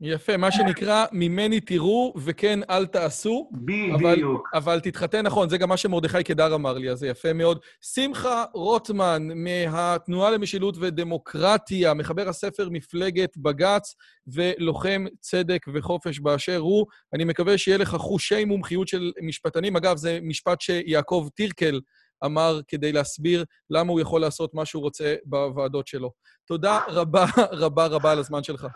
יפה, 0.01 0.37
מה 0.37 0.51
שנקרא, 0.51 1.05
ממני 1.11 1.59
תראו 1.59 2.13
וכן 2.17 2.59
אל 2.69 2.85
תעשו. 2.85 3.49
בדיוק. 3.51 4.01
אבל, 4.01 4.21
אבל 4.53 4.79
תתחתן 4.79 5.25
נכון, 5.25 5.49
זה 5.49 5.57
גם 5.57 5.69
מה 5.69 5.77
שמרדכי 5.77 6.23
קדר 6.23 6.55
אמר 6.55 6.73
לי, 6.73 6.89
אז 6.89 6.99
זה 6.99 7.07
יפה 7.07 7.33
מאוד. 7.33 7.59
שמחה 7.81 8.43
רוטמן, 8.53 9.27
מהתנועה 9.35 10.31
למשילות 10.31 10.77
ודמוקרטיה, 10.79 11.93
מחבר 11.93 12.29
הספר 12.29 12.69
מפלגת 12.71 13.37
בג"ץ 13.37 13.95
ולוחם 14.27 15.05
צדק 15.19 15.65
וחופש 15.73 16.19
באשר 16.19 16.57
הוא. 16.57 16.85
אני 17.13 17.23
מקווה 17.23 17.57
שיהיה 17.57 17.77
לך 17.77 17.89
חושי 17.89 18.45
מומחיות 18.45 18.87
של 18.87 19.11
משפטנים. 19.21 19.75
אגב, 19.75 19.97
זה 19.97 20.19
משפט 20.21 20.61
שיעקב 20.61 21.27
טירקל 21.35 21.79
אמר 22.25 22.59
כדי 22.67 22.91
להסביר 22.91 23.45
למה 23.69 23.91
הוא 23.91 23.99
יכול 23.99 24.21
לעשות 24.21 24.53
מה 24.53 24.65
שהוא 24.65 24.83
רוצה 24.83 25.15
בוועדות 25.25 25.87
שלו. 25.87 26.11
תודה 26.45 26.79
רבה 26.87 27.25
רבה 27.51 27.85
רבה 27.85 28.11
על 28.11 28.19
הזמן 28.19 28.43
שלך. 28.43 28.67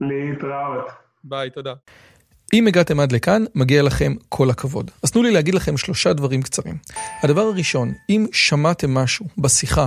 להתראות. 0.00 0.86
ביי, 1.24 1.50
תודה. 1.50 1.74
אם 2.52 2.66
הגעתם 2.66 3.00
עד 3.00 3.12
לכאן, 3.12 3.44
מגיע 3.54 3.82
לכם 3.82 4.14
כל 4.28 4.50
הכבוד. 4.50 4.90
אז 5.02 5.10
תנו 5.10 5.22
לי 5.22 5.30
להגיד 5.30 5.54
לכם 5.54 5.76
שלושה 5.76 6.12
דברים 6.12 6.42
קצרים. 6.42 6.78
הדבר 7.22 7.40
הראשון, 7.40 7.92
אם 8.08 8.26
שמעתם 8.32 8.94
משהו 8.94 9.26
בשיחה 9.38 9.86